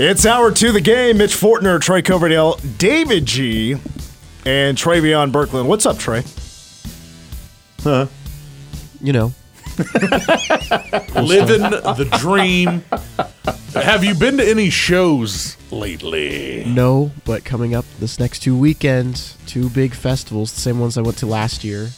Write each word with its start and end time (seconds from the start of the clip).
It's 0.00 0.24
hour 0.24 0.52
two 0.52 0.68
of 0.68 0.74
the 0.74 0.80
game. 0.80 1.18
Mitch 1.18 1.34
Fortner, 1.34 1.80
Trey 1.80 2.02
Coverdale, 2.02 2.54
David 2.78 3.26
G, 3.26 3.72
and 4.46 4.78
Travion 4.78 5.32
Berkland. 5.32 5.66
What's 5.66 5.86
up, 5.86 5.98
Trey? 5.98 6.22
Huh? 7.82 8.06
You 9.00 9.12
know, 9.12 9.32
Living 11.20 11.62
the 11.62 12.08
dream. 12.20 12.84
Have 13.74 14.04
you 14.04 14.14
been 14.14 14.36
to 14.36 14.48
any 14.48 14.70
shows 14.70 15.56
lately? 15.72 16.64
no, 16.64 17.10
but 17.24 17.44
coming 17.44 17.74
up 17.74 17.84
this 17.98 18.20
next 18.20 18.38
two 18.38 18.56
weekends, 18.56 19.36
two 19.46 19.68
big 19.68 19.94
festivals, 19.94 20.52
the 20.52 20.60
same 20.60 20.78
ones 20.78 20.96
I 20.96 21.02
went 21.02 21.18
to 21.18 21.26
last 21.26 21.64
year. 21.64 21.88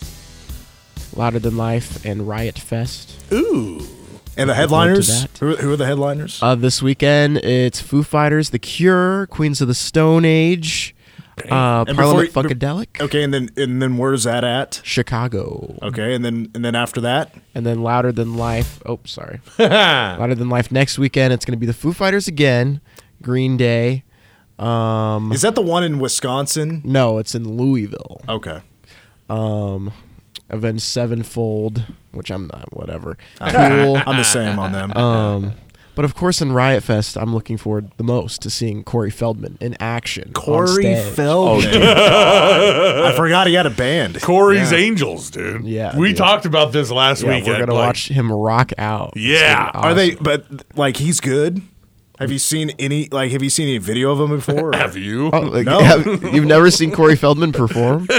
Louder 1.15 1.39
Than 1.39 1.59
Life 1.59 2.03
and 2.06 2.27
Riot 2.27 2.59
Fest. 2.59 3.15
Ooh. 3.31 3.87
And 4.36 4.48
the 4.48 4.55
headliners? 4.55 5.27
Who, 5.39 5.56
who 5.56 5.73
are 5.73 5.77
the 5.77 5.86
headliners? 5.86 6.42
Uh, 6.42 6.55
this 6.55 6.81
weekend, 6.83 7.39
it's 7.39 7.81
Foo 7.81 8.03
Fighters, 8.03 8.50
The 8.50 8.59
Cure, 8.59 9.27
Queens 9.27 9.61
of 9.61 9.69
the 9.69 9.75
Stone 9.75 10.25
Age, 10.25 10.95
uh, 11.50 11.84
And 11.87 11.97
Parliament 11.97 12.28
you- 12.34 12.42
Funkadelic, 12.42 13.00
okay, 13.00 13.22
and 13.22 13.34
then 13.34 13.50
and 13.56 13.83
then 13.83 13.97
where's 13.98 14.25
that 14.25 14.45
at? 14.45 14.81
Chicago, 14.84 15.78
Okay, 15.83 16.14
and 16.14 16.25
then 16.25 16.50
and 16.55 16.64
then 16.64 16.75
after 16.75 17.00
that, 17.03 17.34
and 17.55 17.67
then 17.67 17.83
Louder 17.83 18.12
Than 18.12 18.37
Life. 18.37 18.81
Oh, 18.87 19.00
sorry. 19.05 19.41
Louder 19.59 20.34
Than 20.34 20.48
Life 20.48 20.70
next 20.72 20.98
weekend. 20.98 21.33
It's 21.34 21.44
going 21.44 21.56
to 21.56 21.61
be 21.61 21.67
the 21.67 21.75
Foo 21.75 21.92
Fighters 21.92 22.27
again, 22.28 22.81
Green 23.22 23.56
Day. 23.56 24.05
Um, 24.59 25.33
is 25.33 25.42
that 25.42 25.55
the 25.55 25.62
one 25.62 25.83
in 25.84 25.98
Wisconsin? 25.98 26.83
no, 26.84 27.19
it's 27.19 27.34
in 27.34 27.56
Louisville. 27.56 28.20
Okay. 28.28 28.61
Um, 29.31 29.92
Avenged 30.51 30.83
Sevenfold, 30.83 31.84
which 32.12 32.31
I'm 32.31 32.47
not. 32.48 32.69
Whatever. 32.77 33.17
I'm 33.41 33.53
Cool. 33.53 33.97
I'm 34.06 34.17
the 34.17 34.25
same 34.25 34.59
on 34.59 34.73
them. 34.73 34.93
Um, 34.97 35.53
but 35.97 36.05
of 36.05 36.15
course, 36.15 36.41
in 36.41 36.53
Riot 36.53 36.83
Fest, 36.83 37.17
I'm 37.19 37.34
looking 37.34 37.56
forward 37.56 37.91
the 37.97 38.05
most 38.05 38.41
to 38.43 38.51
seeing 38.51 38.84
Corey 38.84 39.11
Feldman 39.11 39.59
in 39.61 39.77
action. 39.81 40.28
on 40.28 40.33
Corey 40.33 40.69
stage. 40.83 41.12
Feldman. 41.15 41.83
I 41.83 43.12
forgot 43.17 43.47
he 43.48 43.55
had 43.55 43.67
a 43.67 43.71
band. 43.71 44.21
Corey's 44.23 44.73
Yeah. 44.73 44.78
Angels, 44.78 45.31
dude. 45.31 45.65
Yeah, 45.65 45.97
We 45.97 46.09
dude. 46.09 46.17
talked 46.19 46.47
about 46.47 46.73
this 46.73 46.91
last 46.91 47.23
Yeah, 47.23 47.31
week. 47.37 47.45
we're 47.47 47.55
at, 47.55 47.61
gonna 47.61 47.75
like- 47.75 47.87
watch 47.89 48.09
him 48.09 48.33
rock 48.33 48.73
out. 48.78 49.12
It's 49.17 49.25
Yeah. 49.27 49.71
gonna 49.73 49.83
be 49.83 49.89
Are 49.89 49.95
they? 49.95 50.12
awesome. 50.12 50.23
But 50.25 50.47
like, 50.77 50.97
he's 50.97 51.21
good. 51.21 51.61
Have 52.19 52.31
you 52.31 52.39
seen 52.39 52.71
any? 52.78 53.09
Like, 53.11 53.33
have 53.33 53.43
you 53.43 53.48
seen 53.48 53.67
any 53.69 53.78
video 53.78 54.11
of 54.12 54.21
him 54.21 54.28
before? 54.37 54.73
Have 54.75 54.95
you? 54.95 55.31
Oh, 55.33 55.41
like, 55.41 55.65
No. 55.65 55.81
have- 55.81 56.06
you've 56.34 56.45
never 56.45 56.71
seen 56.71 56.93
Corey 56.93 57.17
Feldman 57.17 57.53
perform? 57.53 58.06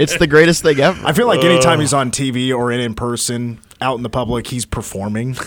it's 0.00 0.16
the 0.18 0.26
greatest 0.26 0.62
thing 0.62 0.80
ever. 0.80 1.06
I 1.06 1.12
feel 1.12 1.26
like 1.26 1.44
anytime 1.44 1.80
he's 1.80 1.94
on 1.94 2.10
TV 2.10 2.56
or 2.56 2.70
in 2.72 2.80
in 2.80 2.94
person, 2.94 3.60
out 3.80 3.96
in 3.96 4.02
the 4.02 4.10
public, 4.10 4.46
he's 4.46 4.64
performing. 4.64 5.36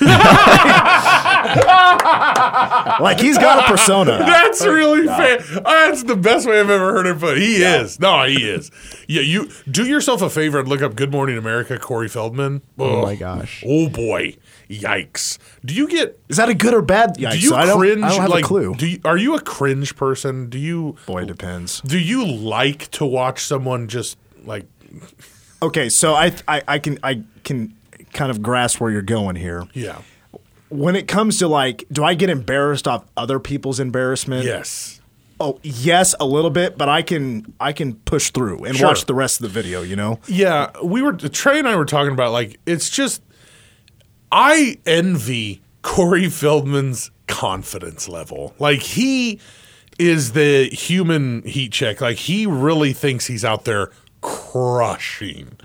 like 3.00 3.20
he's 3.20 3.38
got 3.38 3.64
a 3.64 3.72
persona. 3.72 4.18
That's 4.20 4.64
really 4.66 5.08
fair. 5.08 5.40
Uh, 5.40 5.62
that's 5.62 6.04
the 6.04 6.16
best 6.16 6.48
way 6.48 6.60
I've 6.60 6.70
ever 6.70 6.92
heard 6.94 7.08
it 7.08 7.20
put. 7.20 7.38
He 7.38 7.58
is. 7.64 8.00
No, 8.00 8.24
he 8.26 8.48
is. 8.50 8.72
Yeah, 9.08 9.22
you 9.22 9.50
do 9.70 9.86
yourself 9.86 10.22
a 10.22 10.30
favor 10.30 10.60
and 10.60 10.68
look 10.68 10.82
up 10.82 10.96
Good 10.96 11.12
Morning 11.12 11.38
America, 11.38 11.80
Corey 11.80 12.08
Feldman. 12.08 12.62
Oh 12.78 13.02
my 13.02 13.16
gosh. 13.16 13.64
Oh 13.66 13.90
boy. 13.90 14.36
Yikes. 14.70 15.38
Do 15.66 15.74
you 15.74 15.88
get 15.88 16.20
Is 16.30 16.38
that 16.38 16.50
a 16.50 16.54
good 16.54 16.74
or 16.74 16.82
bad? 16.82 17.18
Yikes, 17.18 17.32
do 17.32 17.40
you 17.40 17.56
I 17.56 17.66
don't, 17.66 17.80
cringe 17.80 18.04
I 18.04 18.10
don't 18.10 18.22
have 18.22 18.30
like 18.30 18.44
a 18.44 18.48
clue. 18.48 18.76
do 18.76 18.86
you, 18.88 19.00
are 19.04 19.18
you 19.18 19.36
a 19.36 19.42
cringe 19.42 19.96
person? 19.96 20.50
Do 20.50 20.60
you 20.60 20.96
Boy, 21.08 21.24
it 21.24 21.28
depends. 21.28 21.82
do 21.82 21.98
you 21.98 22.26
like 22.26 22.92
to 22.92 23.06
watch 23.06 23.44
someone 23.44 23.88
just 23.88 24.18
like 24.50 24.66
Okay, 25.62 25.88
so 25.90 26.14
I, 26.16 26.34
I 26.48 26.62
I 26.68 26.80
can 26.80 27.00
I 27.04 27.24
can 27.44 27.76
kind 28.14 28.32
of 28.32 28.42
grasp 28.42 28.82
where 28.82 28.92
you're 28.92 29.02
going 29.02 29.36
here. 29.38 29.66
yeah. 29.74 30.02
When 30.70 30.96
it 30.96 31.08
comes 31.08 31.40
to 31.40 31.48
like, 31.48 31.84
do 31.92 32.04
I 32.04 32.14
get 32.14 32.30
embarrassed 32.30 32.88
off 32.88 33.04
other 33.18 33.40
people's 33.40 33.80
embarrassment? 33.80 34.46
Yes. 34.46 35.02
Oh, 35.40 35.58
yes, 35.64 36.14
a 36.20 36.26
little 36.26 36.52
bit, 36.52 36.78
but 36.78 36.88
I 36.90 37.02
can 37.02 37.54
I 37.60 37.72
can 37.74 37.96
push 37.96 38.30
through 38.32 38.66
and 38.66 38.76
Sure. 38.76 38.88
watch 38.90 39.06
the 39.06 39.14
rest 39.16 39.40
of 39.42 39.44
the 39.44 39.62
video. 39.62 39.82
You 39.82 39.96
know. 39.96 40.20
Yeah, 40.28 40.70
we 40.84 41.02
were 41.02 41.14
Trey 41.14 41.58
and 41.60 41.68
I 41.68 41.76
were 41.76 41.86
talking 41.86 42.12
about 42.14 42.32
like 42.34 42.60
it's 42.66 42.90
just 42.90 43.22
I 44.32 44.78
envy 44.86 45.62
Corey 45.82 46.30
Feldman's 46.30 47.10
confidence 47.28 48.08
level. 48.08 48.54
Like 48.60 48.82
he 48.82 49.40
is 49.98 50.34
the 50.34 50.66
human 50.72 51.42
heat 51.44 51.72
check. 51.72 52.00
Like 52.02 52.18
he 52.18 52.46
really 52.46 52.94
thinks 52.94 53.26
he's 53.28 53.44
out 53.46 53.66
there 53.66 53.92
crushing. 54.22 55.58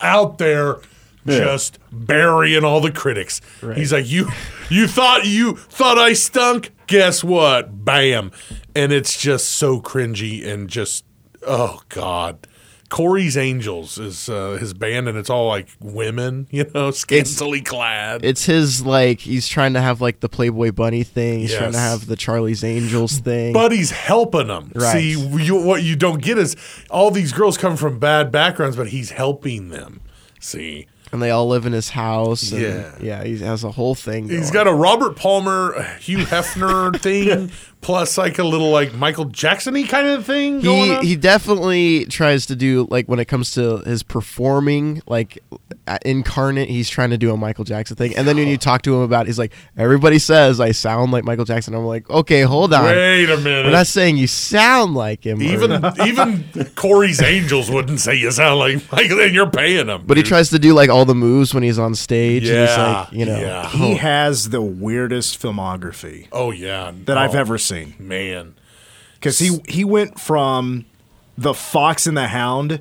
Out 0.00 0.38
there 0.38 0.78
just 1.26 1.78
burying 1.92 2.64
all 2.64 2.80
the 2.80 2.90
critics. 2.90 3.40
He's 3.74 3.92
like, 3.92 4.08
You 4.10 4.28
you 4.70 4.88
thought 4.88 5.24
you 5.24 5.54
thought 5.56 5.98
I 5.98 6.14
stunk? 6.14 6.72
Guess 6.88 7.22
what? 7.22 7.84
Bam. 7.84 8.32
And 8.74 8.92
it's 8.92 9.20
just 9.20 9.50
so 9.50 9.80
cringy 9.80 10.46
and 10.46 10.68
just 10.68 11.04
oh 11.46 11.82
God. 11.88 12.46
Corey's 12.92 13.38
Angels 13.38 13.96
is 13.96 14.28
uh, 14.28 14.58
his 14.60 14.74
band, 14.74 15.08
and 15.08 15.16
it's 15.16 15.30
all 15.30 15.48
like 15.48 15.66
women, 15.80 16.46
you 16.50 16.70
know, 16.74 16.90
scantily 16.90 17.62
clad. 17.62 18.22
It's 18.22 18.44
his 18.44 18.84
like 18.84 19.20
he's 19.20 19.48
trying 19.48 19.72
to 19.72 19.80
have 19.80 20.02
like 20.02 20.20
the 20.20 20.28
Playboy 20.28 20.72
Bunny 20.72 21.02
thing. 21.02 21.38
He's 21.40 21.54
trying 21.54 21.72
to 21.72 21.78
have 21.78 22.06
the 22.06 22.16
Charlie's 22.16 22.62
Angels 22.62 23.18
thing. 23.18 23.54
but 23.54 23.72
he's 23.72 23.92
helping 23.92 24.48
them. 24.48 24.70
Right. 24.74 24.92
See, 24.92 25.10
you, 25.42 25.56
what 25.64 25.82
you 25.82 25.96
don't 25.96 26.22
get 26.22 26.36
is 26.36 26.54
all 26.90 27.10
these 27.10 27.32
girls 27.32 27.56
come 27.56 27.78
from 27.78 27.98
bad 27.98 28.30
backgrounds, 28.30 28.76
but 28.76 28.88
he's 28.88 29.12
helping 29.12 29.70
them. 29.70 30.02
See, 30.38 30.86
and 31.12 31.22
they 31.22 31.30
all 31.30 31.48
live 31.48 31.64
in 31.64 31.72
his 31.72 31.90
house. 31.90 32.52
And 32.52 32.60
Yeah. 32.60 32.94
yeah. 33.00 33.24
He 33.24 33.38
has 33.38 33.64
a 33.64 33.70
whole 33.70 33.94
thing. 33.94 34.28
He's 34.28 34.50
got 34.50 34.66
a 34.66 34.72
Robert 34.74 35.16
Palmer, 35.16 35.82
Hugh 35.98 36.18
Hefner 36.26 36.98
thing, 37.00 37.50
plus 37.82 38.16
like 38.16 38.38
a 38.38 38.44
little 38.44 38.70
like 38.70 38.94
Michael 38.94 39.26
Jackson-y 39.26 39.82
kind 39.82 40.06
of 40.08 40.24
thing 40.24 40.60
going 40.60 40.84
he 40.90 40.94
on. 40.96 41.04
he 41.04 41.16
definitely 41.16 42.06
tries 42.06 42.46
to 42.46 42.56
do 42.56 42.86
like 42.90 43.06
when 43.06 43.18
it 43.18 43.26
comes 43.26 43.50
to 43.52 43.78
his 43.78 44.02
performing 44.02 45.02
like 45.06 45.38
uh, 45.86 45.98
incarnate 46.04 46.68
he's 46.68 46.88
trying 46.88 47.10
to 47.10 47.18
do 47.18 47.32
a 47.32 47.36
michael 47.36 47.64
jackson 47.64 47.96
thing 47.96 48.16
and 48.16 48.26
then 48.28 48.36
when 48.36 48.46
you 48.48 48.56
talk 48.56 48.82
to 48.82 48.94
him 48.94 49.00
about 49.02 49.22
it, 49.22 49.26
he's 49.28 49.38
like 49.38 49.52
everybody 49.76 50.18
says 50.18 50.60
i 50.60 50.70
sound 50.70 51.10
like 51.12 51.24
michael 51.24 51.44
jackson 51.44 51.74
i'm 51.74 51.84
like 51.84 52.08
okay 52.08 52.42
hold 52.42 52.72
on 52.72 52.84
Wait 52.84 53.28
a 53.28 53.36
minute. 53.38 53.64
we're 53.66 53.72
not 53.72 53.86
saying 53.88 54.16
you 54.16 54.26
sound 54.28 54.94
like 54.94 55.24
him 55.26 55.40
or- 55.40 55.42
even 55.42 55.84
even 56.06 56.44
Corey's 56.76 57.20
Angels 57.20 57.70
wouldn't 57.70 57.98
say 58.00 58.14
you 58.14 58.30
sound 58.30 58.58
like 58.60 58.92
Michael, 58.92 59.20
and 59.20 59.34
you're 59.34 59.50
paying 59.50 59.86
them. 59.86 60.04
but 60.06 60.16
he 60.16 60.22
tries 60.22 60.50
to 60.50 60.58
do 60.58 60.72
like 60.72 60.88
all 60.88 61.04
the 61.04 61.14
moves 61.14 61.52
when 61.52 61.62
he's 61.64 61.78
on 61.78 61.94
stage 61.94 62.48
and 62.48 62.58
he's 62.60 62.76
Yeah, 62.76 63.00
like 63.00 63.12
you 63.12 63.26
know 63.26 63.38
yeah. 63.40 63.68
He 63.68 63.94
has 63.96 64.50
the 64.50 64.62
weirdest 64.62 65.40
filmography 65.40 66.28
Oh 66.30 66.50
yeah, 66.52 66.92
that 67.06 67.18
I've 67.18 67.34
Oh, 67.34 67.38
ever 67.38 67.58
seen 67.58 67.71
Man, 67.98 68.54
because 69.14 69.38
he 69.38 69.58
he 69.68 69.84
went 69.84 70.18
from 70.20 70.84
the 71.38 71.54
Fox 71.54 72.06
and 72.06 72.16
the 72.16 72.28
Hound 72.28 72.80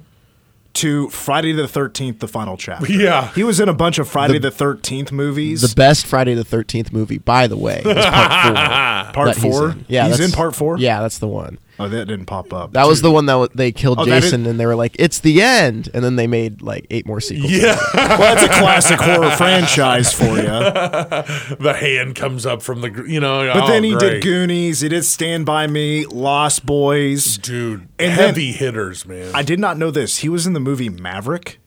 to 0.74 1.10
Friday 1.10 1.52
the 1.52 1.68
Thirteenth, 1.68 2.20
the 2.20 2.28
final 2.28 2.56
chapter. 2.58 2.92
Yeah. 2.92 3.32
he 3.34 3.44
was 3.44 3.60
in 3.60 3.68
a 3.70 3.74
bunch 3.74 4.00
of 4.00 4.08
Friday 4.08 4.40
the 4.40 4.52
Thirteenth 4.52 5.12
movies. 5.12 5.62
the 5.62 5.76
best 5.76 6.06
friday 6.06 6.34
the 6.34 6.44
13th 6.46 6.94
movie 6.94 7.18
by 7.18 7.48
the 7.48 7.58
way 7.58 7.80
is 7.86 8.06
part 8.06 8.46
four 8.46 9.14
part 9.14 9.36
that 9.36 9.38
he's 9.38 9.60
in. 9.60 9.86
yeah 9.90 10.08
he's 10.08 10.20
in 10.22 10.32
part 10.32 10.56
four. 10.56 10.78
yeah 10.78 11.02
that's 11.02 11.20
the 11.20 11.28
one 11.28 11.58
oh, 11.80 11.88
that 11.90 12.06
didn't 12.08 12.26
pop 12.26 12.54
up. 12.54 12.74
that 12.74 12.88
was 12.88 13.02
the 13.02 13.12
one 13.12 13.26
that 13.28 13.34
w- 13.34 13.50
they 13.56 13.72
killed 13.72 14.00
Oh, 14.00 14.06
Jason, 14.06 14.46
and 14.46 14.60
they 14.60 14.66
were 14.66 14.76
like, 14.76 14.96
"It's 15.00 15.20
the 15.20 15.42
end," 15.42 15.90
and 15.94 16.04
then 16.04 16.16
they 16.16 16.28
made 16.28 16.62
like 16.62 16.86
eight 16.90 17.06
more 17.06 17.20
sequels. 17.22 17.52
yeah. 17.52 17.78
well, 17.94 18.36
that's 18.36 18.44
a 18.44 18.60
classic 18.60 19.00
horror 19.00 19.32
franchise 19.32 20.14
for 20.14 20.26
you. 20.26 20.44
the 20.46 21.76
hand 21.80 22.16
comes 22.16 22.46
up 22.46 22.62
from 22.62 22.82
the 22.82 22.90
gr- 22.90 23.06
you 23.08 23.20
know. 23.20 23.52
But 23.54 23.64
oh, 23.64 23.68
then 23.68 23.84
he 23.84 23.92
great. 23.96 24.10
did 24.14 24.24
Goonies. 24.24 24.82
He 24.82 24.90
did 24.90 25.06
Stand 25.06 25.46
by 25.46 25.68
Me, 25.68 26.06
Lost 26.06 26.66
Boys. 26.66 27.38
dude. 27.38 27.88
And 28.00 28.12
heavy 28.14 28.52
hitters, 28.52 29.06
man. 29.06 29.32
I 29.34 29.44
did 29.44 29.60
not 29.60 29.78
know 29.78 29.92
this. 29.92 30.20
He 30.20 30.30
was 30.30 30.46
in 30.48 30.54
the 30.54 30.60
movie 30.60 30.90
Maverick. 30.90 31.60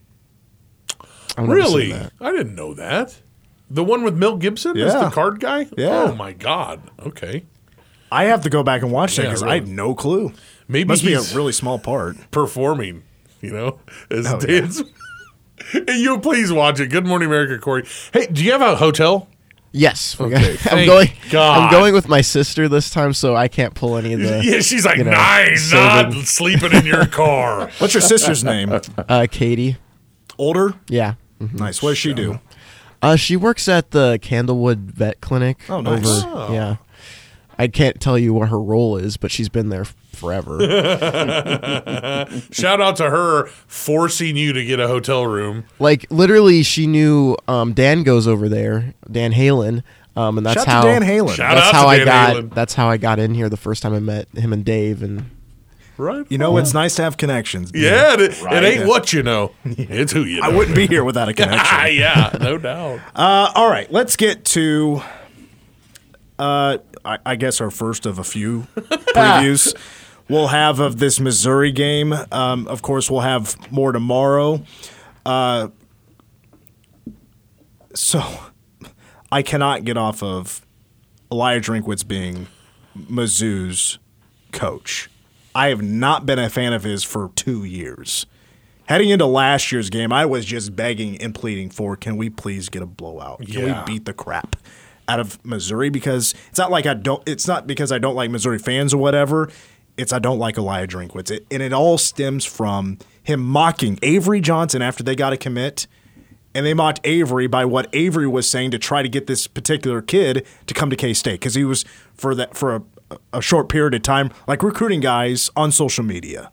I've 1.37 1.49
really. 1.49 1.93
I 1.93 2.31
didn't 2.33 2.55
know 2.55 2.75
that. 2.75 3.21
The 3.71 3.83
one 3.83 4.05
with 4.05 4.15
Mel 4.17 4.37
Gibson 4.37 4.77
as 4.77 4.93
the 4.93 5.11
card 5.11 5.41
guy. 5.41 5.67
Yeah. 5.77 6.05
Oh 6.11 6.15
my 6.15 6.33
god. 6.33 6.81
Okay. 7.01 7.45
I 8.15 8.25
have 8.25 8.43
to 8.43 8.51
go 8.51 8.63
back 8.63 8.83
and 8.83 8.93
watch 8.93 9.17
that 9.17 9.23
Yeah, 9.25 9.29
because 9.31 9.43
I 9.43 9.55
had 9.55 9.69
no 9.69 9.95
clue. 9.95 10.33
Maybe 10.69 10.89
Must 10.89 11.05
be 11.05 11.13
a 11.15 11.19
he's 11.19 11.35
really 11.35 11.53
small 11.53 11.79
part. 11.79 12.17
performing. 12.31 13.03
You 13.41 13.53
know, 13.53 13.79
as 14.11 14.27
Oh, 14.27 14.39
yeah. 14.41 14.61
dance. 14.61 14.83
And 15.75 15.89
you 15.99 16.19
please 16.21 16.51
watch 16.53 16.81
it. 16.81 16.89
Good 16.89 17.07
Morning 17.07 17.27
America, 17.29 17.59
Corey. 17.59 17.85
Hey, 18.13 18.27
do 18.27 18.43
you 18.45 18.53
have 18.53 18.63
a 18.63 18.77
hotel? 18.77 19.29
Yes, 19.73 20.17
we 20.19 20.27
Okay, 20.27 20.53
got- 20.53 20.59
thank 20.61 20.73
I'm 20.81 20.87
going. 20.87 21.09
God. 21.31 21.59
I'm 21.59 21.71
going 21.71 21.93
with 21.95 22.09
my 22.09 22.21
sister 22.21 22.69
this 22.69 22.89
time, 22.91 23.13
so 23.13 23.35
I 23.37 23.49
can't 23.49 23.75
pull 23.75 23.97
any 23.97 24.13
of 24.15 24.21
the. 24.21 24.41
yeah, 24.45 24.61
she's 24.61 24.87
like, 24.87 24.99
you 24.99 25.05
know, 25.05 25.11
nice, 25.11 25.73
not 25.73 26.13
saving- 26.13 26.25
sleeping 26.27 26.73
in 26.73 26.87
your 26.87 27.07
car. 27.07 27.71
What's 27.79 27.93
your 27.93 28.01
sister's 28.01 28.45
name? 28.45 28.73
Uh, 28.97 29.27
Katie. 29.31 29.77
Older? 30.39 30.75
Yeah. 30.89 31.15
Nice. 31.41 31.83
What 31.83 31.91
does 31.91 31.99
she 31.99 32.15
do? 32.15 32.39
Uh, 33.03 33.17
she 33.17 33.37
works 33.37 33.69
at 33.69 33.91
the 33.91 34.19
Candlewood 34.23 34.79
Vet 34.79 35.21
Clinic. 35.21 35.59
Oh, 35.69 35.81
nice. 35.83 36.25
over- 36.25 36.55
Yeah. 36.55 36.77
I 37.59 37.69
can't 37.69 38.01
tell 38.01 38.19
you 38.19 38.33
what 38.35 38.49
her 38.49 38.61
role 38.61 38.97
is, 38.97 39.17
but 39.17 39.31
she's 39.31 39.49
been 39.49 39.69
there 39.69 39.85
forever. 39.85 40.59
Shout 42.51 42.81
out 42.81 42.97
to 42.97 43.11
her 43.11 43.47
forcing 43.67 44.37
you 44.37 44.53
to 44.53 44.65
get 44.65 44.81
a 44.81 44.89
hotel 44.89 45.27
room. 45.27 45.65
like 45.79 46.07
literally, 46.11 46.63
she 46.63 46.87
knew 46.87 47.37
um, 47.49 47.73
Dan 47.73 48.03
goes 48.03 48.27
over 48.27 48.49
there, 48.49 48.95
Dan 49.11 49.33
Halen, 49.33 49.83
Um, 50.17 50.39
and 50.39 50.47
that's 50.47 50.59
Shout 50.63 50.67
how 50.69 50.83
to 50.83 50.89
Dan 50.89 51.03
Halen. 51.03 51.35
Shout 51.35 51.55
that's 51.57 51.69
out 51.69 51.75
how 51.75 51.83
to 51.85 51.89
I 51.89 51.97
Dan 51.99 52.07
got. 52.07 52.37
Halen. 52.37 52.55
That's 52.55 52.75
how 52.75 52.89
I 52.89 52.97
got 52.97 53.19
in 53.19 53.35
here 53.35 53.49
the 53.49 53.57
first 53.57 53.83
time 53.83 53.95
I 53.95 54.01
met 54.01 54.29
him 54.35 54.53
and 54.53 54.65
Dave. 54.65 55.03
And 55.03 55.31
Right. 55.97 56.27
You 56.29 56.39
know, 56.39 56.57
it's 56.57 56.75
nice 56.75 56.97
to 56.97 57.03
have 57.03 57.17
connections. 57.17 57.71
Yeah, 57.73 58.15
it, 58.19 58.43
Right. 58.43 58.65
it 58.65 58.79
ain't 58.79 58.89
what 58.89 59.13
you 59.13 59.23
know. 59.23 59.53
It's 59.65 60.11
who 60.13 60.25
you 60.25 60.41
know. 60.41 60.47
I 60.47 60.49
wouldn't 60.49 60.75
be 60.77 60.89
here 60.89 61.05
without 61.05 61.29
a 61.29 61.35
connection. 61.35 61.97
yeah, 61.97 62.37
no 62.41 62.59
doubt. 62.59 62.99
Uh, 63.15 63.53
all 63.55 63.71
right, 63.71 63.91
let's 63.93 64.17
get 64.17 64.45
to, 64.47 65.03
uh, 66.39 66.79
I, 67.05 67.19
I 67.27 67.37
guess, 67.37 67.61
our 67.61 67.71
first 67.71 68.07
of 68.07 68.19
a 68.19 68.25
few 68.25 68.67
previews 68.77 69.75
we'll 70.29 70.49
have 70.49 70.81
of 70.81 70.99
this 70.99 71.21
Missouri 71.21 71.71
game. 71.71 72.15
Um, 72.33 72.67
of 72.69 72.81
course, 72.81 73.11
we'll 73.11 73.21
have 73.21 73.71
more 73.71 73.93
tomorrow. 73.93 74.63
Uh, 75.27 75.69
so 77.95 78.23
I 79.33 79.43
cannot 79.43 79.85
get 79.85 79.97
off 79.97 80.23
of 80.23 80.65
Elijah 81.31 81.73
Drinkwitz 81.73 82.07
being 82.07 82.47
Mizzou's 82.99 83.99
coach. 84.53 85.11
I 85.55 85.69
have 85.69 85.83
not 85.83 86.27
been 86.27 86.39
a 86.39 86.49
fan 86.51 86.73
of 86.73 86.83
his 86.85 87.05
for 87.05 87.31
two 87.37 87.65
years. 87.65 88.27
Heading 88.87 89.11
into 89.11 89.25
last 89.27 89.73
year's 89.73 89.89
game, 89.89 90.13
I 90.13 90.27
was 90.27 90.45
just 90.45 90.77
begging 90.77 91.21
and 91.23 91.35
pleading 91.35 91.71
for, 91.71 91.97
can 91.97 92.17
we 92.17 92.29
please 92.29 92.69
get 92.69 92.83
a 92.83 92.87
blowout? 92.87 93.41
Can 93.41 93.67
Yeah. 93.67 93.85
we 93.85 93.95
beat 93.95 94.05
the 94.05 94.13
crap 94.13 94.57
out 95.09 95.21
of 95.21 95.45
Missouri? 95.45 95.91
Because 95.91 96.35
it's 96.49 96.59
not 96.59 96.71
like 96.71 96.87
I 96.87 96.95
don't. 96.95 97.23
It's 97.27 97.47
not 97.47 97.67
because 97.67 97.93
I 97.93 97.99
don't 97.99 98.15
like 98.15 98.31
Missouri 98.31 98.59
fans 98.59 98.95
or 98.95 98.99
whatever. 98.99 99.51
It's 99.97 100.13
I 100.13 100.19
don't 100.19 100.39
like 100.39 100.59
Elijah 100.59 100.97
Drinkwitz, 100.97 101.31
it, 101.31 101.47
and 101.51 101.63
it 101.63 101.73
all 101.73 101.99
stems 101.99 102.45
from 102.45 102.99
him 103.23 103.41
mocking 103.41 103.99
Avery 104.03 104.41
Johnson 104.41 104.83
after 104.83 105.03
they 105.05 105.15
got 105.15 105.33
a 105.33 105.37
commit, 105.37 105.87
and 106.55 106.67
they 106.67 106.75
mocked 106.75 107.01
Avery 107.05 107.47
by 107.47 107.65
what 107.65 107.89
Avery 107.93 108.27
was 108.27 108.49
saying 108.51 108.73
to 108.73 108.79
try 108.79 109.03
to 109.03 109.09
get 109.09 109.27
this 109.27 109.47
particular 109.47 110.03
kid 110.03 110.47
to 110.67 110.75
come 110.75 110.91
to 110.91 110.97
K 110.97 111.15
State 111.15 111.41
because 111.41 111.55
he 111.55 111.65
was 111.65 111.85
for 112.15 112.35
that 112.35 112.57
for 112.57 112.75
a, 112.75 112.83
a 113.35 113.41
short 113.41 113.69
period 113.69 113.95
of 113.95 114.03
time 114.03 114.31
like 114.49 114.63
recruiting 114.65 115.01
guys 115.01 115.49
on 115.55 115.71
social 115.71 116.05
media, 116.05 116.51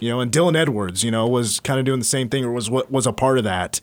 you 0.00 0.08
know. 0.08 0.20
And 0.20 0.32
Dylan 0.32 0.56
Edwards, 0.56 1.04
you 1.04 1.10
know, 1.12 1.28
was 1.28 1.60
kind 1.60 1.78
of 1.78 1.84
doing 1.86 2.00
the 2.00 2.04
same 2.04 2.28
thing 2.28 2.44
or 2.44 2.50
was 2.50 2.68
what 2.68 2.90
was 2.90 3.06
a 3.06 3.12
part 3.12 3.38
of 3.38 3.44
that. 3.44 3.80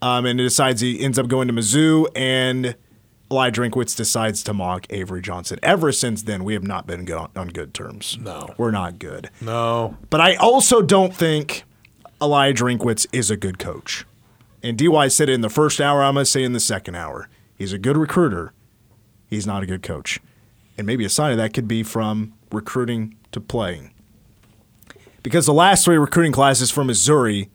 Um, 0.00 0.26
and 0.26 0.38
he 0.38 0.46
decides 0.46 0.80
he 0.80 1.00
ends 1.00 1.18
up 1.18 1.26
going 1.26 1.48
to 1.48 1.54
Mizzou, 1.54 2.06
and 2.14 2.76
Eli 3.30 3.50
Drinkwitz 3.50 3.94
decides 3.94 4.42
to 4.44 4.54
mock 4.54 4.86
Avery 4.90 5.20
Johnson. 5.20 5.58
Ever 5.62 5.92
since 5.92 6.22
then, 6.22 6.44
we 6.44 6.54
have 6.54 6.62
not 6.62 6.86
been 6.86 7.04
good 7.04 7.28
on, 7.36 7.48
good 7.48 7.74
terms. 7.74 8.16
No. 8.20 8.54
we're 8.56 8.70
not 8.70 8.98
good. 8.98 9.30
No. 9.40 9.96
But 10.08 10.20
I 10.20 10.36
also 10.36 10.80
don't 10.80 11.14
think 11.14 11.64
Eli 12.22 12.52
Drinkwitz 12.52 13.06
is 13.12 13.30
a 13.30 13.36
good 13.36 13.58
coach. 13.58 14.06
And 14.62 14.78
DY 14.78 15.08
said 15.08 15.28
it 15.28 15.34
in 15.34 15.42
the 15.42 15.50
first 15.50 15.80
hour. 15.80 16.02
I'm 16.02 16.14
going 16.14 16.24
to 16.24 16.30
say 16.30 16.42
in 16.42 16.52
the 16.52 16.60
second 16.60 16.94
hour. 16.94 17.28
He's 17.56 17.72
a 17.72 17.78
good 17.78 17.96
recruiter. 17.96 18.52
He's 19.28 19.46
not 19.46 19.62
a 19.62 19.66
good 19.66 19.82
coach. 19.82 20.18
And 20.78 20.86
maybe 20.86 21.04
a 21.04 21.10
sign 21.10 21.32
of 21.32 21.36
that 21.38 21.52
could 21.52 21.68
be 21.68 21.82
from 21.82 22.32
recruiting 22.50 23.16
to 23.32 23.40
playing. 23.40 23.92
Because 25.22 25.44
the 25.46 25.52
last 25.52 25.84
three 25.84 25.98
recruiting 25.98 26.32
classes 26.32 26.70
from 26.70 26.86
Missouri 26.86 27.50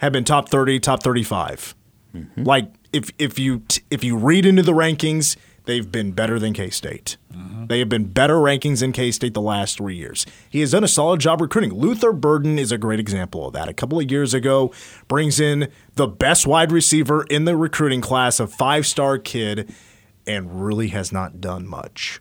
have 0.00 0.12
been 0.12 0.24
top 0.24 0.48
30, 0.48 0.78
top 0.80 1.02
35. 1.02 1.74
Mm-hmm. 2.14 2.44
Like 2.44 2.72
if 2.92 3.10
if 3.18 3.38
you 3.38 3.60
t- 3.68 3.82
if 3.90 4.04
you 4.04 4.16
read 4.16 4.46
into 4.46 4.62
the 4.62 4.72
rankings, 4.72 5.36
they've 5.64 5.90
been 5.90 6.12
better 6.12 6.38
than 6.38 6.52
K 6.52 6.70
State. 6.70 7.16
Mm-hmm. 7.32 7.66
They 7.66 7.78
have 7.78 7.88
been 7.88 8.04
better 8.04 8.34
rankings 8.34 8.80
than 8.80 8.92
K 8.92 9.10
State 9.10 9.34
the 9.34 9.40
last 9.40 9.78
three 9.78 9.96
years. 9.96 10.26
He 10.48 10.60
has 10.60 10.72
done 10.72 10.84
a 10.84 10.88
solid 10.88 11.20
job 11.20 11.40
recruiting. 11.40 11.72
Luther 11.72 12.12
Burden 12.12 12.58
is 12.58 12.72
a 12.72 12.78
great 12.78 13.00
example 13.00 13.46
of 13.46 13.52
that. 13.54 13.68
A 13.68 13.74
couple 13.74 13.98
of 13.98 14.10
years 14.10 14.34
ago, 14.34 14.72
brings 15.08 15.40
in 15.40 15.70
the 15.94 16.06
best 16.06 16.46
wide 16.46 16.72
receiver 16.72 17.24
in 17.24 17.44
the 17.44 17.56
recruiting 17.56 18.00
class, 18.00 18.40
a 18.40 18.46
five 18.46 18.86
star 18.86 19.18
kid, 19.18 19.72
and 20.26 20.64
really 20.64 20.88
has 20.88 21.12
not 21.12 21.40
done 21.40 21.66
much. 21.66 22.20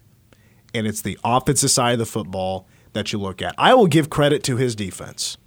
And 0.74 0.88
it's 0.88 1.02
the 1.02 1.20
offensive 1.24 1.72
side 1.72 1.94
of 1.94 2.00
the 2.00 2.06
football 2.06 2.68
that 2.94 3.12
you 3.12 3.20
look 3.20 3.42
at. 3.42 3.56
I 3.58 3.74
will 3.74 3.88
give 3.88 4.10
credit 4.10 4.44
to 4.44 4.56
his 4.56 4.76
defense 4.76 5.38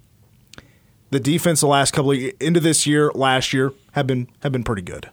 the 1.11 1.19
defense 1.19 1.61
the 1.61 1.67
last 1.67 1.91
couple 1.91 2.11
of 2.11 2.19
into 2.39 2.59
this 2.59 2.85
year, 2.87 3.11
last 3.13 3.53
year 3.53 3.73
have 3.93 4.07
been 4.07 4.27
have 4.41 4.51
been 4.51 4.63
pretty 4.63 4.81
good. 4.81 5.09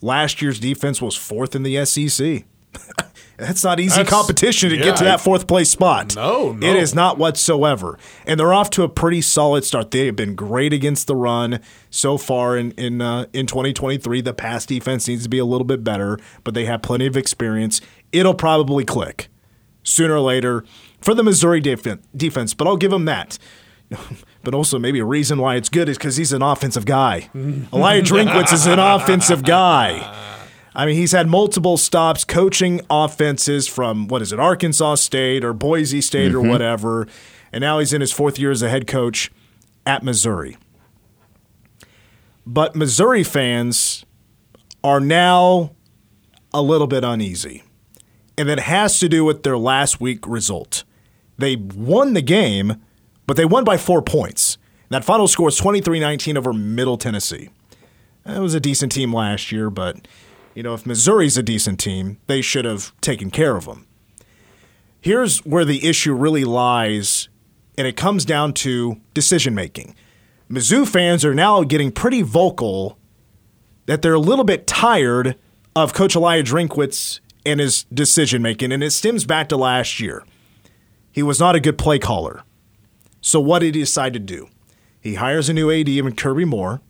Last 0.00 0.42
year's 0.42 0.58
defense 0.58 1.00
was 1.00 1.16
fourth 1.16 1.54
in 1.54 1.62
the 1.62 1.84
SEC. 1.84 2.44
That's 3.36 3.64
not 3.64 3.80
easy 3.80 3.96
That's- 3.96 4.08
competition 4.10 4.70
to 4.70 4.76
yeah, 4.76 4.84
get 4.84 4.96
to 4.96 5.04
that 5.04 5.20
fourth 5.20 5.46
place 5.46 5.70
spot. 5.70 6.14
No, 6.14 6.52
no. 6.52 6.66
It 6.66 6.76
is 6.76 6.94
not 6.94 7.18
whatsoever. 7.18 7.98
And 8.26 8.38
they're 8.38 8.52
off 8.52 8.70
to 8.70 8.82
a 8.82 8.88
pretty 8.88 9.20
solid 9.20 9.64
start. 9.64 9.90
They 9.90 10.06
have 10.06 10.16
been 10.16 10.34
great 10.34 10.72
against 10.72 11.06
the 11.06 11.16
run 11.16 11.60
so 11.90 12.18
far 12.18 12.56
in 12.56 12.72
in 12.72 13.00
uh, 13.00 13.26
in 13.32 13.46
2023. 13.46 14.20
The 14.20 14.32
pass 14.34 14.64
defense 14.66 15.08
needs 15.08 15.24
to 15.24 15.28
be 15.28 15.38
a 15.38 15.44
little 15.44 15.64
bit 15.66 15.82
better, 15.82 16.18
but 16.44 16.54
they 16.54 16.64
have 16.66 16.82
plenty 16.82 17.06
of 17.06 17.16
experience. 17.16 17.80
It'll 18.12 18.34
probably 18.34 18.84
click 18.84 19.28
sooner 19.82 20.14
or 20.14 20.20
later 20.20 20.64
for 21.00 21.14
the 21.14 21.22
Missouri 21.24 21.60
def- 21.60 21.98
defense, 22.16 22.54
but 22.54 22.66
I'll 22.68 22.76
give 22.76 22.90
them 22.92 23.06
that. 23.06 23.38
But 24.42 24.54
also, 24.54 24.78
maybe 24.78 24.98
a 24.98 25.04
reason 25.04 25.38
why 25.38 25.56
it's 25.56 25.68
good 25.68 25.88
is 25.88 25.96
because 25.96 26.16
he's 26.16 26.32
an 26.32 26.42
offensive 26.42 26.84
guy. 26.84 27.30
Elijah 27.34 28.14
Drinkwitz 28.14 28.52
is 28.52 28.66
an 28.66 28.80
offensive 28.80 29.44
guy. 29.44 30.18
I 30.74 30.86
mean, 30.86 30.96
he's 30.96 31.12
had 31.12 31.28
multiple 31.28 31.76
stops 31.76 32.24
coaching 32.24 32.80
offenses 32.90 33.68
from, 33.68 34.08
what 34.08 34.22
is 34.22 34.32
it, 34.32 34.40
Arkansas 34.40 34.96
State 34.96 35.44
or 35.44 35.52
Boise 35.52 36.00
State 36.00 36.34
or 36.34 36.38
mm-hmm. 36.38 36.48
whatever. 36.48 37.06
And 37.52 37.60
now 37.60 37.78
he's 37.78 37.92
in 37.92 38.00
his 38.00 38.10
fourth 38.10 38.38
year 38.38 38.50
as 38.50 38.62
a 38.62 38.68
head 38.68 38.86
coach 38.86 39.30
at 39.86 40.02
Missouri. 40.02 40.56
But 42.46 42.74
Missouri 42.74 43.22
fans 43.22 44.04
are 44.82 44.98
now 44.98 45.72
a 46.52 46.62
little 46.62 46.86
bit 46.86 47.04
uneasy. 47.04 47.62
And 48.38 48.48
it 48.48 48.60
has 48.60 48.98
to 49.00 49.08
do 49.08 49.24
with 49.24 49.42
their 49.42 49.58
last 49.58 50.00
week 50.00 50.26
result. 50.26 50.84
They 51.36 51.56
won 51.56 52.14
the 52.14 52.22
game, 52.22 52.82
but 53.32 53.38
they 53.38 53.46
won 53.46 53.64
by 53.64 53.78
four 53.78 54.02
points. 54.02 54.58
That 54.90 55.06
final 55.06 55.26
score 55.26 55.48
is 55.48 55.56
23 55.56 55.98
19 55.98 56.36
over 56.36 56.52
Middle 56.52 56.98
Tennessee. 56.98 57.48
It 58.26 58.40
was 58.40 58.52
a 58.52 58.60
decent 58.60 58.92
team 58.92 59.10
last 59.10 59.50
year, 59.50 59.70
but 59.70 60.06
you 60.54 60.62
know, 60.62 60.74
if 60.74 60.84
Missouri's 60.84 61.38
a 61.38 61.42
decent 61.42 61.80
team, 61.80 62.18
they 62.26 62.42
should 62.42 62.66
have 62.66 62.92
taken 63.00 63.30
care 63.30 63.56
of 63.56 63.64
them. 63.64 63.86
Here's 65.00 65.38
where 65.46 65.64
the 65.64 65.88
issue 65.88 66.12
really 66.12 66.44
lies, 66.44 67.30
and 67.78 67.86
it 67.86 67.96
comes 67.96 68.26
down 68.26 68.52
to 68.52 69.00
decision 69.14 69.54
making. 69.54 69.94
Mizzou 70.50 70.86
fans 70.86 71.24
are 71.24 71.32
now 71.32 71.64
getting 71.64 71.90
pretty 71.90 72.20
vocal 72.20 72.98
that 73.86 74.02
they're 74.02 74.12
a 74.12 74.20
little 74.20 74.44
bit 74.44 74.66
tired 74.66 75.38
of 75.74 75.94
Coach 75.94 76.14
Elijah 76.14 76.52
Drinkwitz 76.52 77.20
and 77.46 77.60
his 77.60 77.84
decision 77.84 78.42
making, 78.42 78.72
and 78.72 78.84
it 78.84 78.90
stems 78.90 79.24
back 79.24 79.48
to 79.48 79.56
last 79.56 80.00
year. 80.00 80.22
He 81.10 81.22
was 81.22 81.40
not 81.40 81.56
a 81.56 81.60
good 81.60 81.78
play 81.78 81.98
caller. 81.98 82.42
So 83.22 83.40
what 83.40 83.60
did 83.60 83.74
he 83.74 83.80
decide 83.80 84.12
to 84.12 84.18
do? 84.18 84.48
He 85.00 85.14
hires 85.14 85.48
a 85.48 85.54
new 85.54 85.70
AD 85.70 85.88
in 85.88 86.14
Kirby 86.14 86.44
Moore, 86.44 86.82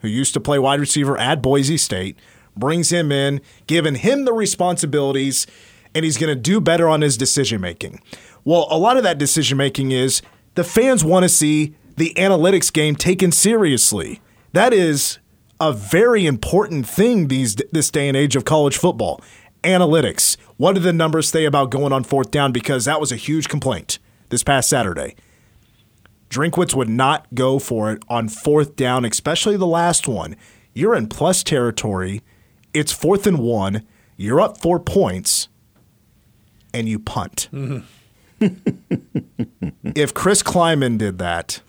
who 0.00 0.08
used 0.08 0.34
to 0.34 0.40
play 0.40 0.58
wide 0.58 0.80
receiver 0.80 1.16
at 1.16 1.42
Boise 1.42 1.76
State, 1.76 2.18
brings 2.56 2.90
him 2.90 3.12
in, 3.12 3.40
giving 3.66 3.94
him 3.94 4.24
the 4.24 4.32
responsibilities, 4.32 5.46
and 5.94 6.04
he's 6.04 6.18
going 6.18 6.34
to 6.34 6.40
do 6.40 6.60
better 6.60 6.88
on 6.88 7.02
his 7.02 7.16
decision 7.16 7.60
making. 7.60 8.00
Well, 8.44 8.66
a 8.70 8.78
lot 8.78 8.96
of 8.96 9.02
that 9.02 9.18
decision 9.18 9.58
making 9.58 9.92
is 9.92 10.22
the 10.54 10.64
fans 10.64 11.04
want 11.04 11.24
to 11.24 11.28
see 11.28 11.74
the 11.96 12.14
analytics 12.16 12.72
game 12.72 12.96
taken 12.96 13.30
seriously. 13.30 14.20
That 14.52 14.72
is 14.72 15.18
a 15.60 15.72
very 15.72 16.26
important 16.26 16.86
thing 16.86 17.28
these 17.28 17.56
this 17.72 17.90
day 17.90 18.08
and 18.08 18.16
age 18.16 18.36
of 18.36 18.44
college 18.44 18.76
football. 18.76 19.20
Analytics. 19.64 20.36
What 20.56 20.74
do 20.74 20.80
the 20.80 20.92
numbers 20.92 21.28
say 21.28 21.44
about 21.44 21.70
going 21.70 21.92
on 21.92 22.04
fourth 22.04 22.30
down? 22.30 22.52
Because 22.52 22.84
that 22.84 23.00
was 23.00 23.12
a 23.12 23.16
huge 23.16 23.48
complaint 23.48 23.98
this 24.28 24.42
past 24.42 24.68
Saturday. 24.68 25.16
Drinkwitz 26.30 26.74
would 26.74 26.88
not 26.88 27.26
go 27.34 27.58
for 27.58 27.92
it 27.92 28.02
on 28.08 28.28
fourth 28.28 28.76
down, 28.76 29.04
especially 29.04 29.56
the 29.56 29.66
last 29.66 30.08
one. 30.08 30.36
You're 30.74 30.94
in 30.94 31.06
plus 31.06 31.42
territory. 31.42 32.22
It's 32.74 32.92
fourth 32.92 33.26
and 33.26 33.38
one. 33.38 33.86
You're 34.16 34.40
up 34.40 34.60
four 34.60 34.80
points, 34.80 35.48
and 36.74 36.88
you 36.88 36.98
punt. 36.98 37.48
if 38.40 40.14
Chris 40.14 40.42
Klieman 40.42 40.98
did 40.98 41.18
that, 41.18 41.60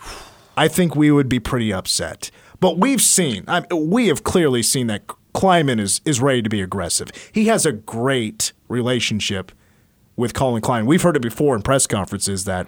I 0.55 0.67
think 0.67 0.95
we 0.95 1.11
would 1.11 1.29
be 1.29 1.39
pretty 1.39 1.71
upset. 1.71 2.31
But 2.59 2.77
we've 2.77 3.01
seen, 3.01 3.43
I 3.47 3.63
we 3.73 4.07
have 4.07 4.23
clearly 4.23 4.63
seen 4.63 4.87
that 4.87 5.07
Klieman 5.33 5.79
is, 5.79 6.01
is 6.03 6.19
ready 6.19 6.41
to 6.41 6.49
be 6.49 6.61
aggressive. 6.61 7.11
He 7.31 7.45
has 7.45 7.65
a 7.65 7.71
great 7.71 8.53
relationship 8.67 9.51
with 10.15 10.33
Colin 10.33 10.61
Klein. 10.61 10.85
We've 10.85 11.01
heard 11.01 11.15
it 11.15 11.21
before 11.21 11.55
in 11.55 11.61
press 11.61 11.85
conferences 11.85 12.45
that 12.45 12.67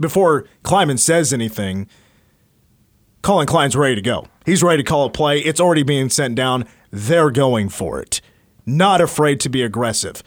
before 0.00 0.46
Klieman 0.64 0.98
says 0.98 1.32
anything, 1.32 1.86
Colin 3.22 3.46
Klein's 3.46 3.76
ready 3.76 3.94
to 3.94 4.02
go. 4.02 4.26
He's 4.46 4.62
ready 4.62 4.82
to 4.82 4.88
call 4.88 5.04
a 5.06 5.10
play. 5.10 5.40
It's 5.40 5.60
already 5.60 5.82
being 5.82 6.08
sent 6.08 6.34
down. 6.34 6.66
They're 6.90 7.30
going 7.30 7.68
for 7.68 8.00
it. 8.00 8.20
Not 8.64 9.00
afraid 9.00 9.40
to 9.40 9.48
be 9.48 9.62
aggressive. 9.62 10.22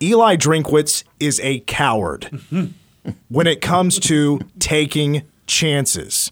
Eli 0.00 0.36
Drinkwitz 0.36 1.02
is 1.18 1.40
a 1.42 1.60
coward 1.60 2.40
when 3.28 3.46
it 3.46 3.60
comes 3.60 3.98
to 4.00 4.40
taking 4.60 5.22
chances. 5.46 6.30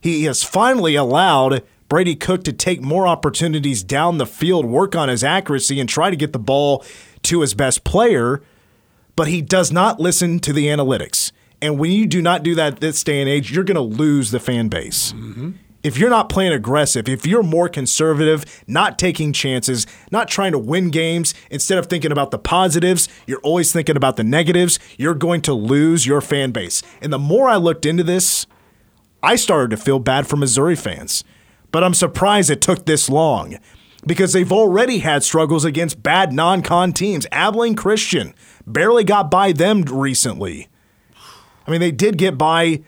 He 0.00 0.24
has 0.24 0.44
finally 0.44 0.94
allowed 0.94 1.64
Brady 1.88 2.14
Cook 2.14 2.44
to 2.44 2.52
take 2.52 2.80
more 2.80 3.08
opportunities 3.08 3.82
down 3.82 4.18
the 4.18 4.26
field, 4.26 4.66
work 4.66 4.94
on 4.94 5.08
his 5.08 5.24
accuracy, 5.24 5.80
and 5.80 5.88
try 5.88 6.10
to 6.10 6.16
get 6.16 6.32
the 6.32 6.38
ball 6.38 6.84
to 7.22 7.40
his 7.40 7.54
best 7.54 7.82
player. 7.82 8.42
But 9.18 9.26
he 9.26 9.42
does 9.42 9.72
not 9.72 9.98
listen 9.98 10.38
to 10.38 10.52
the 10.52 10.68
analytics. 10.68 11.32
And 11.60 11.76
when 11.76 11.90
you 11.90 12.06
do 12.06 12.22
not 12.22 12.44
do 12.44 12.54
that 12.54 12.78
this 12.78 13.02
day 13.02 13.20
and 13.20 13.28
age, 13.28 13.50
you're 13.50 13.64
going 13.64 13.74
to 13.74 13.80
lose 13.80 14.30
the 14.30 14.38
fan 14.38 14.68
base. 14.68 15.12
Mm-hmm. 15.12 15.50
If 15.82 15.98
you're 15.98 16.08
not 16.08 16.28
playing 16.28 16.52
aggressive, 16.52 17.08
if 17.08 17.26
you're 17.26 17.42
more 17.42 17.68
conservative, 17.68 18.44
not 18.68 18.96
taking 18.96 19.32
chances, 19.32 19.88
not 20.12 20.28
trying 20.28 20.52
to 20.52 20.58
win 20.58 20.90
games, 20.90 21.34
instead 21.50 21.78
of 21.78 21.86
thinking 21.86 22.12
about 22.12 22.30
the 22.30 22.38
positives, 22.38 23.08
you're 23.26 23.40
always 23.40 23.72
thinking 23.72 23.96
about 23.96 24.16
the 24.16 24.22
negatives, 24.22 24.78
you're 24.96 25.14
going 25.14 25.40
to 25.42 25.52
lose 25.52 26.06
your 26.06 26.20
fan 26.20 26.52
base. 26.52 26.80
And 27.02 27.12
the 27.12 27.18
more 27.18 27.48
I 27.48 27.56
looked 27.56 27.86
into 27.86 28.04
this, 28.04 28.46
I 29.20 29.34
started 29.34 29.70
to 29.70 29.82
feel 29.82 29.98
bad 29.98 30.28
for 30.28 30.36
Missouri 30.36 30.76
fans. 30.76 31.24
But 31.72 31.82
I'm 31.82 31.94
surprised 31.94 32.50
it 32.50 32.60
took 32.60 32.86
this 32.86 33.10
long 33.10 33.58
because 34.08 34.32
they've 34.32 34.50
already 34.50 34.98
had 34.98 35.22
struggles 35.22 35.64
against 35.64 36.02
bad 36.02 36.32
non 36.32 36.62
con 36.62 36.92
teams. 36.92 37.26
Abilene 37.30 37.76
Christian 37.76 38.34
barely 38.66 39.04
got 39.04 39.30
by 39.30 39.52
them 39.52 39.82
recently. 39.82 40.68
I 41.66 41.70
mean, 41.70 41.80
they 41.80 41.92
did 41.92 42.16
get 42.16 42.38
by 42.38 42.82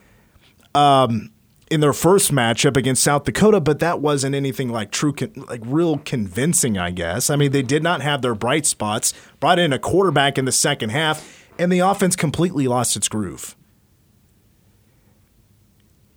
um, 0.74 1.30
in 1.70 1.80
their 1.80 1.92
first 1.92 2.32
matchup 2.32 2.76
against 2.76 3.04
South 3.04 3.24
Dakota, 3.24 3.60
but 3.60 3.78
that 3.80 4.00
wasn't 4.00 4.34
anything 4.34 4.70
like 4.70 4.90
true, 4.90 5.12
con- 5.12 5.32
like 5.48 5.60
real 5.64 5.98
convincing, 5.98 6.78
I 6.78 6.90
guess. 6.90 7.28
I 7.28 7.36
mean, 7.36 7.52
they 7.52 7.62
did 7.62 7.82
not 7.82 8.00
have 8.00 8.22
their 8.22 8.34
bright 8.34 8.64
spots, 8.64 9.12
brought 9.38 9.58
in 9.58 9.72
a 9.72 9.78
quarterback 9.78 10.38
in 10.38 10.46
the 10.46 10.52
second 10.52 10.90
half, 10.90 11.46
and 11.58 11.70
the 11.70 11.80
offense 11.80 12.16
completely 12.16 12.66
lost 12.66 12.96
its 12.96 13.08
groove. 13.08 13.54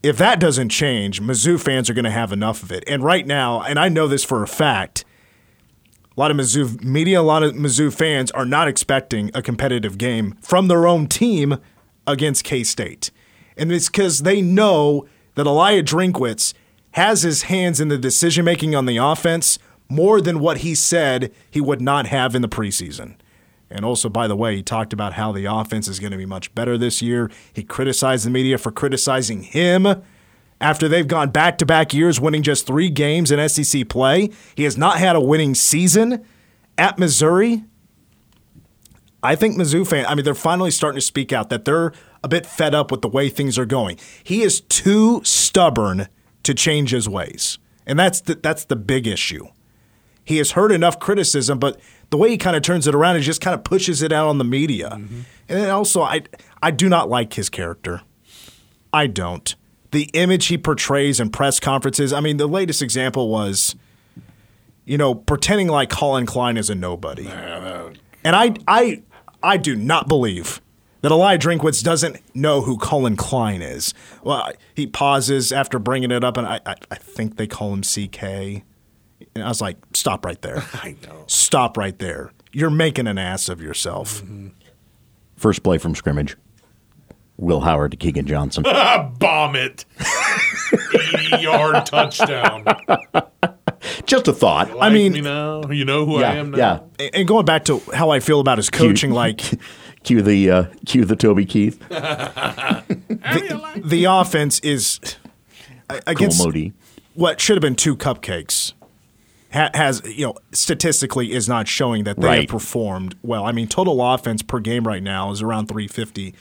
If 0.03 0.17
that 0.17 0.41
doesn't 0.41 0.67
change, 0.67 1.22
Mizzou 1.22 1.57
fans 1.57 1.89
are 1.89 1.93
going 1.93 2.03
to 2.03 2.12
have 2.12 2.33
enough 2.33 2.62
of 2.62 2.74
it. 2.74 2.83
And 2.88 3.01
right 3.01 3.25
now, 3.25 3.62
and 3.62 3.79
I 3.79 3.88
know 3.88 4.05
this 4.05 4.25
for 4.25 4.43
a 4.43 4.48
fact, 4.48 5.05
a 6.15 6.19
lot 6.19 6.29
of 6.29 6.36
Mizzou 6.36 6.83
media, 6.83 7.22
a 7.22 7.24
lot 7.24 7.41
of 7.41 7.53
Mizzou 7.53 7.91
fans 7.91 8.29
are 8.31 8.45
not 8.45 8.67
expecting 8.67 9.31
a 9.33 9.41
competitive 9.41 9.98
game 9.98 10.36
from 10.41 10.67
their 10.67 10.86
own 10.86 11.07
team 11.07 11.57
against 12.05 12.43
K 12.43 12.65
State. 12.65 13.12
And 13.55 13.72
it's 13.72 13.88
because 13.88 14.24
they 14.24 14.41
know 14.41 15.07
that 15.36 15.48
Elijah 15.48 15.95
Drinkwitz 15.95 16.53
has 16.91 17.22
his 17.22 17.43
hands 17.43 17.79
in 17.79 17.88
the 17.88 17.98
decision 17.98 18.43
making 18.43 18.75
on 18.75 18.86
the 18.86 18.98
offense 18.98 19.57
more 19.88 20.19
than 20.19 20.39
what 20.39 20.60
he 20.60 20.75
said 20.75 21.31
he 21.50 21.62
would 21.62 21.81
not 21.81 22.07
have 22.07 22.36
in 22.36 22.41
the 22.41 22.50
preseason. 22.50 23.15
And 23.74 23.84
also, 23.84 24.08
by 24.08 24.27
the 24.27 24.36
way, 24.36 24.56
he 24.56 24.63
talked 24.63 24.94
about 24.94 25.13
how 25.13 25.32
the 25.32 25.46
offense 25.46 25.88
is 25.88 26.00
going 26.00 26.12
to 26.12 26.18
be 26.18 26.27
much 26.27 26.53
better 26.53 26.77
this 26.77 27.01
year. 27.01 27.32
He 27.51 27.63
criticized 27.63 28.25
the 28.25 28.30
media 28.30 28.60
for 28.60 28.72
criticizing 28.72 29.42
him 29.42 30.03
after 30.62 30.88
they've 30.88 31.08
gone 31.08 31.32
back 31.32 31.58
to 31.58 31.65
back 31.65 31.92
years 31.92 32.22
winning 32.22 32.44
just 32.44 32.68
three 32.68 32.89
games 32.89 33.32
in 33.32 33.50
SEC 33.50 33.89
play. 33.89 34.30
He 34.56 34.63
has 34.63 34.77
not 34.77 35.00
had 35.00 35.15
a 35.15 35.22
winning 35.22 35.56
season 35.56 36.24
at 36.77 37.00
Missouri. 37.00 37.63
I 39.24 39.36
think 39.36 39.58
Mizzou 39.58 39.88
fans, 39.88 40.06
I 40.08 40.13
mean, 40.13 40.24
they're 40.24 40.36
finally 40.36 40.70
starting 40.70 40.98
to 41.00 41.06
speak 41.06 41.34
out 41.34 41.50
that 41.50 41.65
they're 41.65 41.94
a 42.24 42.27
bit 42.27 42.46
fed 42.46 42.75
up 42.75 42.92
with 42.92 43.01
the 43.01 43.10
way 43.10 43.27
things 43.27 43.58
are 43.58 43.65
going. 43.65 43.98
He 44.24 44.44
is 44.44 44.62
too 44.62 45.22
stubborn 45.24 46.08
to 46.44 46.53
change 46.53 46.92
his 46.92 47.10
ways. 47.10 47.58
And 47.88 47.98
that's 47.98 48.22
the, 48.22 48.36
that's 48.36 48.65
the 48.65 48.75
big 48.75 49.08
issue. 49.08 49.48
He 50.24 50.38
has 50.38 50.51
heard 50.51 50.72
enough 50.72 51.00
criticism, 51.00 51.60
but 51.60 51.80
the 52.13 52.17
way 52.17 52.29
he 52.29 52.38
kind 52.38 52.55
of 52.55 52.62
turns 52.62 52.86
it 52.86 52.93
around 52.93 53.15
is 53.15 53.25
just 53.25 53.41
kind 53.41 53.55
of 53.55 53.63
pushes 53.63 54.03
it 54.03 54.12
out 54.12 54.27
on 54.27 54.38
the 54.38 54.43
media. 54.43 54.91
Mm-hmm. 54.91 55.22
And 55.50 55.60
then 55.60 55.70
also, 55.72 56.03
I, 56.03 56.22
I 56.62 56.70
do 56.70 56.88
not 56.88 57.10
like 57.10 57.34
his 57.34 57.50
character. 57.50 58.03
I 58.93 59.08
don't. 59.08 59.55
The 59.89 60.12
image 60.13 60.46
he 60.46 60.60
portrays 60.60 61.20
in 61.20 61.32
press 61.32 61.60
conferences, 61.60 62.13
I 62.13 62.20
mean, 62.20 62.38
the 62.38 62.46
latest 62.46 62.84
example 62.84 63.29
was, 63.29 63.75
you 64.86 64.96
know, 64.96 65.15
pretending 65.15 65.70
like 65.70 65.89
Colin 65.89 66.27
Klein 66.27 66.55
is 66.55 66.70
a 66.70 66.75
nobody. 66.75 67.25
And 68.24 68.36
I, 68.36 68.53
I, 68.67 69.01
I 69.41 69.58
do 69.58 69.75
not 69.75 70.08
believe 70.08 70.62
that 71.01 71.12
Elijah 71.12 71.48
Drinkwitz 71.48 71.84
doesn't 71.84 72.17
know 72.36 72.62
who 72.62 72.77
Colin 72.77 73.15
Klein 73.15 73.63
is. 73.63 73.91
Well, 74.24 74.51
he 74.75 74.86
pauses 74.86 75.51
after 75.51 75.79
bringing 75.79 76.12
it 76.12 76.24
up, 76.24 76.38
and 76.38 76.46
I, 76.46 76.60
I, 76.63 76.75
I 76.91 76.96
think 76.96 77.38
they 77.38 77.48
call 77.48 77.74
him 77.74 77.82
CK. 77.82 78.63
And 79.36 79.44
I 79.44 79.48
was 79.48 79.62
like, 79.62 79.78
stop 79.94 80.25
right 80.25 80.42
there. 80.42 80.63
I 80.74 80.96
know. 81.08 81.24
Stop 81.28 81.78
right 81.78 81.98
there. 81.98 82.32
You're 82.52 82.70
making 82.70 83.08
an 83.08 83.18
ass 83.18 83.50
of 83.50 83.62
yourself. 83.62 84.22
Mm-hmm. 84.24 84.50
First 85.36 85.63
play 85.63 85.78
from 85.78 85.96
scrimmage. 85.96 86.38
Will 87.38 87.62
Howard 87.62 87.92
to 87.92 87.98
Keegan 87.98 88.28
Johnson. 88.28 88.63
Bomb 89.20 89.56
it. 89.56 89.86
80 91.32 91.42
yard 91.42 91.86
touchdown. 91.86 92.63
Just 94.06 94.28
a 94.28 94.34
thought. 94.34 94.70
I 94.80 94.90
mean- 94.90 95.13
me 95.13 95.22
now? 95.22 95.63
you 95.70 95.84
know 95.84 96.06
who 96.06 96.18
I 96.18 96.36
am 96.36 96.52
now? 96.52 96.58
yeah. 97.00 97.10
And 97.13 97.28
going 97.28 97.46
back 97.46 97.66
to 97.66 97.80
how 97.94 98.12
I 98.12 98.20
feel 98.20 98.40
about 98.40 98.58
his 98.60 98.70
coaching, 98.70 99.12
like 99.12 99.42
Cue 100.04 100.22
the 100.22 100.52
uh, 100.52 100.63
cue 100.86 101.06
the 101.06 101.16
Toby 101.16 101.46
Keith. 101.46 101.80
the, 101.90 103.82
the 103.84 104.06
offense 104.06 104.60
is 104.60 105.00
Cool 105.90 106.00
against 106.08 106.44
Modi. 106.44 106.74
what 107.13 107.42
should 107.42 107.56
have 107.56 107.62
been 107.62 107.75
two 107.75 107.96
cupcakes. 107.96 108.74
Ha- 109.53 109.69
has 109.74 110.01
you 110.05 110.25
know 110.25 110.36
statistically 110.51 111.31
is 111.31 111.48
not 111.48 111.67
showing 111.67 112.03
that 112.05 112.19
they 112.19 112.41
have 112.41 112.48
performed 112.48 113.15
well. 113.22 113.45
I 113.45 113.51
mean, 113.51 113.67
total 113.67 114.01
offense 114.13 114.41
per 114.41 114.60
game 114.60 114.88
right 114.88 115.03
now 115.03 115.31
is 115.31 115.41
around 115.41 115.67
350. 115.67 116.33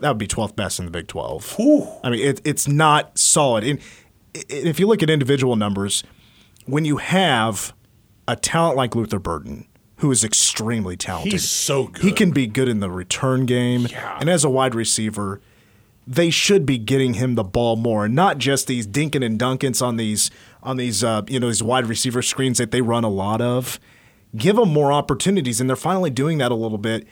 That 0.00 0.08
would 0.08 0.18
be 0.18 0.26
12th 0.26 0.56
best 0.56 0.78
in 0.78 0.84
the 0.86 0.90
Big 0.90 1.06
12. 1.06 1.56
I 2.02 2.10
mean, 2.10 2.20
it, 2.20 2.40
it's 2.44 2.66
not 2.66 3.16
solid. 3.18 3.64
And 3.64 3.78
if 4.34 4.80
you 4.80 4.86
look 4.86 5.02
at 5.02 5.10
individual 5.10 5.56
numbers, 5.56 6.02
when 6.66 6.84
you 6.84 6.96
have 6.96 7.72
a 8.26 8.34
talent 8.36 8.76
like 8.76 8.94
Luther 8.96 9.18
Burden, 9.18 9.66
who 9.98 10.10
is 10.10 10.24
extremely 10.24 10.96
talented, 10.96 11.32
He's 11.32 11.48
so 11.48 11.86
good. 11.88 12.02
He 12.02 12.12
can 12.12 12.32
be 12.32 12.46
good 12.46 12.68
in 12.68 12.80
the 12.80 12.90
return 12.90 13.46
game, 13.46 13.86
Yeah. 13.90 14.18
and 14.20 14.28
as 14.28 14.42
a 14.44 14.50
wide 14.50 14.74
receiver, 14.74 15.40
they 16.06 16.28
should 16.30 16.66
be 16.66 16.76
getting 16.76 17.14
him 17.14 17.34
the 17.34 17.44
ball 17.44 17.76
more, 17.76 18.08
not 18.08 18.38
just 18.38 18.66
these 18.66 18.86
dinking 18.86 19.24
and 19.24 19.38
dunkins 19.38 19.80
on 19.80 19.96
these 19.96 20.30
on 20.64 20.76
these 20.76 21.04
uh, 21.04 21.22
you 21.28 21.38
know 21.40 21.48
these 21.48 21.62
wide 21.62 21.86
receiver 21.86 22.22
screens 22.22 22.58
that 22.58 22.70
they 22.70 22.80
run 22.80 23.04
a 23.04 23.08
lot 23.10 23.40
of. 23.40 23.78
Give 24.36 24.56
them 24.56 24.70
more 24.70 24.90
opportunities, 24.92 25.60
and 25.60 25.70
they're 25.70 25.76
finally 25.76 26.10
doing 26.10 26.38
that 26.38 26.50
a 26.50 26.56
little 26.56 26.78
bit. 26.78 27.06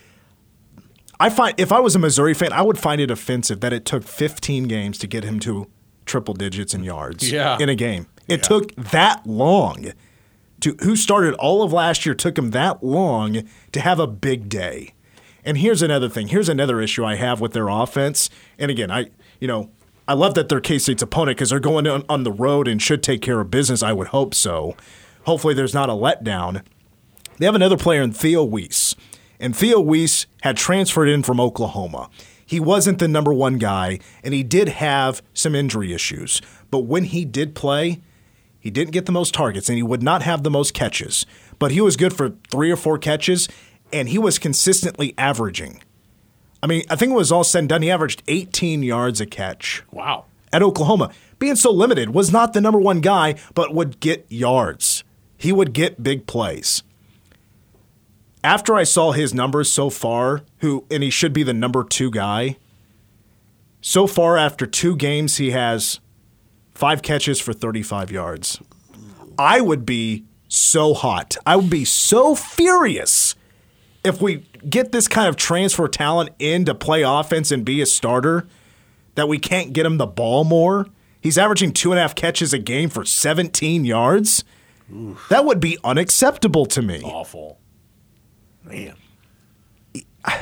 I 1.21 1.30
find 1.30 1.54
if 1.59 1.71
I 1.71 1.78
was 1.78 1.94
a 1.94 1.99
Missouri 2.00 2.35
fan, 2.35 2.52
I 2.52 2.62
would 2.62 2.78
find 2.78 3.00
it 3.00 3.11
offensive 3.11 3.61
that 3.61 3.73
it 3.73 3.85
took 3.85 4.02
15 4.02 4.64
games 4.64 4.99
to 4.99 5.06
get 5.06 5.23
him 5.23 5.38
to 5.40 5.68
triple 6.04 6.35
digits 6.35 6.75
in 6.75 6.82
yards 6.82 7.30
Yeah. 7.30 7.59
in 7.61 7.68
a 7.68 7.76
game. 7.76 8.06
It 8.26 8.42
took 8.42 8.75
that 8.75 9.25
long 9.25 9.92
to 10.61 10.76
who 10.82 10.97
started 10.97 11.35
all 11.35 11.62
of 11.62 11.73
last 11.73 12.04
year 12.04 12.14
took 12.14 12.37
him 12.37 12.50
that 12.50 12.82
long 12.82 13.42
to 13.73 13.80
have 13.80 14.00
a 14.00 14.06
big 14.09 14.49
day. 14.49 14.94
And 15.44 15.59
here's 15.59 15.82
another 15.82 16.09
thing. 16.09 16.28
Here's 16.28 16.49
another 16.49 16.80
issue 16.80 17.04
I 17.04 17.14
have 17.16 17.40
with 17.40 17.52
their 17.52 17.68
offense. 17.68 18.28
And 18.59 18.71
again, 18.71 18.90
I 18.90 19.06
you 19.38 19.47
know 19.47 19.71
I 20.12 20.14
love 20.14 20.35
that 20.35 20.50
they're 20.50 20.61
K 20.61 20.78
State's 20.78 21.00
opponent 21.00 21.38
because 21.38 21.49
they're 21.49 21.59
going 21.59 21.87
on, 21.87 22.04
on 22.07 22.23
the 22.23 22.31
road 22.31 22.69
and 22.69 22.83
should 22.83 23.02
take 23.02 23.23
care 23.23 23.40
of 23.40 23.50
business. 23.50 23.83
I 23.83 23.95
would 23.95 24.09
hope 24.09 24.35
so. 24.35 24.76
Hopefully, 25.25 25.54
there's 25.54 25.73
not 25.73 25.88
a 25.88 25.95
letdown. 25.95 26.62
They 27.38 27.47
have 27.47 27.54
another 27.54 27.78
player 27.78 28.02
in 28.02 28.12
Theo 28.12 28.45
Wease. 28.45 28.95
And 29.40 29.57
Theo 29.57 29.81
Wease 29.81 30.26
had 30.42 30.59
transferred 30.59 31.09
in 31.09 31.23
from 31.23 31.40
Oklahoma. 31.40 32.11
He 32.45 32.61
wasn't 32.61 32.99
the 32.99 33.09
number 33.09 33.33
one 33.33 33.57
guy, 33.57 34.00
and 34.23 34.35
he 34.35 34.42
did 34.42 34.69
have 34.69 35.23
some 35.33 35.54
injury 35.54 35.95
issues. 35.95 36.42
But 36.71 36.81
when 36.81 37.04
he 37.04 37.25
did 37.25 37.54
play, 37.54 38.02
he 38.61 38.69
didn't 38.69 38.92
get 38.92 39.07
the 39.07 39.12
most 39.12 39.33
targets, 39.33 39.71
and 39.71 39.78
he 39.78 39.83
would 39.83 40.02
not 40.02 40.21
have 40.21 40.42
the 40.42 40.50
most 40.50 40.75
catches. 40.75 41.25
But 41.59 41.71
he 41.71 41.81
was 41.81 41.97
good 41.97 42.12
for 42.12 42.35
three 42.50 42.71
or 42.71 42.76
four 42.76 42.99
catches, 42.99 43.49
and 43.95 44.11
he 44.11 44.19
was 44.19 44.38
consistently 44.38 45.14
averaging. 45.16 45.83
I 46.62 46.66
mean, 46.66 46.85
I 46.88 46.97
think 46.97 47.11
it 47.12 47.16
was 47.16 47.33
all 47.33 47.45
said 47.45 47.61
and 47.61 47.69
done. 47.69 47.83
He 47.83 47.90
averaged 47.90 48.23
18 48.28 48.83
yards 48.83 49.21
a 49.21 49.26
catch 49.26 49.83
Wow. 49.90 50.26
at 50.52 50.62
Oklahoma. 50.62 51.11
Being 51.38 51.57
so 51.57 51.73
limited, 51.73 52.11
was 52.11 52.31
not 52.33 52.52
the 52.52 52.61
number 52.61 52.78
one 52.78 53.00
guy, 53.00 53.35
but 53.54 53.75
would 53.75 53.99
get 53.99 54.25
yards. 54.28 55.02
He 55.37 55.50
would 55.50 55.73
get 55.73 56.02
big 56.02 56.26
plays. 56.28 56.85
After 58.45 58.75
I 58.76 58.85
saw 58.85 59.12
his 59.12 59.35
numbers 59.35 59.71
so 59.71 59.90
far, 59.90 60.42
who 60.59 60.85
and 60.90 61.02
he 61.02 61.11
should 61.11 61.33
be 61.33 61.42
the 61.42 61.52
number 61.54 61.83
two 61.85 62.11
guy. 62.11 62.57
So 63.81 64.07
far, 64.07 64.37
after 64.38 64.64
two 64.66 64.95
games, 64.97 65.38
he 65.38 65.50
has 65.50 65.99
five 66.75 67.02
catches 67.02 67.40
for 67.40 67.52
35 67.52 68.12
yards. 68.12 68.61
I 69.38 69.61
would 69.61 69.85
be 69.85 70.25
so 70.49 70.95
hot. 70.95 71.37
I 71.45 71.57
would 71.57 71.71
be 71.71 71.85
so 71.85 72.35
furious 72.37 73.35
if 74.04 74.21
we 74.23 74.45
get 74.69 74.92
this 74.92 75.09
kind 75.09 75.28
of 75.28 75.37
transfer 75.37 75.88
talent 75.88 76.31
in 76.38 76.64
to 76.64 76.75
play 76.75 77.02
offense 77.02 77.50
and 77.50 77.64
be 77.64 77.81
a 77.81 77.87
starter 77.87 78.47
that 79.14 79.28
we 79.28 79.38
can't 79.38 79.73
get 79.73 79.85
him 79.87 79.99
the 79.99 80.07
ball 80.07 80.45
more. 80.45 80.87
He's 81.21 81.38
averaging 81.38 81.73
two 81.73 81.92
and 81.92 81.99
a 81.99 82.02
half 82.02 82.14
catches 82.14 82.52
a 82.52 82.59
game 82.59 82.88
for 82.88 83.04
17 83.04 83.85
yards. 83.85 84.45
That 85.28 85.45
would 85.45 85.61
be 85.61 85.78
unacceptable 85.85 86.66
to 86.66 86.83
me. 86.83 87.02
Awful. 87.02 87.59
Man. 88.64 88.95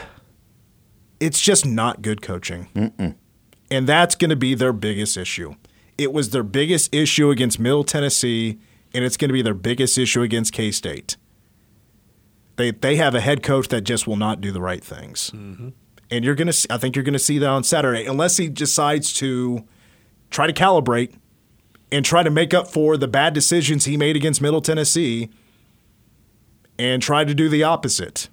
It's 1.21 1.39
just 1.39 1.67
not 1.67 2.01
good 2.01 2.23
coaching. 2.23 3.15
And 3.71 3.87
that's 3.87 4.15
going 4.15 4.31
to 4.31 4.37
be 4.37 4.55
their 4.55 4.73
biggest 4.73 5.19
issue. 5.19 5.55
It 5.99 6.15
was 6.15 6.31
their 6.31 6.43
biggest 6.43 6.95
issue 6.95 7.29
against 7.29 7.61
Middle 7.61 7.85
Tennessee, 7.85 8.59
and 8.95 9.05
it's 9.05 9.19
going 9.19 9.29
to 9.29 9.35
be 9.35 9.43
their 9.43 9.53
biggest 9.53 9.99
issue 9.99 10.23
against 10.23 10.55
K 10.55 10.71
State. 10.71 11.19
They 12.61 12.73
they 12.73 12.97
have 12.97 13.15
a 13.15 13.21
head 13.23 13.43
coach 13.43 13.69
that 13.69 13.83
just 13.83 14.07
will 14.07 14.17
not 14.17 14.43
do 14.43 14.53
the 14.53 14.61
right 14.61 14.85
things, 14.85 15.31
mm-hmm. 15.35 15.71
and 16.11 16.25
you're 16.25 16.35
gonna. 16.35 16.53
I 16.69 16.77
think 16.77 16.95
you're 16.95 17.03
gonna 17.03 17.19
see 17.19 17.39
that 17.39 17.49
on 17.49 17.65
Saturday, 17.65 18.05
unless 18.05 18.37
he 18.37 18.51
decides 18.51 19.15
to 19.15 19.65
try 20.29 20.47
to 20.47 20.53
calibrate 20.53 21.15
and 21.91 22.05
try 22.05 22.23
to 22.23 22.29
make 22.29 22.53
up 22.53 22.69
for 22.69 22.99
the 22.99 23.09
bad 23.09 23.33
decisions 23.33 23.87
he 23.87 23.97
made 23.97 24.15
against 24.15 24.43
Middle 24.43 24.61
Tennessee, 24.61 25.31
and 26.79 27.01
try 27.01 27.25
to 27.25 27.35
do 27.35 27.49
the 27.49 27.63
opposite, 27.63 28.29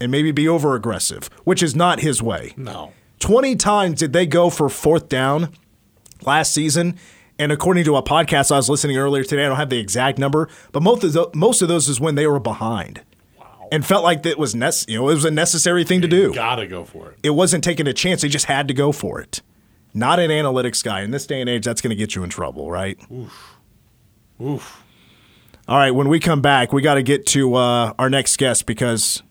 and 0.00 0.12
maybe 0.12 0.30
be 0.30 0.46
over 0.46 0.76
aggressive, 0.76 1.28
which 1.42 1.60
is 1.60 1.74
not 1.74 1.98
his 1.98 2.22
way. 2.22 2.54
No. 2.56 2.92
20 3.18 3.56
times 3.56 3.98
did 3.98 4.12
they 4.12 4.26
go 4.26 4.48
for 4.48 4.68
fourth 4.68 5.08
down 5.08 5.52
last 6.22 6.54
season. 6.54 6.96
And 7.36 7.50
according 7.50 7.84
to 7.84 7.96
a 7.96 8.02
podcast 8.02 8.52
I 8.52 8.56
was 8.56 8.70
listening 8.70 8.96
earlier 8.96 9.24
today, 9.24 9.44
I 9.44 9.48
don't 9.48 9.56
have 9.56 9.70
the 9.70 9.78
exact 9.78 10.18
number, 10.18 10.48
but 10.72 10.82
most 10.82 11.02
of, 11.04 11.12
the, 11.12 11.30
most 11.34 11.62
of 11.62 11.68
those 11.68 11.88
is 11.88 12.00
when 12.00 12.14
they 12.14 12.26
were 12.26 12.38
behind. 12.38 13.02
And 13.72 13.86
felt 13.86 14.02
like 14.02 14.24
that 14.24 14.38
was 14.38 14.54
nec- 14.54 14.88
you 14.88 14.98
know 14.98 15.08
it 15.08 15.14
was 15.14 15.24
a 15.24 15.30
necessary 15.30 15.84
thing 15.84 16.00
to 16.00 16.08
do. 16.08 16.34
Gotta 16.34 16.66
go 16.66 16.84
for 16.84 17.10
it. 17.10 17.18
It 17.22 17.30
wasn't 17.30 17.62
taking 17.62 17.86
a 17.86 17.92
chance; 17.92 18.22
they 18.22 18.28
just 18.28 18.46
had 18.46 18.68
to 18.68 18.74
go 18.74 18.90
for 18.92 19.20
it. 19.20 19.42
Not 19.92 20.20
an 20.20 20.30
analytics 20.30 20.84
guy 20.84 21.02
in 21.02 21.10
this 21.10 21.26
day 21.26 21.40
and 21.40 21.50
age. 21.50 21.64
That's 21.64 21.80
going 21.80 21.90
to 21.90 21.96
get 21.96 22.14
you 22.14 22.22
in 22.22 22.30
trouble, 22.30 22.70
right? 22.70 22.98
Oof. 23.12 23.56
Oof. 24.40 24.82
All 25.68 25.76
right, 25.76 25.90
when 25.90 26.08
we 26.08 26.18
come 26.18 26.40
back, 26.40 26.72
we 26.72 26.82
got 26.82 26.94
to 26.94 27.02
get 27.02 27.26
to 27.26 27.54
uh, 27.54 27.92
our 27.98 28.10
next 28.10 28.36
guest 28.38 28.66
because 28.66 29.22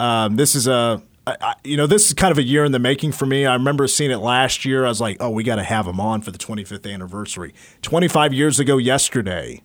um, 0.00 0.36
this 0.36 0.54
is 0.54 0.66
a, 0.66 1.02
I, 1.26 1.36
I, 1.40 1.54
you 1.62 1.76
know, 1.76 1.86
this 1.86 2.06
is 2.08 2.14
kind 2.14 2.32
of 2.32 2.38
a 2.38 2.42
year 2.42 2.64
in 2.64 2.72
the 2.72 2.78
making 2.78 3.12
for 3.12 3.26
me. 3.26 3.46
I 3.46 3.54
remember 3.54 3.86
seeing 3.86 4.10
it 4.10 4.16
last 4.16 4.64
year. 4.64 4.84
I 4.84 4.88
was 4.88 5.00
like, 5.00 5.18
oh, 5.20 5.30
we 5.30 5.44
got 5.44 5.56
to 5.56 5.62
have 5.62 5.86
him 5.86 6.00
on 6.00 6.20
for 6.22 6.30
the 6.30 6.38
25th 6.38 6.92
anniversary. 6.92 7.54
25 7.82 8.32
years 8.32 8.58
ago 8.58 8.78
yesterday, 8.78 9.62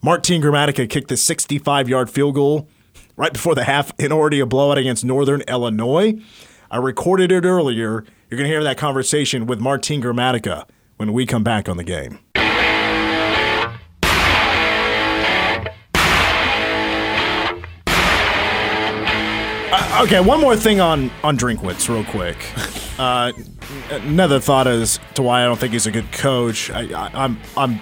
Martin 0.00 0.40
Gramatica 0.40 0.88
kicked 0.88 1.08
the 1.08 1.16
65 1.16 1.88
yard 1.88 2.08
field 2.08 2.34
goal 2.34 2.68
right 3.18 3.32
before 3.32 3.54
the 3.56 3.64
half 3.64 3.92
in 3.98 4.12
already 4.12 4.38
a 4.40 4.46
blowout 4.46 4.78
against 4.78 5.04
Northern 5.04 5.42
Illinois. 5.42 6.14
I 6.70 6.76
recorded 6.76 7.32
it 7.32 7.44
earlier. 7.44 8.04
You're 8.30 8.38
going 8.38 8.44
to 8.44 8.48
hear 8.48 8.62
that 8.62 8.78
conversation 8.78 9.46
with 9.46 9.58
Martin 9.58 10.00
Gramatica 10.00 10.66
when 10.96 11.12
we 11.12 11.26
come 11.26 11.42
back 11.42 11.68
on 11.68 11.76
the 11.76 11.84
game. 11.84 12.20
Uh, 19.70 20.02
okay, 20.04 20.20
one 20.20 20.40
more 20.40 20.56
thing 20.56 20.80
on 20.80 21.10
on 21.22 21.36
Drinkwitz, 21.36 21.88
real 21.88 22.04
quick. 22.04 22.38
Uh, 22.98 23.30
another 23.90 24.40
thought 24.40 24.66
as 24.66 24.98
to 25.14 25.22
why 25.22 25.42
I 25.42 25.44
don't 25.44 25.56
think 25.56 25.72
he's 25.72 25.86
a 25.86 25.92
good 25.92 26.10
coach. 26.10 26.68
I, 26.68 26.80
I, 26.92 27.10
I'm 27.14 27.38
I'm 27.56 27.80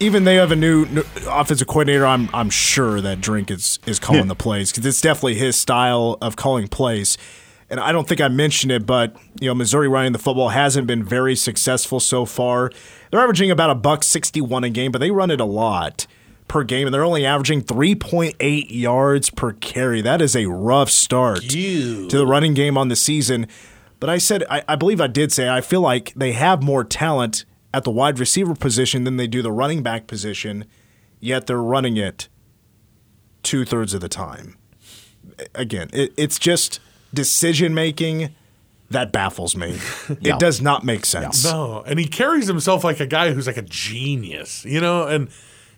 even 0.00 0.24
they 0.24 0.36
have 0.36 0.52
a 0.52 0.56
new, 0.56 0.86
new 0.86 1.04
offensive 1.28 1.66
coordinator. 1.66 2.06
I'm 2.06 2.28
I'm 2.34 2.50
sure 2.50 3.00
that 3.00 3.20
Drink 3.20 3.50
is 3.50 3.78
is 3.86 3.98
calling 3.98 4.22
Yeah. 4.22 4.28
the 4.28 4.34
plays 4.34 4.70
because 4.72 4.84
it's 4.86 5.00
definitely 5.00 5.34
his 5.34 5.56
style 5.56 6.18
of 6.20 6.36
calling 6.36 6.68
plays. 6.68 7.16
And 7.70 7.80
I 7.80 7.92
don't 7.92 8.06
think 8.06 8.20
I 8.20 8.28
mentioned 8.28 8.70
it, 8.72 8.86
but 8.86 9.16
you 9.40 9.48
know, 9.48 9.54
Missouri 9.54 9.88
running 9.88 10.12
the 10.12 10.18
football 10.18 10.50
hasn't 10.50 10.86
been 10.86 11.02
very 11.02 11.34
successful 11.34 11.98
so 11.98 12.24
far. 12.24 12.70
They're 13.10 13.20
averaging 13.20 13.50
about 13.50 13.70
a 13.70 13.74
buck 13.74 14.04
sixty-one 14.04 14.64
a 14.64 14.70
game, 14.70 14.92
but 14.92 14.98
they 14.98 15.10
run 15.10 15.30
it 15.30 15.40
a 15.40 15.44
lot 15.46 16.06
per 16.46 16.62
game, 16.62 16.86
and 16.86 16.92
they're 16.92 17.04
only 17.04 17.24
averaging 17.24 17.62
three 17.62 17.94
point 17.94 18.34
eight 18.40 18.70
yards 18.70 19.30
per 19.30 19.52
carry. 19.52 20.02
That 20.02 20.20
is 20.20 20.36
a 20.36 20.46
rough 20.46 20.90
start 20.90 21.54
Ew. 21.54 22.06
to 22.08 22.18
the 22.18 22.26
running 22.26 22.52
game 22.54 22.76
on 22.76 22.88
the 22.88 22.96
season. 22.96 23.46
But 23.98 24.10
I 24.10 24.18
said, 24.18 24.44
I, 24.50 24.62
I 24.68 24.76
believe 24.76 25.00
I 25.00 25.06
did 25.06 25.32
say, 25.32 25.48
I 25.48 25.62
feel 25.62 25.80
like 25.80 26.12
they 26.14 26.32
have 26.32 26.62
more 26.62 26.84
talent 26.84 27.46
at 27.74 27.82
the 27.82 27.90
wide 27.90 28.20
receiver 28.20 28.54
position 28.54 29.02
than 29.02 29.16
they 29.16 29.26
do 29.26 29.42
the 29.42 29.50
running 29.50 29.82
back 29.82 30.06
position, 30.06 30.64
yet 31.18 31.48
they're 31.48 31.60
running 31.60 31.96
it 31.96 32.28
two 33.42 33.64
thirds 33.64 33.92
of 33.92 34.00
the 34.00 34.08
time. 34.08 34.56
Again, 35.56 35.90
it, 35.92 36.14
it's 36.16 36.38
just 36.38 36.78
decision 37.12 37.74
making 37.74 38.32
that 38.90 39.10
baffles 39.10 39.56
me. 39.56 39.78
Yeah. 40.20 40.34
It 40.34 40.38
does 40.38 40.60
not 40.60 40.84
make 40.84 41.04
sense. 41.04 41.44
No, 41.44 41.82
and 41.86 41.98
he 41.98 42.06
carries 42.06 42.46
himself 42.46 42.84
like 42.84 43.00
a 43.00 43.06
guy 43.06 43.32
who's 43.32 43.46
like 43.46 43.56
a 43.56 43.62
genius, 43.62 44.64
you 44.64 44.80
know, 44.80 45.06
and 45.08 45.28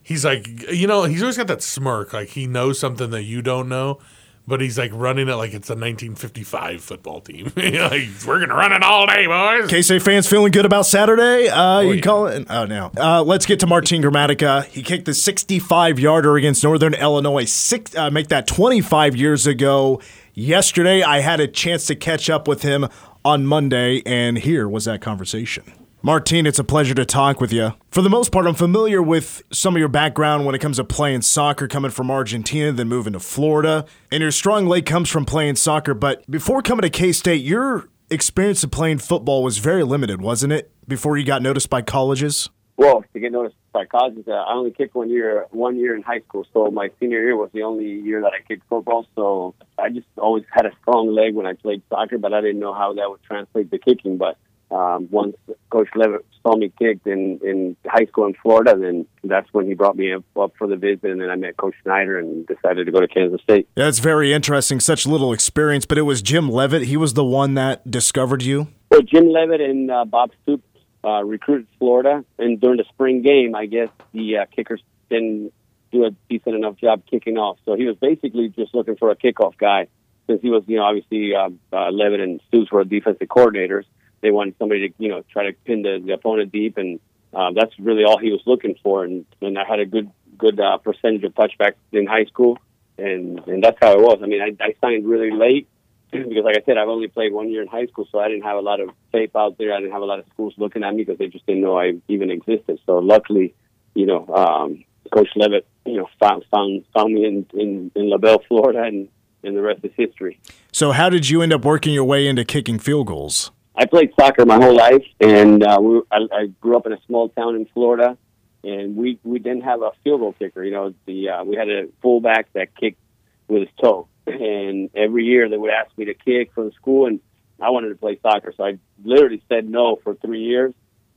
he's 0.02 0.24
like, 0.24 0.48
you 0.70 0.86
know, 0.86 1.04
he's 1.04 1.22
always 1.22 1.36
got 1.38 1.46
that 1.46 1.62
smirk, 1.62 2.12
like 2.12 2.30
he 2.30 2.46
knows 2.46 2.78
something 2.78 3.08
that 3.10 3.22
you 3.22 3.40
don't 3.40 3.68
know, 3.68 4.00
but 4.46 4.60
he's 4.60 4.78
like 4.78 4.92
running 4.94 5.28
it 5.28 5.34
like 5.34 5.52
it's 5.52 5.68
a 5.68 5.74
1955 5.74 6.80
football 6.80 7.20
team. 7.20 7.46
like, 7.56 8.08
we're 8.26 8.40
gonna 8.40 8.54
run 8.54 8.72
it 8.72 8.82
all 8.82 9.06
day, 9.06 9.26
boys. 9.26 9.68
K-State 9.68 10.02
fans 10.02 10.28
feeling 10.28 10.52
good 10.52 10.64
about 10.64 10.86
Saturday? 10.86 11.48
Uh, 11.48 11.80
you 11.80 11.94
yeah. 11.94 12.00
call 12.00 12.26
it? 12.26 12.46
Oh, 12.48 12.64
no. 12.64 12.90
Uh, 12.96 13.22
let's 13.22 13.46
get 13.46 13.60
to 13.60 13.66
Martin 13.66 14.02
Gramatica. 14.02 14.64
He 14.66 14.82
kicked 14.82 15.06
the 15.06 15.12
65-yarder 15.12 16.36
against 16.36 16.62
Northern 16.62 16.94
Illinois, 16.94 17.44
six, 17.44 17.94
uh, 17.96 18.10
make 18.10 18.28
that 18.28 18.46
25 18.46 19.16
years 19.16 19.46
ago. 19.46 20.00
Yesterday, 20.34 21.02
I 21.02 21.20
had 21.20 21.40
a 21.40 21.48
chance 21.48 21.86
to 21.86 21.96
catch 21.96 22.28
up 22.28 22.46
with 22.46 22.62
him 22.62 22.88
on 23.24 23.46
Monday, 23.46 24.02
and 24.04 24.38
here 24.38 24.68
was 24.68 24.84
that 24.84 25.00
conversation. 25.00 25.64
Martin, 26.06 26.46
it's 26.46 26.60
a 26.60 26.62
pleasure 26.62 26.94
to 26.94 27.04
talk 27.04 27.40
with 27.40 27.52
you. 27.52 27.72
For 27.90 28.00
the 28.00 28.08
most 28.08 28.30
part, 28.30 28.46
I'm 28.46 28.54
familiar 28.54 29.02
with 29.02 29.42
some 29.50 29.74
of 29.74 29.80
your 29.80 29.88
background 29.88 30.46
when 30.46 30.54
it 30.54 30.60
comes 30.60 30.76
to 30.76 30.84
playing 30.84 31.22
soccer, 31.22 31.66
coming 31.66 31.90
from 31.90 32.12
Argentina, 32.12 32.70
then 32.70 32.86
moving 32.86 33.14
to 33.14 33.18
Florida. 33.18 33.84
And 34.12 34.20
your 34.20 34.30
strong 34.30 34.66
leg 34.66 34.86
comes 34.86 35.10
from 35.10 35.24
playing 35.24 35.56
soccer. 35.56 35.94
But 35.94 36.24
before 36.30 36.62
coming 36.62 36.82
to 36.82 36.90
K 36.90 37.10
State, 37.10 37.42
your 37.42 37.88
experience 38.08 38.62
of 38.62 38.70
playing 38.70 38.98
football 38.98 39.42
was 39.42 39.58
very 39.58 39.82
limited, 39.82 40.22
wasn't 40.22 40.52
it? 40.52 40.70
Before 40.86 41.16
you 41.16 41.24
got 41.26 41.42
noticed 41.42 41.70
by 41.70 41.82
colleges? 41.82 42.50
Well, 42.76 43.04
to 43.12 43.18
get 43.18 43.32
noticed 43.32 43.56
by 43.72 43.86
colleges, 43.86 44.28
uh, 44.28 44.30
I 44.30 44.54
only 44.54 44.70
kicked 44.70 44.94
one 44.94 45.10
year, 45.10 45.46
one 45.50 45.76
year 45.76 45.96
in 45.96 46.02
high 46.02 46.20
school. 46.20 46.46
So 46.52 46.70
my 46.70 46.88
senior 47.00 47.20
year 47.20 47.36
was 47.36 47.50
the 47.52 47.64
only 47.64 47.84
year 47.84 48.20
that 48.20 48.30
I 48.32 48.46
kicked 48.46 48.62
football. 48.68 49.08
So 49.16 49.56
I 49.76 49.88
just 49.88 50.06
always 50.18 50.44
had 50.52 50.66
a 50.66 50.70
strong 50.82 51.12
leg 51.12 51.34
when 51.34 51.46
I 51.46 51.54
played 51.54 51.82
soccer, 51.88 52.16
but 52.16 52.32
I 52.32 52.42
didn't 52.42 52.60
know 52.60 52.74
how 52.74 52.92
that 52.92 53.10
would 53.10 53.24
translate 53.24 53.72
to 53.72 53.78
kicking. 53.78 54.18
But 54.18 54.38
um, 54.70 55.08
once 55.10 55.36
Coach 55.70 55.88
Leavitt 55.94 56.24
saw 56.42 56.56
me 56.56 56.72
kicked 56.78 57.06
in 57.06 57.40
in 57.42 57.76
high 57.86 58.06
school 58.06 58.26
in 58.26 58.34
Florida, 58.34 58.76
then 58.76 59.06
that's 59.24 59.48
when 59.52 59.66
he 59.66 59.74
brought 59.74 59.96
me 59.96 60.12
up, 60.12 60.24
up 60.36 60.52
for 60.58 60.66
the 60.66 60.76
visit, 60.76 61.04
and 61.04 61.20
then 61.20 61.30
I 61.30 61.36
met 61.36 61.56
Coach 61.56 61.74
Snyder 61.82 62.18
and 62.18 62.46
decided 62.46 62.86
to 62.86 62.92
go 62.92 63.00
to 63.00 63.08
Kansas 63.08 63.40
State. 63.42 63.68
Yeah, 63.76 63.88
it's 63.88 63.98
very 63.98 64.32
interesting. 64.32 64.80
Such 64.80 65.06
little 65.06 65.32
experience, 65.32 65.86
but 65.86 65.98
it 65.98 66.02
was 66.02 66.22
Jim 66.22 66.48
Leavitt. 66.48 66.82
He 66.82 66.96
was 66.96 67.14
the 67.14 67.24
one 67.24 67.54
that 67.54 67.88
discovered 67.90 68.42
you. 68.42 68.68
Well, 68.90 69.02
Jim 69.02 69.28
Leavitt 69.28 69.60
and 69.60 69.90
uh, 69.90 70.04
Bob 70.04 70.30
Stoops 70.42 70.64
uh, 71.04 71.22
recruited 71.24 71.66
Florida, 71.78 72.24
and 72.38 72.60
during 72.60 72.78
the 72.78 72.84
spring 72.88 73.22
game, 73.22 73.54
I 73.54 73.66
guess 73.66 73.88
the 74.12 74.38
uh, 74.38 74.46
kickers 74.54 74.82
didn't 75.08 75.52
do 75.92 76.04
a 76.04 76.10
decent 76.28 76.56
enough 76.56 76.76
job 76.76 77.02
kicking 77.08 77.38
off. 77.38 77.58
So 77.64 77.74
he 77.76 77.86
was 77.86 77.96
basically 77.96 78.48
just 78.48 78.74
looking 78.74 78.96
for 78.96 79.10
a 79.10 79.16
kickoff 79.16 79.56
guy, 79.56 79.86
since 80.26 80.42
he 80.42 80.50
was, 80.50 80.64
you 80.66 80.76
know, 80.76 80.84
obviously 80.84 81.34
uh, 81.34 81.50
uh, 81.72 81.90
Leavitt 81.90 82.20
and 82.20 82.40
Stoops 82.48 82.72
were 82.72 82.84
defensive 82.84 83.28
coordinators. 83.28 83.84
They 84.20 84.30
wanted 84.30 84.56
somebody 84.58 84.88
to, 84.88 84.94
you 84.98 85.08
know, 85.08 85.22
try 85.30 85.44
to 85.44 85.52
pin 85.64 85.82
the, 85.82 86.02
the 86.04 86.12
opponent 86.12 86.52
deep, 86.52 86.78
and 86.78 87.00
uh, 87.34 87.50
that's 87.54 87.78
really 87.78 88.04
all 88.04 88.18
he 88.18 88.30
was 88.30 88.40
looking 88.46 88.76
for. 88.82 89.04
And, 89.04 89.24
and 89.40 89.58
I 89.58 89.64
had 89.64 89.80
a 89.80 89.86
good 89.86 90.10
good 90.38 90.60
uh, 90.60 90.78
percentage 90.78 91.24
of 91.24 91.34
touchbacks 91.34 91.76
in 91.92 92.06
high 92.06 92.24
school, 92.26 92.58
and 92.98 93.40
and 93.46 93.62
that's 93.62 93.78
how 93.80 93.92
it 93.92 94.00
was. 94.00 94.20
I 94.22 94.26
mean, 94.26 94.42
I, 94.42 94.64
I 94.64 94.74
signed 94.80 95.06
really 95.06 95.30
late 95.30 95.68
because, 96.10 96.44
like 96.44 96.56
I 96.56 96.62
said, 96.64 96.78
I've 96.78 96.88
only 96.88 97.08
played 97.08 97.32
one 97.32 97.50
year 97.50 97.62
in 97.62 97.68
high 97.68 97.86
school, 97.86 98.06
so 98.10 98.18
I 98.18 98.28
didn't 98.28 98.44
have 98.44 98.56
a 98.56 98.60
lot 98.60 98.80
of 98.80 98.90
tape 99.12 99.36
out 99.36 99.58
there. 99.58 99.72
I 99.72 99.78
didn't 99.78 99.92
have 99.92 100.02
a 100.02 100.06
lot 100.06 100.18
of 100.18 100.26
schools 100.32 100.54
looking 100.56 100.84
at 100.84 100.94
me 100.94 101.04
because 101.04 101.18
they 101.18 101.28
just 101.28 101.46
didn't 101.46 101.62
know 101.62 101.78
I 101.78 101.94
even 102.08 102.30
existed. 102.30 102.78
So 102.86 102.98
luckily, 102.98 103.54
you 103.94 104.06
know, 104.06 104.26
um, 104.28 104.84
Coach 105.12 105.28
Leavitt, 105.36 105.66
you 105.84 105.96
know, 105.96 106.08
found 106.20 106.44
found 106.50 106.84
found 106.94 107.14
me 107.14 107.26
in 107.26 107.46
in, 107.54 107.90
in 107.94 108.10
LaBelle, 108.10 108.42
Florida, 108.48 108.82
and 108.82 109.08
and 109.42 109.56
the 109.56 109.62
rest 109.62 109.84
is 109.84 109.92
history. 109.96 110.38
So, 110.72 110.92
how 110.92 111.08
did 111.08 111.28
you 111.28 111.42
end 111.42 111.52
up 111.52 111.64
working 111.64 111.94
your 111.94 112.04
way 112.04 112.26
into 112.26 112.44
kicking 112.44 112.78
field 112.78 113.06
goals? 113.06 113.50
I 113.76 113.84
played 113.84 114.12
soccer 114.18 114.46
my 114.46 114.56
whole 114.56 114.74
life, 114.74 115.04
and 115.20 115.62
uh, 115.62 115.78
we, 115.80 116.00
I, 116.10 116.18
I 116.32 116.46
grew 116.60 116.76
up 116.76 116.86
in 116.86 116.92
a 116.92 117.00
small 117.06 117.28
town 117.28 117.56
in 117.56 117.66
Florida, 117.66 118.16
and 118.64 118.96
we 118.96 119.18
we 119.22 119.38
didn't 119.38 119.62
have 119.62 119.82
a 119.82 119.90
field 120.02 120.20
goal 120.20 120.34
kicker. 120.38 120.64
You 120.64 120.70
know, 120.72 120.94
the 121.04 121.28
uh, 121.28 121.44
we 121.44 121.56
had 121.56 121.68
a 121.68 121.88
fullback 122.00 122.52
that 122.54 122.74
kicked 122.74 123.00
with 123.48 123.62
his 123.62 123.68
toe, 123.80 124.08
and 124.26 124.90
every 124.94 125.24
year 125.24 125.48
they 125.48 125.58
would 125.58 125.70
ask 125.70 125.96
me 125.98 126.06
to 126.06 126.14
kick 126.14 126.52
for 126.54 126.64
the 126.64 126.72
school, 126.72 127.06
and 127.06 127.20
I 127.60 127.70
wanted 127.70 127.90
to 127.90 127.96
play 127.96 128.18
soccer, 128.22 128.54
so 128.56 128.64
I 128.64 128.78
literally 129.04 129.42
said 129.48 129.68
no 129.68 129.96
for 130.02 130.14
three 130.14 130.44
years, 130.44 130.72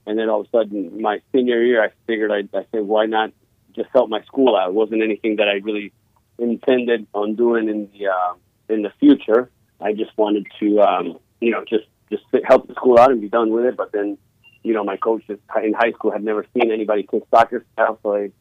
and 0.06 0.20
then 0.20 0.30
all 0.30 0.42
of 0.42 0.48
a 0.48 0.50
sudden 0.50 1.02
my 1.02 1.22
senior 1.32 1.64
year, 1.64 1.82
I 1.82 1.90
figured 2.08 2.32
I 2.32 2.58
I 2.58 2.66
said 2.72 2.82
why 2.82 3.06
not 3.06 3.32
just 3.74 3.90
help 3.94 4.10
my 4.10 4.22
school 4.24 4.58
out. 4.58 4.70
It 4.70 4.74
wasn't 4.74 5.02
anything 5.02 5.38
that 5.38 5.48
I 5.48 5.62
really 5.64 5.94
intended 6.38 7.08
on 7.14 7.36
doing 7.36 7.70
in 7.70 7.90
the 7.94 8.08
uh, 8.08 8.34
in 8.68 8.82
the 8.82 8.92
future. 9.00 9.50
I 9.80 9.94
just 9.94 10.18
wanted 10.18 10.46
to 10.60 10.82
um, 10.82 11.20
you 11.40 11.52
know 11.52 11.64
just 11.64 11.86
just 12.10 12.24
help 12.46 12.68
the 12.68 12.74
school 12.74 12.98
out 13.00 13.12
and 13.12 13.22
be 13.22 13.30
done 13.30 13.52
with 13.52 13.66
it. 13.66 13.78
But 13.78 13.92
then, 13.92 14.18
you 14.64 14.74
know, 14.74 14.84
my 14.84 14.98
coaches 14.98 15.40
in 15.64 15.74
high 15.74 15.92
school 15.92 16.12
had 16.12 16.24
never 16.24 16.46
seen 16.54 16.72
anybody 16.72 17.04
kick 17.04 17.24
soccer 17.32 17.66
style, 17.74 18.00
so 18.04 18.14
they 18.14 18.32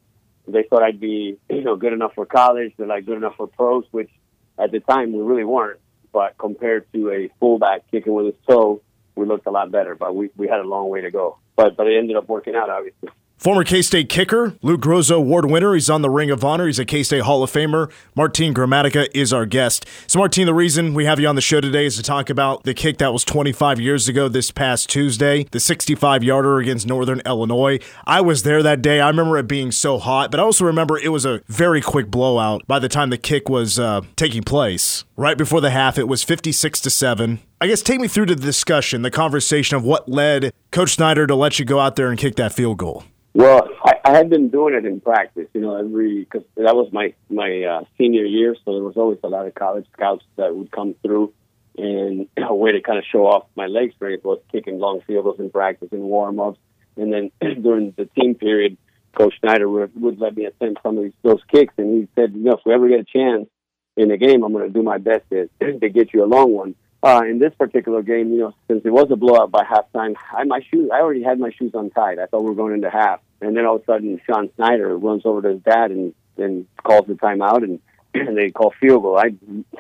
they 0.51 0.63
thought 0.69 0.83
I'd 0.83 1.01
be 1.01 1.39
you 1.49 1.63
know 1.63 1.77
good 1.77 1.93
enough 1.93 2.15
for 2.15 2.27
college. 2.27 2.73
They're 2.77 2.87
like 2.87 3.07
good 3.07 3.17
enough 3.17 3.37
for 3.37 3.47
pros, 3.47 3.85
which 3.91 4.11
at 4.59 4.73
the 4.73 4.81
time 4.81 5.13
we 5.13 5.21
really 5.21 5.45
weren't. 5.45 5.81
But 6.13 6.39
compared 6.39 6.91
to 6.95 7.11
a 7.11 7.31
fullback 7.39 7.91
kicking 7.91 8.15
with 8.15 8.27
his 8.27 8.35
toe, 8.49 8.81
we 9.15 9.27
looked 9.27 9.47
a 9.47 9.51
lot 9.51 9.71
better. 9.71 9.95
But 9.95 10.15
we 10.15 10.31
we 10.37 10.49
had 10.49 10.61
a 10.61 10.65
long 10.65 10.89
way 10.89 11.03
to 11.03 11.11
go. 11.11 11.39
but 11.57 11.77
but 11.77 11.87
it 11.87 11.99
ended 11.99 12.17
up 12.17 12.29
working 12.29 12.55
out, 12.55 12.71
obviously. 12.71 13.11
Former 13.39 13.63
K 13.63 13.83
State 13.83 14.09
kicker, 14.09 14.57
Lou 14.63 14.77
Groza 14.77 15.15
Award 15.15 15.49
winner. 15.49 15.73
He's 15.75 15.89
on 15.89 16.03
the 16.03 16.11
Ring 16.11 16.29
of 16.29 16.45
Honor. 16.45 16.67
He's 16.67 16.81
a 16.81 16.85
K 16.85 17.05
State 17.05 17.23
Hall 17.23 17.45
of 17.45 17.53
Famer. 17.53 17.89
Martin 18.17 18.53
Gramatica 18.53 19.07
is 19.15 19.33
our 19.33 19.47
guest. 19.47 19.87
So, 20.09 20.19
Martin, 20.19 20.47
the 20.47 20.53
reason 20.53 20.93
we 20.93 21.05
have 21.05 21.21
you 21.21 21.29
on 21.29 21.37
the 21.37 21.41
show 21.41 21.61
today 21.61 21.87
is 21.87 21.95
to 21.99 22.03
talk 22.03 22.31
about 22.31 22.65
the 22.65 22.75
kick 22.75 22.99
that 22.99 23.13
was 23.13 23.23
25 23.25 23.79
years 23.79 24.09
ago 24.09 24.27
this 24.27 24.51
past 24.51 24.91
Tuesday, 24.91 25.45
the 25.53 25.61
65 25.61 26.25
yarder 26.25 26.59
against 26.59 26.89
Northern 26.89 27.23
Illinois. 27.25 27.79
I 28.05 28.21
was 28.23 28.43
there 28.43 28.61
that 28.65 28.83
day. 28.83 29.01
I 29.01 29.07
remember 29.07 29.39
it 29.39 29.47
being 29.47 29.71
so 29.71 29.99
hot, 29.99 30.33
but 30.33 30.41
I 30.41 30.43
also 30.43 30.65
remember 30.65 30.99
it 30.99 31.11
was 31.11 31.25
a 31.25 31.41
very 31.47 31.81
quick 31.81 32.11
blowout 32.11 32.67
by 32.67 32.81
the 32.81 32.89
time 32.89 33.11
the 33.11 33.19
kick 33.19 33.49
was 33.49 33.79
uh, 33.79 34.01
taking 34.17 34.43
place. 34.43 35.05
Right 35.17 35.39
before 35.39 35.61
the 35.61 35.71
half, 35.71 35.97
it 35.97 36.09
was 36.09 36.25
56 36.25 36.81
to 36.81 36.91
7. 36.91 37.39
I 37.61 37.69
guess 37.69 37.83
take 37.83 38.01
me 38.01 38.09
through 38.09 38.27
to 38.27 38.35
the 38.35 38.43
discussion, 38.43 39.03
the 39.03 39.13
conversation 39.13 39.77
of 39.77 39.85
what 39.85 40.09
led 40.09 40.53
Coach 40.73 40.95
Snyder 40.95 41.29
to 41.29 41.37
let 41.37 41.61
you 41.61 41.65
go 41.65 41.79
out 41.79 41.95
there 41.95 42.09
and 42.09 42.19
kick 42.19 42.35
that 42.35 42.53
field 42.53 42.79
goal. 42.79 43.05
Well, 43.39 43.69
I, 43.85 43.93
I 44.05 44.17
had 44.17 44.31
been 44.31 44.49
doing 44.49 44.75
it 44.75 44.85
in 44.85 45.01
practice, 45.01 45.47
you 45.55 45.61
know, 45.61 45.77
every 45.77 46.25
because 46.25 46.43
that 46.57 46.75
was 46.75 46.93
my 46.93 47.15
my 47.31 47.63
uh, 47.63 47.85
senior 47.97 48.25
year, 48.25 48.57
so 48.65 48.73
there 48.73 48.83
was 48.83 48.97
always 48.97 49.19
a 49.23 49.29
lot 49.29 49.47
of 49.47 49.55
college 49.55 49.87
scouts 49.93 50.25
that 50.35 50.57
would 50.57 50.73
come 50.73 50.97
through, 51.03 51.33
and 51.77 52.27
a 52.37 52.53
way 52.53 52.73
to 52.73 52.81
kind 52.81 52.99
of 52.99 53.05
show 53.13 53.29
off 53.29 53.47
my 53.55 53.67
leg 53.67 53.95
strength 53.95 54.25
was 54.25 54.41
kicking 54.51 54.81
long 54.81 55.03
field 55.07 55.23
goals 55.23 55.39
in 55.39 55.51
practice 55.51 55.87
and 55.93 56.03
warm 56.03 56.41
ups, 56.41 56.59
and 56.97 57.13
then 57.13 57.31
during 57.63 57.95
the 57.97 58.07
team 58.07 58.35
period, 58.35 58.77
Coach 59.17 59.35
Snyder 59.39 59.69
would, 59.69 59.93
would 60.03 60.19
let 60.19 60.37
me 60.37 60.47
attempt 60.47 60.83
some 60.83 60.99
of 60.99 61.05
these 61.05 61.13
those 61.23 61.43
kicks, 61.47 61.75
and 61.79 61.97
he 61.97 62.09
said, 62.17 62.33
you 62.35 62.43
know, 62.43 62.55
if 62.55 62.61
we 62.67 62.75
ever 62.75 62.89
get 62.89 62.99
a 62.99 63.05
chance 63.05 63.49
in 63.97 64.09
the 64.09 64.17
game, 64.17 64.43
I'm 64.43 64.53
going 64.53 64.67
to 64.67 64.73
do 64.73 64.83
my 64.83 64.99
best 64.99 65.23
to 65.31 65.49
to 65.79 65.89
get 65.89 66.13
you 66.13 66.25
a 66.25 66.27
long 66.27 66.53
one. 66.53 66.75
Uh, 67.01 67.23
in 67.31 67.39
this 67.39 67.55
particular 67.57 68.03
game, 68.03 68.33
you 68.33 68.39
know, 68.41 68.55
since 68.67 68.83
it 68.85 68.91
was 68.91 69.09
a 69.13 69.17
blowout 69.17 69.53
by 69.53 69.63
halftime, 69.63 70.17
I 70.33 70.43
my 70.45 70.61
shoes 70.69 70.91
I 70.93 71.01
already 71.01 71.23
had 71.23 71.39
my 71.39 71.51
shoes 71.57 71.71
untied. 71.73 72.19
I 72.19 72.27
thought 72.27 72.43
we 72.43 72.49
were 72.49 72.57
going 72.57 72.75
into 72.75 72.91
half, 72.91 73.21
and 73.41 73.57
then 73.57 73.67
all 73.67 73.77
of 73.77 73.83
a 73.83 73.85
sudden, 73.85 74.21
Sean 74.27 74.51
Snyder 74.57 74.99
runs 74.99 75.23
over 75.25 75.41
to 75.43 75.51
his 75.51 75.63
dad 75.63 75.93
and 75.93 76.13
and 76.39 76.67
calls 76.83 77.07
the 77.07 77.15
timeout, 77.15 77.63
and 77.63 77.81
and 78.15 78.37
they 78.37 78.51
call 78.51 78.75
field 78.81 79.03
goal. 79.03 79.17
I 79.17 79.31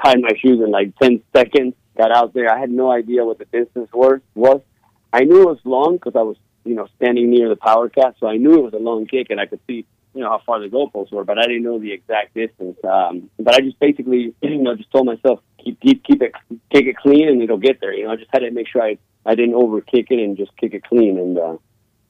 tied 0.05 0.21
my 0.21 0.31
shoes 0.41 0.61
in 0.65 0.71
like 0.71 0.97
ten 0.99 1.21
seconds. 1.35 1.75
Got 1.97 2.17
out 2.17 2.35
there. 2.35 2.55
I 2.55 2.61
had 2.61 2.71
no 2.71 2.93
idea 2.93 3.25
what 3.25 3.39
the 3.39 3.47
distance 3.47 3.89
was. 3.93 4.21
Was 4.37 4.61
I 5.13 5.25
knew 5.25 5.43
it 5.43 5.49
was 5.49 5.59
long 5.65 5.95
because 5.95 6.15
I 6.15 6.23
was 6.23 6.37
you 6.65 6.77
know 6.77 6.87
standing 6.97 7.31
near 7.31 7.49
the 7.49 7.57
power 7.57 7.89
cat, 7.89 8.15
so 8.21 8.29
I 8.29 8.37
knew 8.37 8.55
it 8.55 8.63
was 8.63 8.75
a 8.75 8.79
long 8.79 9.07
kick, 9.07 9.27
and 9.31 9.41
I 9.41 9.47
could 9.47 9.61
see 9.67 9.87
you 10.15 10.23
know 10.23 10.31
how 10.31 10.41
far 10.45 10.61
the 10.61 10.69
goalposts 10.69 11.13
were, 11.13 11.25
but 11.25 11.39
I 11.39 11.43
didn't 11.43 11.63
know 11.63 11.79
the 11.79 11.93
exact 11.93 12.35
distance. 12.35 12.77
Um, 12.85 13.31
but 13.39 13.55
I 13.55 13.61
just 13.61 13.79
basically 13.79 14.35
you 14.43 14.59
know 14.59 14.75
just 14.75 14.91
told 14.91 15.07
myself 15.07 15.41
keep 15.63 15.81
keep 15.81 16.05
keep 16.05 16.23
it 16.23 16.33
kick 16.73 16.87
it 16.87 16.97
clean 16.97 17.29
and 17.29 17.43
it'll 17.43 17.59
get 17.59 17.81
there. 17.81 17.93
You 17.93 18.05
know 18.05 18.13
I 18.13 18.17
just 18.17 18.31
had 18.33 18.41
to 18.41 18.51
make 18.51 18.69
sure 18.69 18.83
I 18.83 18.99
I 19.25 19.35
didn't 19.35 19.55
over 19.55 19.81
kick 19.81 20.07
it 20.11 20.19
and 20.19 20.37
just 20.37 20.57
kick 20.57 20.75
it 20.75 20.85
clean 20.85 21.19
and 21.19 21.39
uh, 21.39 21.57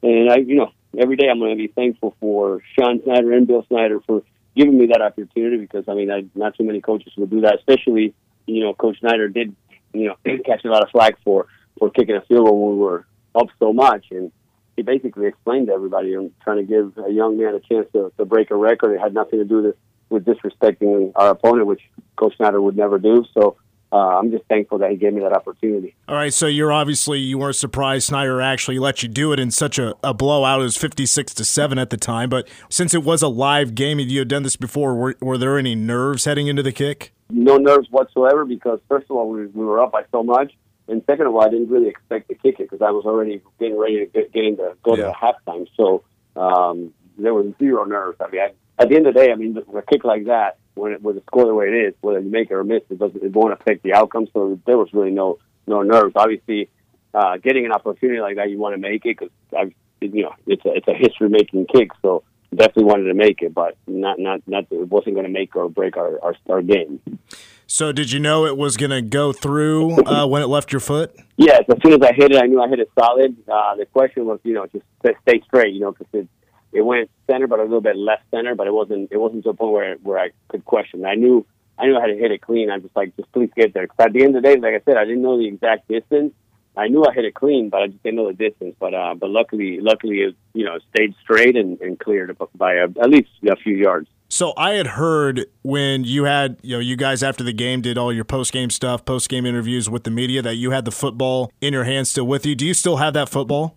and 0.02 0.30
I 0.30 0.36
you 0.36 0.56
know 0.56 0.72
every 0.98 1.16
day 1.16 1.28
I'm 1.28 1.38
going 1.38 1.56
to 1.56 1.62
be 1.62 1.72
thankful 1.72 2.16
for 2.20 2.62
Sean 2.78 3.02
Snyder 3.02 3.32
and 3.32 3.46
Bill 3.46 3.64
Snyder 3.68 4.00
for 4.06 4.22
giving 4.56 4.78
me 4.78 4.86
that 4.86 5.02
opportunity 5.02 5.58
because 5.58 5.84
I 5.88 5.94
mean 5.94 6.10
I, 6.10 6.24
not 6.34 6.56
too 6.56 6.64
many 6.64 6.80
coaches 6.80 7.12
would 7.16 7.30
do 7.30 7.42
that, 7.42 7.56
especially 7.56 8.14
you 8.46 8.62
know 8.62 8.74
Coach 8.74 9.00
Snyder 9.00 9.28
did 9.28 9.54
you 9.92 10.06
know 10.08 10.16
catch 10.44 10.64
a 10.64 10.68
lot 10.68 10.82
of 10.82 10.90
flack 10.90 11.14
for 11.24 11.46
for 11.78 11.90
kicking 11.90 12.16
a 12.16 12.22
field 12.22 12.46
goal 12.46 12.68
when 12.68 12.78
we 12.78 12.82
were 12.82 13.06
up 13.34 13.48
so 13.58 13.72
much 13.72 14.06
and 14.10 14.32
he 14.78 14.82
basically 14.82 15.26
explained 15.26 15.66
to 15.66 15.72
everybody 15.72 16.14
and 16.14 16.30
trying 16.40 16.58
to 16.58 16.62
give 16.62 17.04
a 17.04 17.10
young 17.10 17.36
man 17.36 17.52
a 17.52 17.60
chance 17.60 17.88
to, 17.92 18.12
to 18.16 18.24
break 18.24 18.52
a 18.52 18.54
record. 18.54 18.94
It 18.94 19.00
had 19.00 19.12
nothing 19.12 19.40
to 19.40 19.44
do 19.44 19.60
with, 19.60 19.76
with 20.08 20.24
disrespecting 20.24 21.10
our 21.16 21.30
opponent, 21.30 21.66
which 21.66 21.82
Coach 22.16 22.36
Snyder 22.36 22.62
would 22.62 22.76
never 22.76 22.96
do. 22.96 23.24
So 23.34 23.56
uh, 23.90 23.96
I'm 23.96 24.30
just 24.30 24.44
thankful 24.44 24.78
that 24.78 24.92
he 24.92 24.96
gave 24.96 25.14
me 25.14 25.20
that 25.22 25.32
opportunity. 25.32 25.96
All 26.06 26.14
right, 26.14 26.32
so 26.32 26.46
you're 26.46 26.70
obviously 26.70 27.18
you 27.18 27.38
weren't 27.38 27.56
surprised 27.56 28.06
Snyder 28.06 28.40
actually 28.40 28.78
let 28.78 29.02
you 29.02 29.08
do 29.08 29.32
it 29.32 29.40
in 29.40 29.50
such 29.50 29.80
a, 29.80 29.94
a 30.04 30.14
blowout. 30.14 30.60
It 30.60 30.62
was 30.62 30.76
56 30.76 31.34
to 31.34 31.44
seven 31.44 31.76
at 31.76 31.90
the 31.90 31.96
time, 31.96 32.30
but 32.30 32.48
since 32.68 32.94
it 32.94 33.02
was 33.02 33.20
a 33.20 33.28
live 33.28 33.74
game 33.74 33.98
and 33.98 34.08
you 34.08 34.20
had 34.20 34.28
done 34.28 34.44
this 34.44 34.54
before, 34.54 34.94
were, 34.94 35.16
were 35.20 35.38
there 35.38 35.58
any 35.58 35.74
nerves 35.74 36.24
heading 36.24 36.46
into 36.46 36.62
the 36.62 36.72
kick? 36.72 37.12
No 37.30 37.56
nerves 37.56 37.88
whatsoever 37.90 38.44
because 38.44 38.78
first 38.88 39.06
of 39.10 39.16
all 39.16 39.28
we, 39.28 39.46
we 39.46 39.64
were 39.64 39.82
up 39.82 39.90
by 39.90 40.04
so 40.12 40.22
much, 40.22 40.52
and 40.88 41.02
second 41.06 41.26
of 41.26 41.34
all 41.34 41.42
I 41.44 41.48
didn't 41.50 41.68
really 41.70 41.88
expect 41.88 42.28
to 42.28 42.34
kick 42.34 42.60
it 42.60 42.70
because 42.70 42.82
I 42.82 42.90
was 42.90 43.04
already 43.04 43.40
getting 43.58 43.78
ready 43.78 43.98
to 44.00 44.06
get, 44.06 44.32
getting 44.32 44.56
to 44.56 44.74
go 44.82 44.96
Yeah. 44.96 45.06
to 45.06 45.12
halftime. 45.12 45.66
So 45.76 46.04
um, 46.36 46.92
there 47.18 47.34
was 47.34 47.52
zero 47.58 47.84
nerves. 47.84 48.16
I 48.20 48.30
mean, 48.30 48.40
I, 48.40 48.52
at 48.80 48.88
the 48.88 48.96
end 48.96 49.06
of 49.06 49.14
the 49.14 49.20
day, 49.20 49.32
I 49.32 49.34
mean, 49.34 49.56
a 49.56 49.82
kick 49.82 50.04
like 50.04 50.26
that, 50.26 50.58
when 50.74 50.92
it, 50.92 51.02
with 51.02 51.16
the 51.16 51.22
score 51.22 51.46
the 51.46 51.54
way 51.54 51.66
it 51.66 51.74
is, 51.88 51.94
whether 52.00 52.20
you 52.20 52.30
make 52.30 52.50
it 52.50 52.54
or 52.54 52.64
miss, 52.64 52.82
it 52.90 52.98
doesn't, 52.98 53.22
it 53.22 53.32
won't 53.32 53.52
affect 53.52 53.82
the 53.82 53.94
outcome. 53.94 54.28
So 54.32 54.58
there 54.66 54.78
was 54.78 54.88
really 54.92 55.10
no 55.10 55.38
no 55.66 55.82
nerves. 55.82 56.12
Obviously, 56.16 56.70
uh, 57.12 57.36
getting 57.38 57.66
an 57.66 57.72
opportunity 57.72 58.20
like 58.20 58.36
that, 58.36 58.50
you 58.50 58.58
want 58.58 58.74
to 58.74 58.80
make 58.80 59.04
it 59.04 59.18
because 59.18 59.30
I've 59.56 59.72
you 60.00 60.22
know 60.22 60.34
it's 60.46 60.64
a 60.64 60.72
it's 60.74 60.88
a 60.88 60.94
history 60.94 61.28
making 61.28 61.66
kick. 61.66 61.90
So 62.02 62.22
definitely 62.54 62.84
wanted 62.84 63.04
to 63.04 63.14
make 63.14 63.42
it, 63.42 63.52
but 63.52 63.76
not 63.86 64.18
not 64.18 64.40
not 64.46 64.66
it 64.70 64.88
wasn't 64.88 65.16
going 65.16 65.26
to 65.26 65.32
make 65.32 65.56
or 65.56 65.68
break 65.68 65.96
our, 65.96 66.22
our 66.22 66.34
our 66.48 66.62
game. 66.62 67.00
So 67.70 67.92
did 67.92 68.10
you 68.10 68.18
know 68.18 68.46
it 68.46 68.56
was 68.56 68.78
going 68.78 68.90
to 68.90 69.02
go 69.02 69.30
through 69.30 70.02
uh, 70.06 70.26
when 70.26 70.40
it 70.40 70.46
left 70.46 70.72
your 70.72 70.80
foot? 70.80 71.14
Yes, 71.36 71.64
as 71.68 71.76
soon 71.84 71.92
as 71.92 72.00
I 72.02 72.14
hit 72.14 72.32
it, 72.32 72.42
I 72.42 72.46
knew 72.46 72.62
I 72.62 72.68
hit 72.68 72.80
it 72.80 72.90
solid. 72.98 73.36
Uh, 73.46 73.76
the 73.76 73.84
question 73.84 74.24
was, 74.24 74.40
you 74.42 74.54
know, 74.54 74.66
just 74.66 74.86
stay 75.02 75.42
straight, 75.44 75.74
you 75.74 75.80
know, 75.80 75.92
because 75.92 76.06
it 76.14 76.28
it 76.72 76.80
went 76.82 77.10
center, 77.30 77.46
but 77.46 77.60
a 77.60 77.62
little 77.62 77.82
bit 77.82 77.96
left 77.96 78.22
center, 78.30 78.54
but 78.54 78.66
it 78.66 78.72
wasn't 78.72 79.12
it 79.12 79.18
wasn't 79.18 79.44
to 79.44 79.50
a 79.50 79.54
point 79.54 79.72
where 79.72 79.96
where 79.96 80.18
I 80.18 80.30
could 80.48 80.64
question. 80.64 81.04
I 81.04 81.14
knew 81.14 81.44
I 81.78 81.86
knew 81.86 81.96
I 81.96 82.00
had 82.00 82.06
to 82.08 82.16
hit 82.16 82.30
it 82.30 82.40
clean. 82.40 82.70
I'm 82.70 82.80
just 82.80 82.96
like 82.96 83.14
just 83.16 83.30
please 83.32 83.50
get 83.54 83.74
there. 83.74 83.84
Because 83.84 84.06
at 84.06 84.12
the 84.14 84.24
end 84.24 84.34
of 84.34 84.42
the 84.42 84.48
day, 84.48 84.56
like 84.56 84.74
I 84.74 84.80
said, 84.86 84.96
I 84.96 85.04
didn't 85.04 85.22
know 85.22 85.36
the 85.36 85.46
exact 85.46 85.88
distance. 85.88 86.32
I 86.74 86.88
knew 86.88 87.04
I 87.04 87.12
hit 87.12 87.26
it 87.26 87.34
clean, 87.34 87.68
but 87.68 87.82
I 87.82 87.88
just 87.88 88.02
didn't 88.02 88.16
know 88.16 88.28
the 88.28 88.32
distance. 88.32 88.76
But 88.80 88.94
uh, 88.94 89.14
but 89.14 89.28
luckily, 89.28 89.78
luckily, 89.80 90.20
it 90.20 90.36
you 90.54 90.64
know 90.64 90.78
stayed 90.94 91.14
straight 91.22 91.56
and, 91.56 91.78
and 91.82 91.98
cleared 91.98 92.34
by 92.54 92.74
a, 92.74 92.84
at 92.84 93.10
least 93.10 93.28
a 93.46 93.56
few 93.56 93.76
yards. 93.76 94.08
So 94.30 94.52
I 94.58 94.72
had 94.72 94.88
heard 94.88 95.46
when 95.62 96.04
you 96.04 96.24
had, 96.24 96.58
you 96.62 96.76
know, 96.76 96.80
you 96.80 96.96
guys 96.96 97.22
after 97.22 97.42
the 97.42 97.52
game 97.52 97.80
did 97.80 97.96
all 97.96 98.12
your 98.12 98.24
post 98.24 98.52
game 98.52 98.68
stuff, 98.68 99.04
post 99.06 99.30
game 99.30 99.46
interviews 99.46 99.88
with 99.88 100.04
the 100.04 100.10
media 100.10 100.42
that 100.42 100.56
you 100.56 100.70
had 100.70 100.84
the 100.84 100.90
football 100.90 101.50
in 101.62 101.72
your 101.72 101.84
hand 101.84 102.08
still 102.08 102.26
with 102.26 102.44
you. 102.44 102.54
Do 102.54 102.66
you 102.66 102.74
still 102.74 102.98
have 102.98 103.14
that 103.14 103.30
football? 103.30 103.74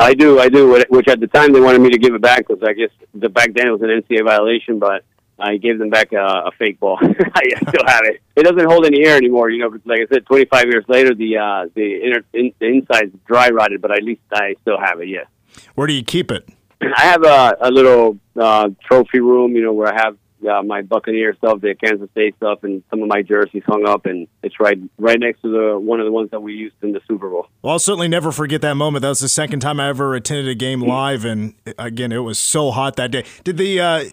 I 0.00 0.14
do, 0.14 0.40
I 0.40 0.48
do. 0.48 0.84
Which 0.88 1.06
at 1.06 1.20
the 1.20 1.28
time 1.28 1.52
they 1.52 1.60
wanted 1.60 1.80
me 1.80 1.90
to 1.90 1.98
give 1.98 2.14
it 2.14 2.20
back 2.20 2.48
because 2.48 2.62
I 2.66 2.72
guess 2.72 2.90
the 3.14 3.28
back 3.28 3.54
then 3.54 3.68
it 3.68 3.70
was 3.70 3.82
an 3.82 3.88
NCAA 3.88 4.24
violation, 4.24 4.80
but 4.80 5.04
I 5.38 5.56
gave 5.56 5.78
them 5.78 5.90
back 5.90 6.12
a, 6.12 6.24
a 6.46 6.50
fake 6.58 6.80
ball. 6.80 6.98
I 7.02 7.42
still 7.68 7.86
have 7.86 8.02
it. 8.04 8.22
It 8.36 8.42
doesn't 8.42 8.68
hold 8.68 8.86
any 8.86 9.04
air 9.04 9.16
anymore, 9.16 9.50
you 9.50 9.58
know. 9.58 9.76
Like 9.84 10.00
I 10.00 10.06
said, 10.12 10.26
25 10.26 10.64
years 10.66 10.84
later, 10.88 11.14
the 11.14 11.38
uh, 11.38 11.66
the 11.74 12.00
inner 12.02 12.24
in, 12.32 12.52
the 12.58 12.66
inside's 12.66 13.14
dry 13.26 13.50
rotted, 13.50 13.80
but 13.80 13.92
at 13.92 14.02
least 14.02 14.22
I 14.32 14.54
still 14.62 14.78
have 14.80 15.00
it. 15.00 15.08
Yes. 15.08 15.26
Where 15.74 15.86
do 15.86 15.92
you 15.92 16.04
keep 16.04 16.30
it? 16.30 16.48
I 16.96 17.02
have 17.02 17.24
a, 17.24 17.56
a 17.60 17.70
little 17.70 18.18
uh, 18.38 18.70
trophy 18.88 19.20
room, 19.20 19.54
you 19.54 19.62
know, 19.62 19.72
where 19.72 19.92
I 19.92 20.02
have 20.04 20.16
uh, 20.46 20.62
my 20.62 20.82
Buccaneer 20.82 21.34
stuff, 21.36 21.60
the 21.60 21.74
Kansas 21.74 22.10
State 22.10 22.34
stuff, 22.36 22.64
and 22.64 22.82
some 22.90 23.02
of 23.02 23.08
my 23.08 23.22
jerseys 23.22 23.62
hung 23.66 23.86
up, 23.86 24.06
and 24.06 24.26
it's 24.42 24.58
right 24.58 24.78
right 24.98 25.18
next 25.18 25.42
to 25.42 25.48
the 25.48 25.78
one 25.78 26.00
of 26.00 26.06
the 26.06 26.12
ones 26.12 26.30
that 26.30 26.40
we 26.40 26.54
used 26.54 26.74
in 26.82 26.92
the 26.92 27.00
Super 27.06 27.28
Bowl. 27.30 27.46
Well, 27.62 27.74
I'll 27.74 27.78
certainly 27.78 28.08
never 28.08 28.32
forget 28.32 28.60
that 28.62 28.74
moment. 28.74 29.02
That 29.02 29.10
was 29.10 29.20
the 29.20 29.28
second 29.28 29.60
time 29.60 29.78
I 29.80 29.88
ever 29.88 30.14
attended 30.14 30.48
a 30.48 30.54
game 30.54 30.80
live, 30.80 31.24
and 31.24 31.54
again, 31.78 32.12
it 32.12 32.18
was 32.18 32.38
so 32.38 32.70
hot 32.70 32.96
that 32.96 33.10
day. 33.10 33.24
Did 33.44 33.56
the? 33.56 33.80
Uh, 33.80 34.04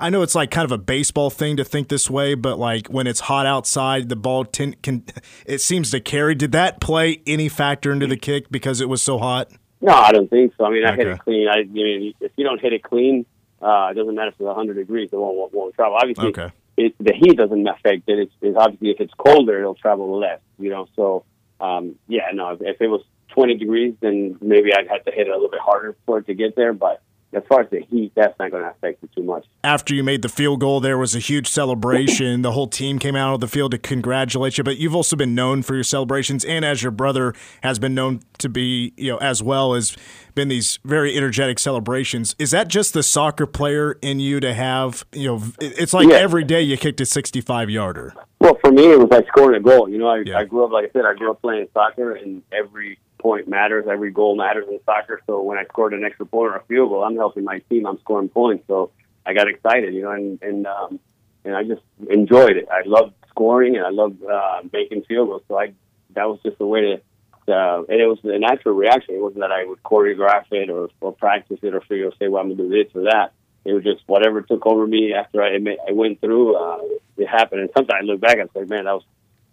I 0.00 0.10
know 0.10 0.22
it's 0.22 0.34
like 0.34 0.50
kind 0.50 0.64
of 0.64 0.72
a 0.72 0.78
baseball 0.78 1.30
thing 1.30 1.56
to 1.58 1.64
think 1.64 1.88
this 1.88 2.08
way, 2.08 2.34
but 2.34 2.58
like 2.58 2.88
when 2.88 3.06
it's 3.06 3.20
hot 3.20 3.46
outside, 3.46 4.08
the 4.08 4.16
ball 4.16 4.44
tin, 4.44 4.74
can 4.82 5.04
it 5.46 5.60
seems 5.60 5.90
to 5.90 6.00
carry. 6.00 6.34
Did 6.34 6.52
that 6.52 6.80
play 6.80 7.20
any 7.26 7.48
factor 7.48 7.92
into 7.92 8.06
the 8.06 8.16
kick 8.16 8.50
because 8.50 8.80
it 8.80 8.88
was 8.88 9.02
so 9.02 9.18
hot? 9.18 9.50
No, 9.80 9.92
I 9.92 10.12
don't 10.12 10.28
think 10.28 10.54
so. 10.58 10.64
I 10.64 10.70
mean, 10.70 10.84
I 10.84 10.94
hit 10.96 11.06
it 11.06 11.18
clean. 11.20 11.48
I, 11.48 11.60
I 11.60 11.64
mean, 11.64 12.14
if 12.20 12.32
you 12.36 12.44
don't 12.44 12.60
hit 12.60 12.72
it 12.72 12.82
clean, 12.82 13.24
uh, 13.62 13.88
it 13.90 13.94
doesn't 13.94 14.14
matter 14.14 14.28
if 14.28 14.34
it's 14.34 14.40
100 14.40 14.74
degrees; 14.74 15.10
it 15.12 15.16
won't 15.16 15.36
won't, 15.36 15.52
won't 15.54 15.74
travel. 15.74 15.96
Obviously, 16.00 16.28
Okay. 16.28 16.50
it, 16.76 16.94
the 16.98 17.12
heat 17.12 17.36
doesn't 17.36 17.66
affect 17.66 18.08
it. 18.08 18.18
It's, 18.18 18.32
it's 18.40 18.56
obviously 18.56 18.90
if 18.90 19.00
it's 19.00 19.14
colder, 19.14 19.58
it'll 19.58 19.74
travel 19.74 20.18
less. 20.18 20.40
You 20.58 20.70
know, 20.70 20.88
so 20.96 21.24
um, 21.60 21.94
yeah, 22.08 22.28
no. 22.32 22.50
If, 22.50 22.60
if 22.62 22.80
it 22.80 22.88
was 22.88 23.02
20 23.34 23.56
degrees, 23.56 23.94
then 24.00 24.36
maybe 24.40 24.72
I'd 24.74 24.88
have 24.88 25.04
to 25.04 25.12
hit 25.12 25.26
it 25.26 25.30
a 25.30 25.34
little 25.34 25.50
bit 25.50 25.60
harder 25.60 25.96
for 26.06 26.18
it 26.18 26.26
to 26.26 26.34
get 26.34 26.56
there. 26.56 26.72
But 26.72 27.00
as 27.34 27.42
far 27.48 27.60
as 27.60 27.70
the 27.70 27.80
heat, 27.90 28.12
that's 28.14 28.38
not 28.38 28.50
going 28.50 28.62
to 28.62 28.70
affect 28.70 29.04
it 29.04 29.10
too 29.14 29.22
much. 29.22 29.44
After 29.62 29.94
you 29.94 30.02
made 30.02 30.22
the 30.22 30.28
field 30.30 30.60
goal, 30.60 30.80
there 30.80 30.96
was 30.96 31.14
a 31.14 31.18
huge 31.18 31.46
celebration. 31.46 32.40
The 32.42 32.52
whole 32.52 32.66
team 32.68 32.98
came 32.98 33.14
out 33.14 33.34
of 33.34 33.40
the 33.40 33.48
field 33.48 33.72
to 33.72 33.78
congratulate 33.78 34.56
you. 34.56 34.64
But 34.64 34.78
you've 34.78 34.94
also 34.94 35.14
been 35.14 35.34
known 35.34 35.62
for 35.62 35.74
your 35.74 35.84
celebrations, 35.84 36.44
and 36.44 36.64
as 36.64 36.82
your 36.82 36.90
brother 36.92 37.34
has 37.62 37.78
been 37.78 37.94
known 37.94 38.20
to 38.38 38.48
be, 38.48 38.92
you 38.96 39.12
know, 39.12 39.18
as 39.18 39.42
well 39.42 39.74
as 39.74 39.96
been 40.34 40.48
these 40.48 40.78
very 40.84 41.16
energetic 41.16 41.58
celebrations. 41.58 42.34
Is 42.38 42.50
that 42.52 42.68
just 42.68 42.94
the 42.94 43.02
soccer 43.02 43.46
player 43.46 43.98
in 44.00 44.20
you 44.20 44.40
to 44.40 44.54
have? 44.54 45.04
You 45.12 45.28
know, 45.28 45.42
it's 45.60 45.92
like 45.92 46.08
Yeah. 46.08 46.16
every 46.16 46.44
day 46.44 46.62
you 46.62 46.76
kicked 46.76 47.00
a 47.00 47.06
65 47.06 47.68
yarder. 47.68 48.14
Well, 48.40 48.56
for 48.62 48.70
me, 48.70 48.90
it 48.92 48.98
was 48.98 49.08
like 49.10 49.26
scoring 49.28 49.56
a 49.56 49.60
goal. 49.60 49.88
You 49.88 49.98
know, 49.98 50.06
I, 50.08 50.22
Yeah. 50.24 50.38
I 50.38 50.44
grew 50.44 50.64
up, 50.64 50.70
like 50.70 50.86
I 50.86 50.90
said, 50.92 51.04
I 51.04 51.14
grew 51.14 51.30
up 51.30 51.42
playing 51.42 51.66
soccer, 51.74 52.12
and 52.14 52.42
every 52.52 52.98
point 53.18 53.48
matters, 53.48 53.86
every 53.90 54.10
goal 54.10 54.36
matters 54.36 54.66
in 54.68 54.78
soccer. 54.84 55.20
So 55.26 55.42
when 55.42 55.58
I 55.58 55.64
scored 55.64 55.94
an 55.94 56.04
extra 56.04 56.26
point 56.26 56.52
or 56.52 56.56
a 56.56 56.64
field 56.64 56.90
goal, 56.90 57.04
I'm 57.04 57.16
helping 57.16 57.44
my 57.44 57.58
team. 57.70 57.86
I'm 57.86 57.98
scoring 58.00 58.28
points, 58.28 58.64
so 58.66 58.90
I 59.26 59.34
got 59.34 59.48
excited. 59.48 59.94
You 59.94 60.02
know, 60.02 60.10
and 60.12 60.42
and 60.42 60.66
um, 60.66 61.00
and 61.44 61.56
I 61.56 61.64
just 61.64 61.82
enjoyed 62.08 62.56
it. 62.56 62.68
I 62.70 62.82
loved 62.86 63.14
scoring, 63.30 63.76
and 63.76 63.84
I 63.84 63.90
loved 63.90 64.22
uh, 64.24 64.62
making 64.72 65.02
field 65.04 65.28
goals. 65.28 65.42
So 65.48 65.58
I 65.58 65.72
that 66.14 66.24
was 66.28 66.40
just 66.42 66.56
a 66.60 66.66
way 66.66 66.80
to 66.80 67.00
uh, 67.48 67.82
and 67.88 68.00
it 68.00 68.06
was 68.06 68.18
a 68.24 68.38
natural 68.38 68.74
reaction. 68.74 69.14
It 69.14 69.22
wasn't 69.22 69.40
that 69.40 69.52
I 69.52 69.64
would 69.64 69.82
choreograph 69.82 70.44
it 70.50 70.68
or, 70.68 70.90
or 71.00 71.12
practice 71.12 71.58
it 71.62 71.74
or 71.74 71.80
figure, 71.80 72.10
say, 72.18 72.28
well, 72.28 72.42
I'm 72.42 72.50
gonna 72.54 72.62
do 72.62 72.68
this 72.68 72.94
or 72.94 73.04
that. 73.04 73.32
It 73.64 73.72
was 73.72 73.84
just 73.84 74.02
whatever 74.06 74.42
took 74.42 74.66
over 74.66 74.86
me 74.86 75.14
after 75.14 75.42
I 75.42 75.56
I 75.88 75.92
went 75.92 76.20
through. 76.20 76.56
Uh, 76.56 76.80
it 77.16 77.26
happened, 77.26 77.62
and 77.62 77.70
sometimes 77.76 78.00
I 78.02 78.04
look 78.04 78.20
back 78.20 78.38
and 78.38 78.48
say, 78.54 78.64
man, 78.64 78.84
that 78.84 78.92
was 78.92 79.04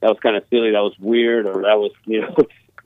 that 0.02 0.10
was 0.10 0.20
kind 0.22 0.36
of 0.36 0.44
silly. 0.50 0.72
That 0.72 0.84
was 0.84 0.96
weird, 1.00 1.46
or 1.48 1.62
that 1.64 1.80
was 1.80 1.92
you 2.06 2.22
know. 2.22 2.36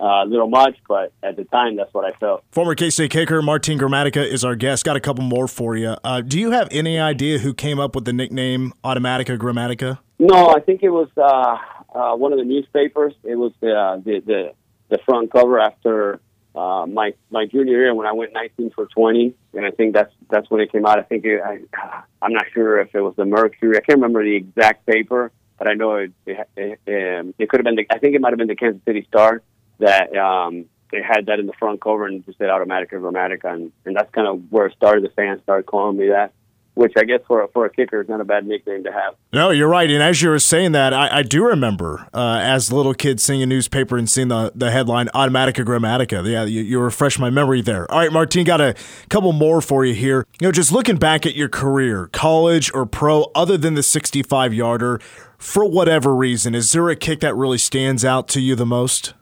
Uh, 0.02 0.24
a 0.24 0.26
little 0.26 0.48
much, 0.48 0.78
but 0.88 1.12
at 1.22 1.36
the 1.36 1.44
time, 1.44 1.76
that's 1.76 1.94
what 1.94 2.06
I 2.06 2.18
felt. 2.20 2.44
Former 2.52 2.74
K 2.74 2.90
State 2.90 3.12
kicker 3.12 3.42
Martin 3.42 3.78
Gramatica 3.78 4.26
is 4.26 4.46
our 4.46 4.56
guest. 4.56 4.86
Got 4.86 4.96
a 4.96 5.02
couple 5.02 5.26
more 5.26 5.46
for 5.46 5.76
you. 5.76 5.96
Uh, 6.06 6.22
do 6.22 6.40
you 6.40 6.52
have 6.52 6.70
any 6.72 6.98
idea 6.98 7.40
who 7.40 7.54
came 7.54 7.82
up 7.82 7.96
with 7.96 8.06
the 8.06 8.14
nickname 8.14 8.72
Automatica 8.82 9.38
Gramatica? 9.38 10.00
No, 10.18 10.50
I 10.50 10.62
think 10.62 10.84
it 10.84 10.90
was 10.90 11.10
uh, 11.18 11.58
uh, 11.94 12.16
one 12.16 12.32
of 12.32 12.40
the 12.40 12.46
newspapers. 12.46 13.14
It 13.24 13.36
was 13.36 13.52
the 13.60 14.02
the, 14.06 14.22
the, 14.26 14.54
the 14.88 15.00
front 15.06 15.34
cover 15.34 15.60
after 15.60 16.22
uh, 16.56 16.86
my 16.86 17.14
my 17.30 17.46
junior 17.46 17.78
year 17.78 17.94
when 17.94 18.08
I 18.08 18.14
went 18.14 18.34
19 18.34 18.72
for 18.72 18.86
20, 18.86 19.34
and 19.54 19.66
I 19.66 19.72
think 19.72 19.94
that's 19.94 20.14
that's 20.30 20.50
when 20.50 20.62
it 20.62 20.72
came 20.72 20.86
out. 20.86 20.98
I 20.98 21.04
think 21.04 21.26
it, 21.26 21.42
I, 21.42 21.60
I'm 22.22 22.34
not 22.34 22.46
sure 22.54 22.80
if 22.80 22.96
it 22.96 23.02
was 23.02 23.16
the 23.18 23.26
Mercury. 23.26 23.78
I 23.78 23.82
can't 23.82 23.98
remember 23.98 24.24
the 24.24 24.36
exact 24.36 24.86
paper, 24.86 25.32
but 25.58 25.70
I 25.70 25.74
know 25.74 25.96
it 25.96 26.12
it, 26.26 26.50
it, 26.56 27.20
um, 27.20 27.34
it 27.38 27.50
could 27.50 27.60
have 27.60 27.66
been. 27.66 27.76
The, 27.76 27.86
I 27.90 28.00
think 28.00 28.16
it 28.16 28.22
might 28.22 28.30
have 28.30 28.40
been 28.40 28.48
the 28.48 28.56
Kansas 28.56 28.82
City 28.86 29.06
Star 29.08 29.42
that 29.80 30.16
um, 30.16 30.66
they 30.92 31.02
had 31.02 31.28
that 31.28 31.40
in 31.40 31.48
the 31.48 31.54
front 31.54 31.82
cover 31.82 32.06
and 32.06 32.26
just 32.26 32.38
said 32.38 32.50
Automatica 32.50 32.94
Gramatica, 32.94 33.54
and, 33.54 33.72
and 33.86 33.96
that's 33.96 34.12
kind 34.12 34.28
of 34.28 34.52
where 34.52 34.68
it 34.68 34.76
started. 34.76 35.04
The 35.04 35.10
fans 35.10 35.42
started 35.42 35.66
calling 35.66 35.98
me 35.98 36.10
that 36.10 36.34
which 36.80 36.94
I 36.98 37.04
guess 37.04 37.20
for 37.28 37.44
a, 37.44 37.48
for 37.50 37.66
a 37.66 37.70
kicker 37.70 38.02
is 38.02 38.08
not 38.08 38.22
a 38.22 38.24
bad 38.24 38.48
nickname 38.48 38.86
to 38.86 38.92
have. 38.94 39.14
No, 39.34 39.50
you're 39.50 39.68
right. 39.68 39.92
And 39.92 40.02
as 40.02 40.22
you 40.22 40.30
were 40.30 40.40
saying 40.40 40.72
that, 40.72 40.94
I, 40.94 41.18
I 41.18 41.24
do 41.24 41.46
remember 41.46 42.08
uh, 42.14 42.40
as 42.42 42.70
a 42.70 42.76
little 42.76 42.94
kid 42.94 43.20
seeing 43.20 43.42
a 43.42 43.46
newspaper 43.46 43.98
and 43.98 44.10
seeing 44.10 44.30
the, 44.30 44.54
the 44.56 44.72
headline 44.72 45.08
Automatica 45.08 45.66
Gramatica. 45.66 46.26
Yeah, 46.26 46.46
you, 46.46 46.62
you 46.62 46.80
refresh 46.80 47.20
my 47.20 47.30
memory 47.30 47.62
there. 47.62 47.92
All 47.92 48.00
right, 48.00 48.14
Martin, 48.14 48.46
got 48.46 48.62
a 48.62 48.76
couple 49.10 49.34
more 49.34 49.60
for 49.60 49.84
you 49.84 49.94
here. 49.94 50.26
You 50.40 50.48
know, 50.48 50.52
just 50.54 50.72
looking 50.72 50.96
back 50.96 51.26
at 51.26 51.36
your 51.36 51.50
career, 51.50 52.08
college 52.14 52.72
or 52.74 52.86
pro, 52.86 53.24
other 53.36 53.58
than 53.58 53.74
the 53.74 53.84
65 53.84 54.54
yarder, 54.54 55.02
for 55.38 55.66
whatever 55.66 56.16
reason, 56.16 56.56
is 56.56 56.72
there 56.72 56.88
a 56.88 56.96
kick 56.96 57.20
that 57.20 57.36
really 57.36 57.58
stands 57.58 58.06
out 58.06 58.30
to 58.30 58.40
you 58.40 58.56
the 58.56 58.66
most? 58.66 59.14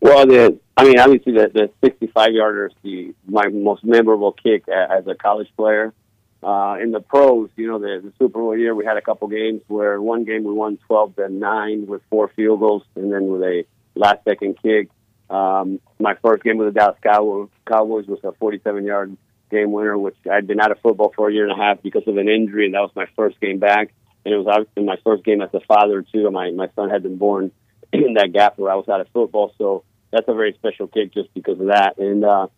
Well, 0.00 0.26
the 0.26 0.58
I 0.76 0.84
mean, 0.84 0.98
obviously 0.98 1.32
the, 1.32 1.50
the 1.52 1.70
65 1.82 2.32
yarder 2.32 2.66
is 2.66 2.72
the 2.82 3.14
my 3.26 3.48
most 3.48 3.84
memorable 3.84 4.32
kick 4.32 4.68
as 4.68 5.06
a 5.06 5.14
college 5.14 5.48
player 5.56 5.94
uh, 6.46 6.76
in 6.80 6.92
the 6.92 7.00
pros, 7.00 7.48
you 7.56 7.66
know, 7.66 7.78
the, 7.78 8.00
the 8.04 8.12
Super 8.18 8.38
Bowl 8.38 8.56
year, 8.56 8.74
we 8.74 8.84
had 8.84 8.96
a 8.96 9.00
couple 9.00 9.26
games 9.26 9.62
where 9.68 10.00
one 10.00 10.24
game 10.24 10.44
we 10.44 10.52
won 10.52 10.78
12 10.86 11.16
to 11.16 11.28
9 11.28 11.86
with 11.86 12.02
four 12.10 12.28
field 12.36 12.60
goals 12.60 12.82
and 12.94 13.12
then 13.12 13.26
with 13.26 13.42
a 13.42 13.64
last 13.96 14.22
second 14.24 14.56
kick. 14.62 14.88
Um, 15.28 15.80
my 15.98 16.14
first 16.22 16.44
game 16.44 16.58
with 16.58 16.72
the 16.72 16.78
Dallas 16.78 16.98
Cowboys, 17.02 17.48
Cowboys 17.66 18.06
was 18.06 18.20
a 18.22 18.30
47 18.32 18.84
yard 18.84 19.16
game 19.50 19.72
winner, 19.72 19.98
which 19.98 20.16
I'd 20.30 20.46
been 20.46 20.60
out 20.60 20.70
of 20.70 20.78
football 20.80 21.12
for 21.16 21.28
a 21.28 21.32
year 21.32 21.48
and 21.48 21.60
a 21.60 21.62
half 21.62 21.82
because 21.82 22.06
of 22.06 22.16
an 22.16 22.28
injury, 22.28 22.66
and 22.66 22.74
that 22.74 22.80
was 22.80 22.92
my 22.94 23.06
first 23.16 23.40
game 23.40 23.58
back. 23.58 23.92
And 24.24 24.32
it 24.32 24.36
was 24.36 24.46
obviously 24.46 24.84
my 24.84 24.98
first 25.02 25.24
game 25.24 25.40
as 25.40 25.50
a 25.52 25.60
father, 25.60 26.02
too. 26.02 26.30
My, 26.30 26.50
my 26.50 26.68
son 26.76 26.90
had 26.90 27.02
been 27.02 27.16
born 27.16 27.50
in 27.92 28.14
that 28.14 28.32
gap 28.32 28.58
where 28.58 28.70
I 28.70 28.74
was 28.76 28.88
out 28.88 29.00
of 29.00 29.08
football. 29.12 29.52
So 29.58 29.84
that's 30.10 30.28
a 30.28 30.34
very 30.34 30.54
special 30.54 30.86
kick 30.86 31.12
just 31.12 31.32
because 31.34 31.60
of 31.60 31.66
that. 31.66 31.98
And, 31.98 32.24
uh, 32.24 32.48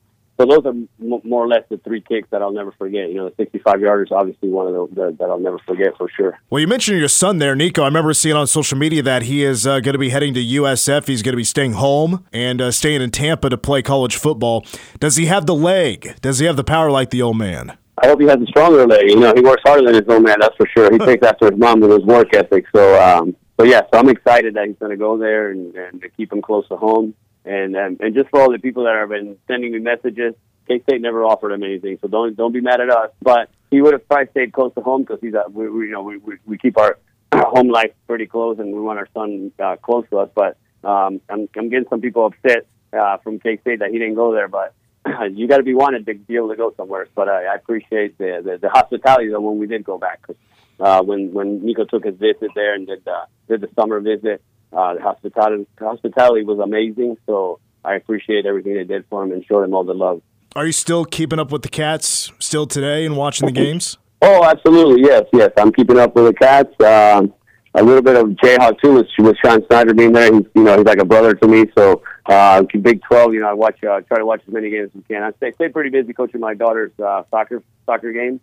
so 0.40 0.46
those 0.46 0.64
are 0.66 0.68
m- 0.68 0.88
more 1.24 1.44
or 1.44 1.48
less 1.48 1.64
the 1.68 1.78
three 1.78 2.00
kicks 2.00 2.28
that 2.30 2.42
I'll 2.42 2.52
never 2.52 2.70
forget. 2.72 3.08
You 3.08 3.16
know, 3.16 3.28
the 3.28 3.34
65 3.36 3.74
yarders, 3.76 4.12
obviously 4.12 4.48
one 4.48 4.68
of 4.68 4.72
those 4.72 4.90
that, 4.94 5.16
that 5.18 5.24
I'll 5.24 5.40
never 5.40 5.58
forget 5.58 5.96
for 5.98 6.08
sure. 6.08 6.38
Well, 6.48 6.60
you 6.60 6.68
mentioned 6.68 6.98
your 6.98 7.08
son 7.08 7.38
there, 7.38 7.56
Nico. 7.56 7.82
I 7.82 7.86
remember 7.86 8.14
seeing 8.14 8.36
on 8.36 8.46
social 8.46 8.78
media 8.78 9.02
that 9.02 9.22
he 9.22 9.42
is 9.42 9.66
uh, 9.66 9.80
going 9.80 9.94
to 9.94 9.98
be 9.98 10.10
heading 10.10 10.34
to 10.34 10.40
USF. 10.40 11.08
He's 11.08 11.22
going 11.22 11.32
to 11.32 11.36
be 11.36 11.44
staying 11.44 11.72
home 11.72 12.24
and 12.32 12.60
uh, 12.60 12.70
staying 12.70 13.02
in 13.02 13.10
Tampa 13.10 13.50
to 13.50 13.58
play 13.58 13.82
college 13.82 14.16
football. 14.16 14.64
Does 15.00 15.16
he 15.16 15.26
have 15.26 15.46
the 15.46 15.56
leg? 15.56 16.20
Does 16.20 16.38
he 16.38 16.46
have 16.46 16.56
the 16.56 16.64
power 16.64 16.88
like 16.88 17.10
the 17.10 17.20
old 17.20 17.36
man? 17.36 17.76
I 18.00 18.06
hope 18.06 18.20
he 18.20 18.28
has 18.28 18.40
a 18.40 18.46
stronger 18.46 18.86
leg. 18.86 19.10
You 19.10 19.18
know, 19.18 19.32
he 19.34 19.40
works 19.40 19.62
harder 19.66 19.86
than 19.86 19.94
his 19.94 20.08
old 20.08 20.22
man, 20.22 20.36
that's 20.40 20.54
for 20.54 20.68
sure. 20.68 20.92
He 20.92 20.98
takes 21.04 21.26
after 21.26 21.50
his 21.50 21.58
mom 21.58 21.80
with 21.80 21.90
his 21.90 22.04
work 22.04 22.32
ethic. 22.32 22.64
So, 22.74 23.02
um, 23.02 23.34
so 23.58 23.66
yeah, 23.66 23.82
so 23.92 23.98
I'm 23.98 24.08
excited 24.08 24.54
that 24.54 24.66
he's 24.66 24.76
going 24.76 24.90
to 24.90 24.96
go 24.96 25.18
there 25.18 25.50
and, 25.50 25.74
and 25.74 26.00
to 26.02 26.08
keep 26.08 26.32
him 26.32 26.42
close 26.42 26.68
to 26.68 26.76
home. 26.76 27.14
And 27.44 27.76
um, 27.76 27.96
and 28.00 28.14
just 28.14 28.30
for 28.30 28.40
all 28.40 28.52
the 28.52 28.58
people 28.58 28.84
that 28.84 28.94
have 28.94 29.08
been 29.08 29.36
sending 29.48 29.72
me 29.72 29.78
messages, 29.78 30.34
K 30.68 30.80
State 30.82 31.00
never 31.00 31.24
offered 31.24 31.52
him 31.52 31.62
anything, 31.62 31.98
so 32.00 32.08
don't 32.08 32.36
don't 32.36 32.52
be 32.52 32.60
mad 32.60 32.80
at 32.80 32.90
us. 32.90 33.10
But 33.22 33.50
he 33.70 33.80
would 33.80 33.94
have 33.94 34.06
probably 34.06 34.30
stayed 34.30 34.52
close 34.52 34.72
to 34.74 34.80
home 34.82 35.02
because 35.02 35.18
he's 35.20 35.34
a, 35.34 35.44
we, 35.50 35.68
we 35.68 35.86
you 35.86 35.92
know 35.92 36.02
we, 36.02 36.18
we 36.18 36.36
we 36.46 36.58
keep 36.58 36.76
our 36.76 36.98
home 37.34 37.68
life 37.68 37.92
pretty 38.06 38.26
close, 38.26 38.58
and 38.58 38.72
we 38.72 38.80
want 38.80 38.98
our 38.98 39.08
son 39.14 39.50
uh, 39.58 39.76
close 39.76 40.04
to 40.10 40.18
us. 40.18 40.30
But 40.34 40.58
um, 40.84 41.20
I'm 41.28 41.48
I'm 41.56 41.68
getting 41.70 41.88
some 41.88 42.00
people 42.00 42.26
upset 42.26 42.66
uh, 42.92 43.16
from 43.18 43.40
K 43.40 43.56
State 43.62 43.78
that 43.80 43.90
he 43.90 43.98
didn't 43.98 44.14
go 44.14 44.32
there, 44.32 44.48
but. 44.48 44.74
You 45.32 45.48
got 45.48 45.56
to 45.56 45.62
be 45.62 45.74
wanted 45.74 46.04
to 46.06 46.14
be 46.14 46.36
able 46.36 46.50
to 46.50 46.56
go 46.56 46.74
somewhere, 46.76 47.08
but 47.14 47.28
I, 47.28 47.44
I 47.46 47.54
appreciate 47.54 48.18
the, 48.18 48.42
the 48.44 48.58
the 48.58 48.68
hospitality 48.68 49.28
though 49.28 49.40
when 49.40 49.58
we 49.58 49.66
did 49.66 49.82
go 49.82 49.96
back. 49.96 50.20
Cause, 50.22 50.36
uh, 50.80 51.02
when 51.02 51.32
when 51.32 51.64
Nico 51.64 51.84
took 51.84 52.04
his 52.04 52.16
visit 52.16 52.50
there 52.54 52.74
and 52.74 52.86
did 52.86 53.06
uh, 53.06 53.26
did 53.48 53.60
the 53.60 53.68
summer 53.78 54.00
visit, 54.00 54.42
uh, 54.72 54.94
the 54.94 55.00
hospitality 55.00 55.66
hospitality 55.78 56.44
was 56.44 56.58
amazing. 56.58 57.16
So 57.26 57.60
I 57.84 57.94
appreciate 57.94 58.46
everything 58.46 58.74
they 58.74 58.84
did 58.84 59.04
for 59.08 59.22
him 59.24 59.32
and 59.32 59.44
showed 59.44 59.64
him 59.64 59.74
all 59.74 59.84
the 59.84 59.94
love. 59.94 60.22
Are 60.56 60.66
you 60.66 60.72
still 60.72 61.04
keeping 61.04 61.38
up 61.38 61.52
with 61.52 61.62
the 61.62 61.68
Cats 61.68 62.32
still 62.38 62.66
today 62.66 63.04
and 63.04 63.16
watching 63.16 63.46
the 63.46 63.52
games? 63.52 63.98
Oh, 64.20 64.44
absolutely. 64.44 65.02
Yes, 65.02 65.24
yes. 65.32 65.50
I'm 65.56 65.72
keeping 65.72 65.98
up 65.98 66.14
with 66.16 66.26
the 66.26 66.34
Cats. 66.34 66.72
Um, 66.82 67.34
a 67.74 67.82
little 67.82 68.02
bit 68.02 68.16
of 68.16 68.28
Jayhawk 68.30 68.80
too 68.80 68.94
with, 68.94 69.06
with 69.18 69.36
Sean 69.44 69.64
Snyder 69.66 69.94
being 69.94 70.12
there. 70.12 70.32
He's 70.32 70.46
you 70.54 70.62
know 70.64 70.76
he's 70.76 70.86
like 70.86 70.98
a 70.98 71.04
brother 71.04 71.34
to 71.34 71.48
me. 71.48 71.66
So 71.76 72.02
uh, 72.26 72.62
Big 72.80 73.02
Twelve, 73.02 73.34
you 73.34 73.40
know, 73.40 73.48
I 73.48 73.52
watch 73.52 73.82
uh, 73.84 74.00
try 74.02 74.18
to 74.18 74.26
watch 74.26 74.42
as 74.46 74.52
many 74.52 74.70
games 74.70 74.90
as 74.94 74.96
we 74.96 75.02
can. 75.02 75.22
I 75.22 75.32
stay 75.36 75.52
stay 75.52 75.68
pretty 75.68 75.90
busy 75.90 76.12
coaching 76.12 76.40
my 76.40 76.54
daughter's 76.54 76.92
uh, 76.98 77.22
soccer 77.30 77.62
soccer 77.86 78.12
games, 78.12 78.40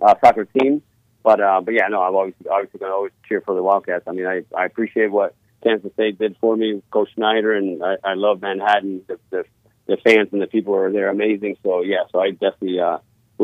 uh, 0.00 0.14
soccer 0.24 0.46
team. 0.46 0.82
But 1.22 1.40
uh, 1.40 1.60
but 1.60 1.74
yeah, 1.74 1.88
no, 1.88 2.02
I'm 2.02 2.14
always 2.14 2.34
obviously 2.50 2.80
going 2.80 2.90
to 2.90 2.96
always 2.96 3.12
cheer 3.28 3.40
for 3.42 3.54
the 3.54 3.62
Wildcats. 3.62 4.04
I 4.06 4.12
mean, 4.12 4.26
I 4.26 4.42
I 4.56 4.64
appreciate 4.64 5.10
what 5.10 5.34
Kansas 5.62 5.92
State 5.92 6.18
did 6.18 6.36
for 6.40 6.56
me, 6.56 6.82
Coach 6.90 7.10
Snyder, 7.14 7.52
and 7.54 7.82
I, 7.82 7.96
I 8.02 8.14
love 8.14 8.40
Manhattan. 8.40 9.02
The, 9.06 9.18
the 9.30 9.44
the 9.86 9.96
fans 9.98 10.28
and 10.32 10.40
the 10.40 10.46
people 10.46 10.74
are 10.74 10.90
there 10.90 11.08
amazing. 11.08 11.56
So 11.62 11.82
yeah, 11.82 12.04
so 12.10 12.20
I 12.20 12.30
definitely 12.30 12.80
uh, 12.80 12.98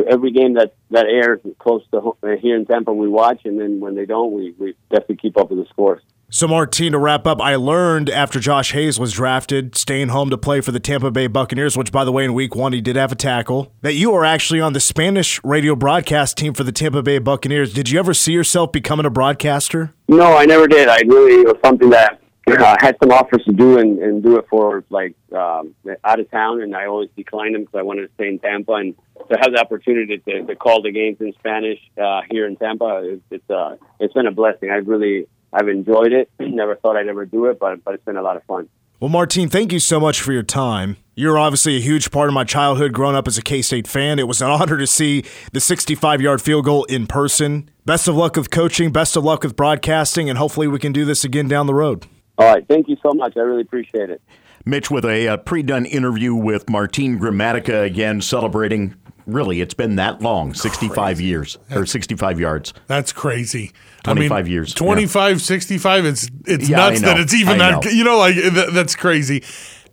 every 0.08 0.32
game 0.32 0.54
that 0.54 0.74
that 0.90 1.06
airs 1.06 1.40
close 1.58 1.82
to 1.92 2.00
home, 2.00 2.16
uh, 2.22 2.36
here 2.40 2.56
in 2.56 2.66
Tampa, 2.66 2.92
we 2.92 3.08
watch, 3.08 3.42
and 3.44 3.60
then 3.60 3.80
when 3.80 3.94
they 3.94 4.06
don't, 4.06 4.32
we 4.32 4.54
we 4.58 4.74
definitely 4.90 5.16
keep 5.16 5.36
up 5.36 5.50
with 5.50 5.58
the 5.58 5.68
scores. 5.70 6.02
So, 6.28 6.48
Martin, 6.48 6.90
to 6.90 6.98
wrap 6.98 7.24
up, 7.24 7.40
I 7.40 7.54
learned 7.54 8.10
after 8.10 8.40
Josh 8.40 8.72
Hayes 8.72 8.98
was 8.98 9.12
drafted, 9.12 9.76
staying 9.76 10.08
home 10.08 10.28
to 10.30 10.36
play 10.36 10.60
for 10.60 10.72
the 10.72 10.80
Tampa 10.80 11.12
Bay 11.12 11.28
Buccaneers, 11.28 11.76
which, 11.76 11.92
by 11.92 12.04
the 12.04 12.10
way, 12.10 12.24
in 12.24 12.34
week 12.34 12.56
one, 12.56 12.72
he 12.72 12.80
did 12.80 12.96
have 12.96 13.12
a 13.12 13.14
tackle, 13.14 13.72
that 13.82 13.94
you 13.94 14.12
are 14.12 14.24
actually 14.24 14.60
on 14.60 14.72
the 14.72 14.80
Spanish 14.80 15.42
radio 15.44 15.76
broadcast 15.76 16.36
team 16.36 16.52
for 16.52 16.64
the 16.64 16.72
Tampa 16.72 17.00
Bay 17.00 17.20
Buccaneers. 17.20 17.72
Did 17.72 17.90
you 17.90 18.00
ever 18.00 18.12
see 18.12 18.32
yourself 18.32 18.72
becoming 18.72 19.06
a 19.06 19.10
broadcaster? 19.10 19.94
No, 20.08 20.36
I 20.36 20.46
never 20.46 20.66
did. 20.66 20.88
I 20.88 20.98
really, 21.06 21.42
it 21.42 21.46
was 21.46 21.58
something 21.64 21.90
that 21.90 22.20
uh, 22.48 22.76
had 22.80 22.96
some 23.00 23.12
offers 23.12 23.44
to 23.44 23.52
do 23.52 23.78
and, 23.78 24.00
and 24.00 24.20
do 24.20 24.36
it 24.36 24.46
for 24.50 24.82
like 24.90 25.14
um, 25.32 25.76
out 26.02 26.18
of 26.18 26.28
town, 26.32 26.60
and 26.60 26.74
I 26.74 26.86
always 26.86 27.08
declined 27.16 27.54
them 27.54 27.62
because 27.62 27.78
I 27.78 27.82
wanted 27.82 28.08
to 28.08 28.14
stay 28.14 28.28
in 28.28 28.40
Tampa 28.40 28.72
and 28.72 28.96
to 29.30 29.38
have 29.40 29.52
the 29.52 29.60
opportunity 29.60 30.18
to, 30.18 30.44
to 30.44 30.56
call 30.56 30.82
the 30.82 30.90
games 30.90 31.18
in 31.20 31.32
Spanish 31.38 31.78
uh, 32.02 32.22
here 32.30 32.46
in 32.46 32.56
Tampa. 32.56 33.02
It's 33.04 33.22
it's, 33.30 33.50
uh, 33.50 33.76
it's 34.00 34.14
been 34.14 34.26
a 34.26 34.32
blessing. 34.32 34.70
I 34.70 34.76
really 34.76 35.28
I've 35.52 35.68
enjoyed 35.68 36.12
it. 36.12 36.30
Never 36.40 36.76
thought 36.76 36.96
I'd 36.96 37.08
ever 37.08 37.26
do 37.26 37.46
it, 37.46 37.58
but 37.58 37.82
but 37.84 37.94
it's 37.94 38.04
been 38.04 38.16
a 38.16 38.22
lot 38.22 38.36
of 38.36 38.44
fun. 38.44 38.68
Well, 38.98 39.10
Martin, 39.10 39.50
thank 39.50 39.72
you 39.72 39.78
so 39.78 40.00
much 40.00 40.22
for 40.22 40.32
your 40.32 40.42
time. 40.42 40.96
You're 41.14 41.38
obviously 41.38 41.76
a 41.76 41.80
huge 41.80 42.10
part 42.10 42.28
of 42.28 42.34
my 42.34 42.44
childhood 42.44 42.94
growing 42.94 43.14
up 43.14 43.28
as 43.28 43.36
a 43.36 43.42
K 43.42 43.60
State 43.60 43.86
fan. 43.86 44.18
It 44.18 44.26
was 44.26 44.40
an 44.40 44.48
honor 44.48 44.78
to 44.78 44.86
see 44.86 45.24
the 45.52 45.60
65 45.60 46.22
yard 46.22 46.40
field 46.40 46.64
goal 46.64 46.84
in 46.84 47.06
person. 47.06 47.68
Best 47.84 48.08
of 48.08 48.14
luck 48.14 48.36
with 48.36 48.50
coaching, 48.50 48.92
best 48.92 49.16
of 49.16 49.24
luck 49.24 49.42
with 49.42 49.54
broadcasting, 49.54 50.30
and 50.30 50.38
hopefully 50.38 50.66
we 50.66 50.78
can 50.78 50.92
do 50.92 51.04
this 51.04 51.24
again 51.24 51.46
down 51.46 51.66
the 51.66 51.74
road. 51.74 52.06
All 52.38 52.46
right. 52.46 52.66
Thank 52.68 52.88
you 52.88 52.96
so 53.02 53.12
much. 53.12 53.36
I 53.36 53.40
really 53.40 53.62
appreciate 53.62 54.10
it. 54.10 54.20
Mitch 54.64 54.90
with 54.90 55.04
a, 55.04 55.28
uh, 55.28 55.36
pre-done 55.36 55.86
interview 55.86 56.34
with 56.34 56.68
Martin 56.68 57.18
Gramatica 57.20 57.84
again, 57.84 58.20
celebrating. 58.20 58.94
Really, 59.26 59.60
it's 59.60 59.74
been 59.74 59.96
that 59.96 60.22
long, 60.22 60.54
sixty-five 60.54 61.16
crazy. 61.16 61.24
years 61.24 61.58
or 61.72 61.84
sixty-five 61.84 62.38
yards. 62.38 62.72
That's 62.86 63.12
crazy. 63.12 63.72
Twenty-five 64.04 64.38
I 64.38 64.42
mean, 64.42 64.52
years. 64.52 64.72
25, 64.72 65.32
yeah. 65.32 65.42
65, 65.42 66.04
It's 66.06 66.30
it's 66.46 66.68
yeah, 66.68 66.76
nuts 66.76 67.00
that 67.00 67.18
it's 67.18 67.34
even 67.34 67.58
that. 67.58 67.84
You 67.92 68.04
know, 68.04 68.18
like 68.18 68.36
that's 68.72 68.94
crazy. 68.94 69.42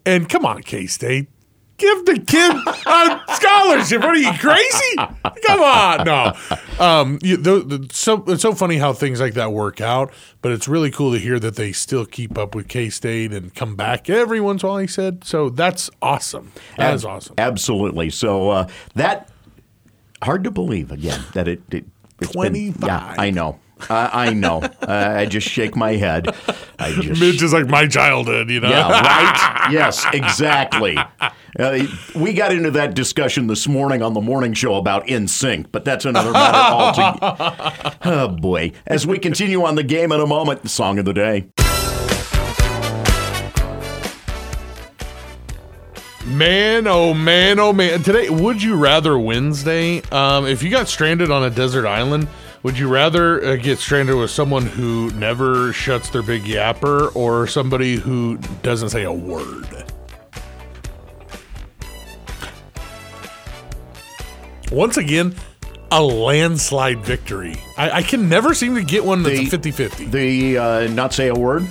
And 0.06 0.30
come 0.30 0.46
on, 0.46 0.62
K 0.62 0.86
State, 0.86 1.30
give 1.78 2.06
the 2.06 2.20
kid 2.20 2.56
a 2.86 3.36
scholarship. 3.36 4.02
What 4.02 4.12
are 4.12 4.16
you 4.16 4.34
crazy? 4.34 4.96
Come 5.46 5.62
on, 5.62 6.06
no. 6.06 6.34
Um, 6.80 7.20
you, 7.22 7.38
the, 7.38 7.60
the, 7.60 7.88
so 7.92 8.24
it's 8.28 8.42
so 8.42 8.54
funny 8.54 8.78
how 8.78 8.94
things 8.94 9.20
like 9.20 9.34
that 9.34 9.52
work 9.52 9.82
out, 9.82 10.14
but 10.42 10.52
it's 10.52 10.68
really 10.68 10.92
cool 10.92 11.12
to 11.12 11.20
hear 11.20 11.40
that 11.40 11.56
they 11.56 11.72
still 11.72 12.06
keep 12.06 12.38
up 12.38 12.56
with 12.56 12.68
K 12.68 12.90
State 12.90 13.34
and 13.34 13.54
come 13.54 13.76
back 13.76 14.10
every 14.10 14.42
once 14.42 14.64
in 14.64 14.70
a 14.70 14.72
while. 14.72 14.80
He 14.80 14.88
said, 14.88 15.24
so 15.24 15.50
that's 15.50 15.90
awesome. 16.02 16.52
That 16.78 16.90
Ab- 16.90 16.96
is 16.96 17.06
awesome. 17.06 17.36
Absolutely. 17.38 18.10
So 18.10 18.50
uh, 18.50 18.68
that 18.96 19.30
hard 20.24 20.44
to 20.44 20.52
believe 20.52 20.92
again 20.92 21.22
that 21.34 21.48
it. 21.48 21.62
it 21.72 21.86
Twenty 22.22 22.72
five. 22.72 22.88
Yeah, 22.88 23.16
I 23.18 23.32
know. 23.32 23.60
I, 23.90 24.28
I 24.28 24.34
know. 24.34 24.62
Uh, 24.82 25.14
I 25.18 25.26
just 25.26 25.48
shake 25.48 25.76
my 25.76 25.94
head. 25.94 26.28
I 26.80 26.92
just 27.02 27.20
Midge 27.20 27.42
is 27.42 27.54
like 27.54 27.68
my 27.68 27.88
childhood, 27.88 28.50
you 28.50 28.60
know. 28.60 28.70
Yeah, 28.70 28.90
right? 28.90 29.68
yes, 29.72 30.06
exactly. 30.14 30.98
Uh, 31.60 31.86
we 32.16 32.34
got 32.34 32.52
into 32.52 32.72
that 32.72 32.96
discussion 32.96 33.48
this 33.48 33.68
morning 33.68 34.02
on 34.02 34.14
the 34.14 34.22
morning 34.22 34.54
show 34.54 34.76
about 34.76 35.06
NSYNC, 35.08 35.68
but 35.72 35.86
that's 35.86 36.06
another 36.06 36.32
matter 36.32 36.58
altogether. 36.58 37.98
oh, 38.06 38.28
boy. 38.30 38.72
As 38.88 39.06
we 39.06 39.20
continue 39.20 39.64
on 39.64 39.76
the 39.76 39.84
game 39.84 40.12
in 40.12 40.20
a 40.20 40.28
moment, 40.28 40.64
the 40.64 40.70
song 40.70 41.00
of 41.00 41.06
the 41.06 41.14
day. 41.14 41.48
Man, 46.26 46.88
oh 46.88 47.14
man, 47.14 47.60
oh 47.60 47.74
man. 47.74 48.02
Today, 48.02 48.30
would 48.30 48.64
you 48.64 48.76
rather 48.76 49.20
Wednesday? 49.20 50.02
Um, 50.10 50.48
if 50.48 50.64
you 50.64 50.70
got 50.70 50.88
stranded 50.88 51.30
on 51.30 51.44
a 51.44 51.50
desert 51.50 51.86
island, 51.86 52.30
would 52.64 52.78
you 52.78 52.88
rather 52.88 53.44
uh, 53.44 53.56
get 53.58 53.78
stranded 53.78 54.16
with 54.16 54.32
someone 54.32 54.66
who 54.66 55.12
never 55.12 55.74
shuts 55.74 56.10
their 56.10 56.24
big 56.24 56.44
yapper 56.44 57.14
or 57.16 57.46
somebody 57.46 57.98
who 57.98 58.38
doesn't 58.62 58.90
say 58.90 59.04
a 59.04 59.12
word? 59.12 59.68
Once 64.72 64.98
again, 64.98 65.36
a 65.92 66.02
landslide 66.02 67.00
victory. 67.00 67.56
I, 67.78 67.92
I 67.92 68.02
can 68.02 68.28
never 68.28 68.54
seem 68.56 68.76
to 68.76 68.84
get 68.84 69.06
one 69.06 69.22
that's 69.22 69.40
a 69.40 69.46
50 69.46 69.72
50. 69.72 70.06
The 70.06 70.58
uh, 70.58 70.88
not 70.88 71.14
say 71.14 71.28
a 71.28 71.36
word? 71.36 71.68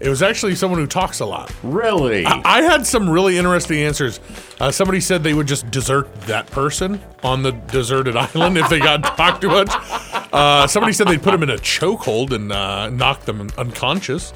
It 0.00 0.08
was 0.08 0.22
actually 0.22 0.54
someone 0.54 0.78
who 0.78 0.86
talks 0.86 1.20
a 1.20 1.26
lot. 1.26 1.52
Really? 1.62 2.24
I 2.24 2.62
had 2.62 2.86
some 2.86 3.10
really 3.10 3.36
interesting 3.36 3.78
answers. 3.78 4.20
Uh, 4.60 4.70
somebody 4.70 5.00
said 5.00 5.24
they 5.24 5.34
would 5.34 5.48
just 5.48 5.70
desert 5.70 6.12
that 6.22 6.46
person 6.48 7.00
on 7.24 7.42
the 7.42 7.50
deserted 7.52 8.16
island 8.34 8.56
if 8.58 8.68
they 8.68 8.78
got 8.78 9.02
talked 9.16 9.40
too 9.42 9.48
much. 9.48 9.70
Uh, 10.32 10.66
somebody 10.68 10.92
said 10.92 11.08
they'd 11.08 11.22
put 11.22 11.32
them 11.32 11.42
in 11.42 11.50
a 11.50 11.56
chokehold 11.56 12.32
and 12.32 12.52
uh, 12.52 12.90
knock 12.90 13.24
them 13.24 13.48
unconscious. 13.58 14.32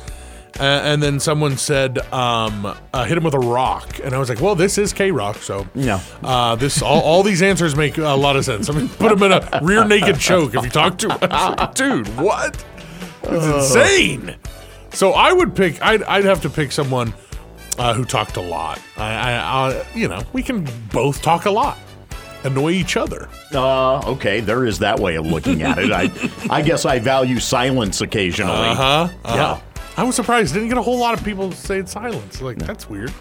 Uh, 0.61 0.64
and 0.64 1.03
then 1.03 1.18
someone 1.18 1.57
said, 1.57 1.98
um, 2.12 2.66
uh, 2.92 3.05
hit 3.05 3.16
him 3.16 3.25
with 3.25 3.33
a 3.35 3.38
rock. 3.38 4.01
And 4.05 4.14
I 4.14 4.18
was 4.18 4.29
like, 4.29 4.40
well, 4.40 4.55
this 4.55 4.77
is 4.77 4.92
K 4.92 5.11
Rock. 5.11 5.37
So, 5.37 5.66
No. 5.75 5.98
Uh, 6.22 6.57
this 6.57 6.83
all, 6.83 7.01
all 7.01 7.22
these 7.22 7.40
answers 7.40 7.75
make 7.75 7.96
a 7.96 8.03
lot 8.11 8.37
of 8.37 8.44
sense. 8.44 8.68
I 8.68 8.75
mean, 8.75 8.88
put 8.88 9.12
him 9.12 9.22
in 9.22 9.33
a 9.33 9.61
rear 9.62 9.85
naked 9.87 10.18
choke 10.18 10.55
if 10.55 10.62
you 10.62 10.70
talk 10.70 10.98
too 10.98 11.09
much. 11.09 11.75
Dude, 11.75 12.07
what? 12.18 12.62
It's 13.22 13.75
insane. 13.75 14.37
So 14.93 15.13
I 15.13 15.33
would 15.33 15.55
pick. 15.55 15.81
I'd, 15.83 16.03
I'd 16.05 16.25
have 16.25 16.41
to 16.43 16.51
pick 16.51 16.73
someone 16.73 17.13
uh, 17.79 17.95
who 17.95 18.05
talked 18.05 18.37
a 18.37 18.41
lot. 18.43 18.81
I, 18.97 19.13
I, 19.15 19.33
I, 19.73 19.87
you 19.95 20.09
know, 20.09 20.23
we 20.33 20.43
can 20.43 20.69
both 20.93 21.23
talk 21.23 21.47
a 21.47 21.51
lot, 21.51 21.79
annoy 22.45 22.73
each 22.73 22.97
other. 22.97 23.29
Uh, 23.55 23.99
okay, 24.13 24.41
there 24.41 24.67
is 24.67 24.79
that 24.81 25.01
way 25.01 25.17
of 25.17 25.27
looking 25.27 25.63
at 25.63 25.79
it. 25.79 25.91
I, 25.93 26.11
I 26.51 26.63
guess 26.63 26.85
I 26.85 26.99
value 26.99 27.39
silence 27.41 28.01
occasionally. 28.01 28.53
Uh 28.53 28.75
huh. 28.75 29.09
Yeah. 29.25 29.61
I 29.97 30.05
was 30.05 30.15
surprised. 30.15 30.55
Didn't 30.55 30.69
get 30.69 30.79
a 30.79 30.83
whole 30.83 30.99
lot 30.99 31.19
of 31.19 31.25
people 31.25 31.53
saying 31.53 31.87
silence. 31.87 32.41
Like 32.41 32.59
that's 32.59 32.89
weird. 32.89 33.13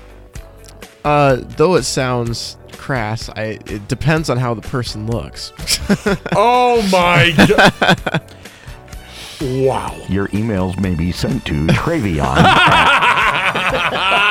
Uh, 1.03 1.37
though 1.57 1.75
it 1.75 1.83
sounds 1.83 2.57
crass, 2.73 3.29
I 3.29 3.59
it 3.65 3.87
depends 3.87 4.29
on 4.29 4.37
how 4.37 4.53
the 4.53 4.61
person 4.61 5.07
looks. 5.07 5.51
Oh 6.33 6.81
my 6.91 7.31
god! 7.35 8.23
Wow. 9.41 9.95
Your 10.07 10.27
emails 10.29 10.79
may 10.79 10.95
be 10.95 11.11
sent 11.11 11.45
to 11.45 11.67
Travion. 11.67 12.37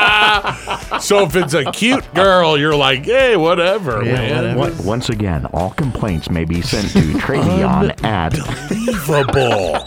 So 1.00 1.24
if 1.24 1.36
it's 1.36 1.54
a 1.54 1.70
cute 1.70 2.12
girl, 2.14 2.58
you're 2.58 2.74
like, 2.74 3.04
hey, 3.04 3.36
whatever, 3.36 4.02
Yeah, 4.04 4.14
man. 4.14 4.56
whatever. 4.56 4.82
Once 4.82 5.08
again, 5.08 5.46
all 5.52 5.70
complaints 5.70 6.28
may 6.30 6.44
be 6.44 6.60
sent 6.62 6.90
to 6.92 6.98
Travion 7.18 8.02
at. 8.04 8.34
Unbelievable. 8.38 9.86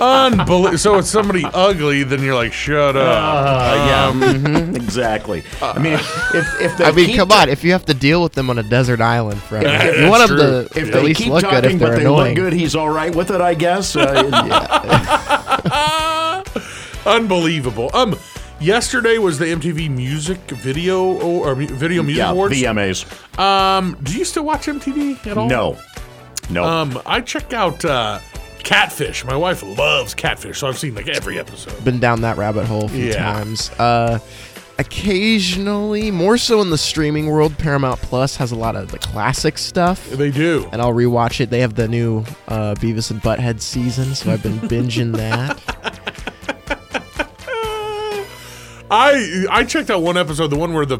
Unbelievable. 0.00 0.78
So 0.78 0.98
if 0.98 1.04
somebody 1.06 1.44
ugly, 1.54 2.02
then 2.02 2.22
you're 2.22 2.34
like, 2.34 2.52
shut 2.52 2.96
up. 2.96 3.06
Uh, 3.06 3.74
yeah, 3.86 4.12
mhm, 4.12 4.74
exactly. 4.76 5.44
I 5.62 5.78
mean, 5.78 5.94
if, 5.94 6.34
if, 6.34 6.60
if 6.60 6.76
they 6.78 6.84
I 6.84 6.92
mean, 6.92 7.06
keep 7.06 7.16
come 7.16 7.32
on! 7.32 7.48
If 7.48 7.62
you 7.64 7.72
have 7.72 7.84
to 7.86 7.94
deal 7.94 8.22
with 8.22 8.32
them 8.32 8.50
on 8.50 8.58
a 8.58 8.62
desert 8.64 9.00
island 9.00 9.40
forever, 9.42 9.66
That's 9.68 9.98
you 9.98 10.08
want 10.08 10.28
them 10.28 10.38
to 10.38 10.60
if 10.78 10.88
at 10.88 10.92
they 10.92 11.02
least 11.02 11.20
keep 11.20 11.32
look 11.32 11.42
talking, 11.42 11.60
good 11.62 11.72
if 11.72 11.78
but 11.80 11.86
they're 11.86 11.96
they 11.96 12.00
annoying. 12.02 12.34
look 12.34 12.44
good, 12.44 12.52
he's 12.52 12.74
all 12.74 12.90
right 12.90 13.14
with 13.14 13.30
it, 13.30 13.40
I 13.40 13.54
guess. 13.54 13.94
Uh, 13.96 14.12
Unbelievable. 17.06 17.90
Um, 17.94 18.18
yesterday 18.60 19.18
was 19.18 19.38
the 19.38 19.46
MTV 19.46 19.90
Music 19.90 20.38
Video 20.50 21.02
or, 21.04 21.48
or 21.50 21.54
Video 21.54 22.02
Music 22.02 22.18
yeah, 22.18 22.30
Awards. 22.30 22.54
VMAs. 22.54 23.38
Um, 23.38 23.96
do 24.02 24.16
you 24.16 24.24
still 24.24 24.44
watch 24.44 24.66
MTV 24.66 25.26
at 25.26 25.36
all? 25.38 25.48
No, 25.48 25.78
no. 26.50 26.64
Um, 26.64 27.00
I 27.06 27.20
check 27.20 27.52
out 27.52 27.84
uh, 27.84 28.20
Catfish. 28.58 29.24
My 29.24 29.36
wife 29.36 29.62
loves 29.62 30.14
Catfish, 30.14 30.58
so 30.58 30.68
I've 30.68 30.78
seen 30.78 30.94
like 30.94 31.08
every 31.08 31.38
episode. 31.38 31.84
Been 31.84 32.00
down 32.00 32.20
that 32.22 32.36
rabbit 32.36 32.66
hole 32.66 32.86
a 32.86 32.88
few 32.88 33.06
Yeah. 33.06 33.32
times. 33.32 33.70
Uh, 33.78 34.18
occasionally, 34.78 36.10
more 36.10 36.36
so 36.36 36.60
in 36.60 36.70
the 36.70 36.78
streaming 36.78 37.26
world, 37.28 37.56
Paramount 37.58 38.00
Plus 38.02 38.36
has 38.36 38.52
a 38.52 38.56
lot 38.56 38.76
of 38.76 38.90
the 38.90 38.98
classic 38.98 39.56
stuff. 39.58 40.08
They 40.10 40.30
do. 40.30 40.68
and 40.72 40.82
I'll 40.82 40.92
rewatch 40.92 41.40
it. 41.40 41.50
They 41.50 41.60
have 41.60 41.74
the 41.74 41.88
new 41.88 42.20
uh, 42.48 42.74
Beavis 42.74 43.10
and 43.10 43.20
Butthead 43.22 43.60
season, 43.60 44.14
so 44.14 44.32
I've 44.32 44.42
been 44.42 44.58
binging 44.60 45.16
that. 45.16 45.62
I 48.90 49.46
I 49.50 49.64
checked 49.64 49.90
out 49.90 50.02
one 50.02 50.16
episode, 50.16 50.48
the 50.48 50.56
one 50.56 50.72
where 50.72 50.86
the 50.86 50.98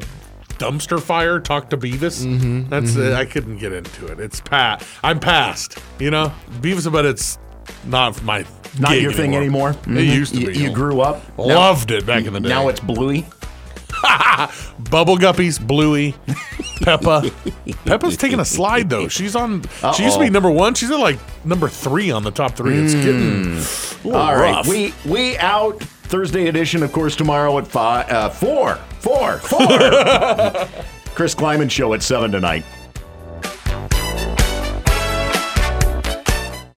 dumpster 0.59 1.01
fire 1.01 1.39
talked 1.41 1.71
to 1.71 1.77
Beavis. 1.77 2.25
Mm-hmm, 2.25 2.69
That's 2.69 2.97
Uh, 2.97 3.15
I 3.19 3.25
couldn't 3.25 3.59
get 3.59 3.73
into 3.73 4.07
it. 4.07 4.19
It's 4.21 4.41
pat. 4.41 4.85
I'm 5.05 5.21
past. 5.21 5.79
You 5.99 6.11
know, 6.11 6.33
Beavis 6.61 6.91
but 6.91 7.05
it's 7.05 7.39
not 7.85 8.21
my 8.25 8.45
Not 8.79 8.91
gig 8.93 9.03
your 9.03 9.13
thing 9.13 9.37
anymore. 9.37 9.71
It 9.71 9.77
Mhm. 9.87 10.15
used 10.15 10.35
to 10.35 10.41
You, 10.41 10.47
be. 10.49 10.59
you 10.59 10.71
grew 10.71 11.01
up. 11.01 11.23
Loved 11.39 11.91
it 11.91 12.07
back 12.07 12.25
in 12.27 12.33
the 12.33 12.41
day. 12.41 12.49
Now 12.49 12.69
it's 12.69 12.81
Bluey. 12.81 13.27
Bubble 14.91 15.17
Guppies, 15.17 15.59
Bluey, 15.61 16.15
Peppa. 16.83 17.31
Peppa's 17.87 18.17
taking 18.17 18.41
a 18.41 18.45
slide 18.45 18.91
though. 18.91 19.09
She's 19.09 19.35
on. 19.35 19.63
She 19.97 20.03
used 20.05 20.19
to 20.19 20.25
be 20.25 20.31
number 20.31 20.51
one. 20.51 20.75
She's 20.75 20.91
at 20.91 20.99
like 20.99 21.19
number 21.45 21.69
three 21.69 22.11
on 22.11 22.23
the 22.23 22.31
top 22.31 22.57
three. 22.57 22.77
It's 22.77 22.95
getting 22.95 23.57
a 23.57 24.07
little 24.07 24.17
All 24.17 24.37
right, 24.37 24.65
we 24.67 24.93
we 25.07 25.37
out 25.39 25.83
Thursday 26.17 26.49
edition, 26.49 26.83
of 26.83 26.93
course, 26.93 27.15
tomorrow 27.15 27.59
at 27.59 27.67
five, 27.67 28.09
uh, 28.11 28.31
four, 28.31 28.77
four, 29.01 29.37
four. 29.37 29.61
Chris 31.15 31.35
Klieman 31.35 31.71
show 31.71 31.93
at 31.93 32.03
seven 32.03 32.33
tonight. 32.33 32.65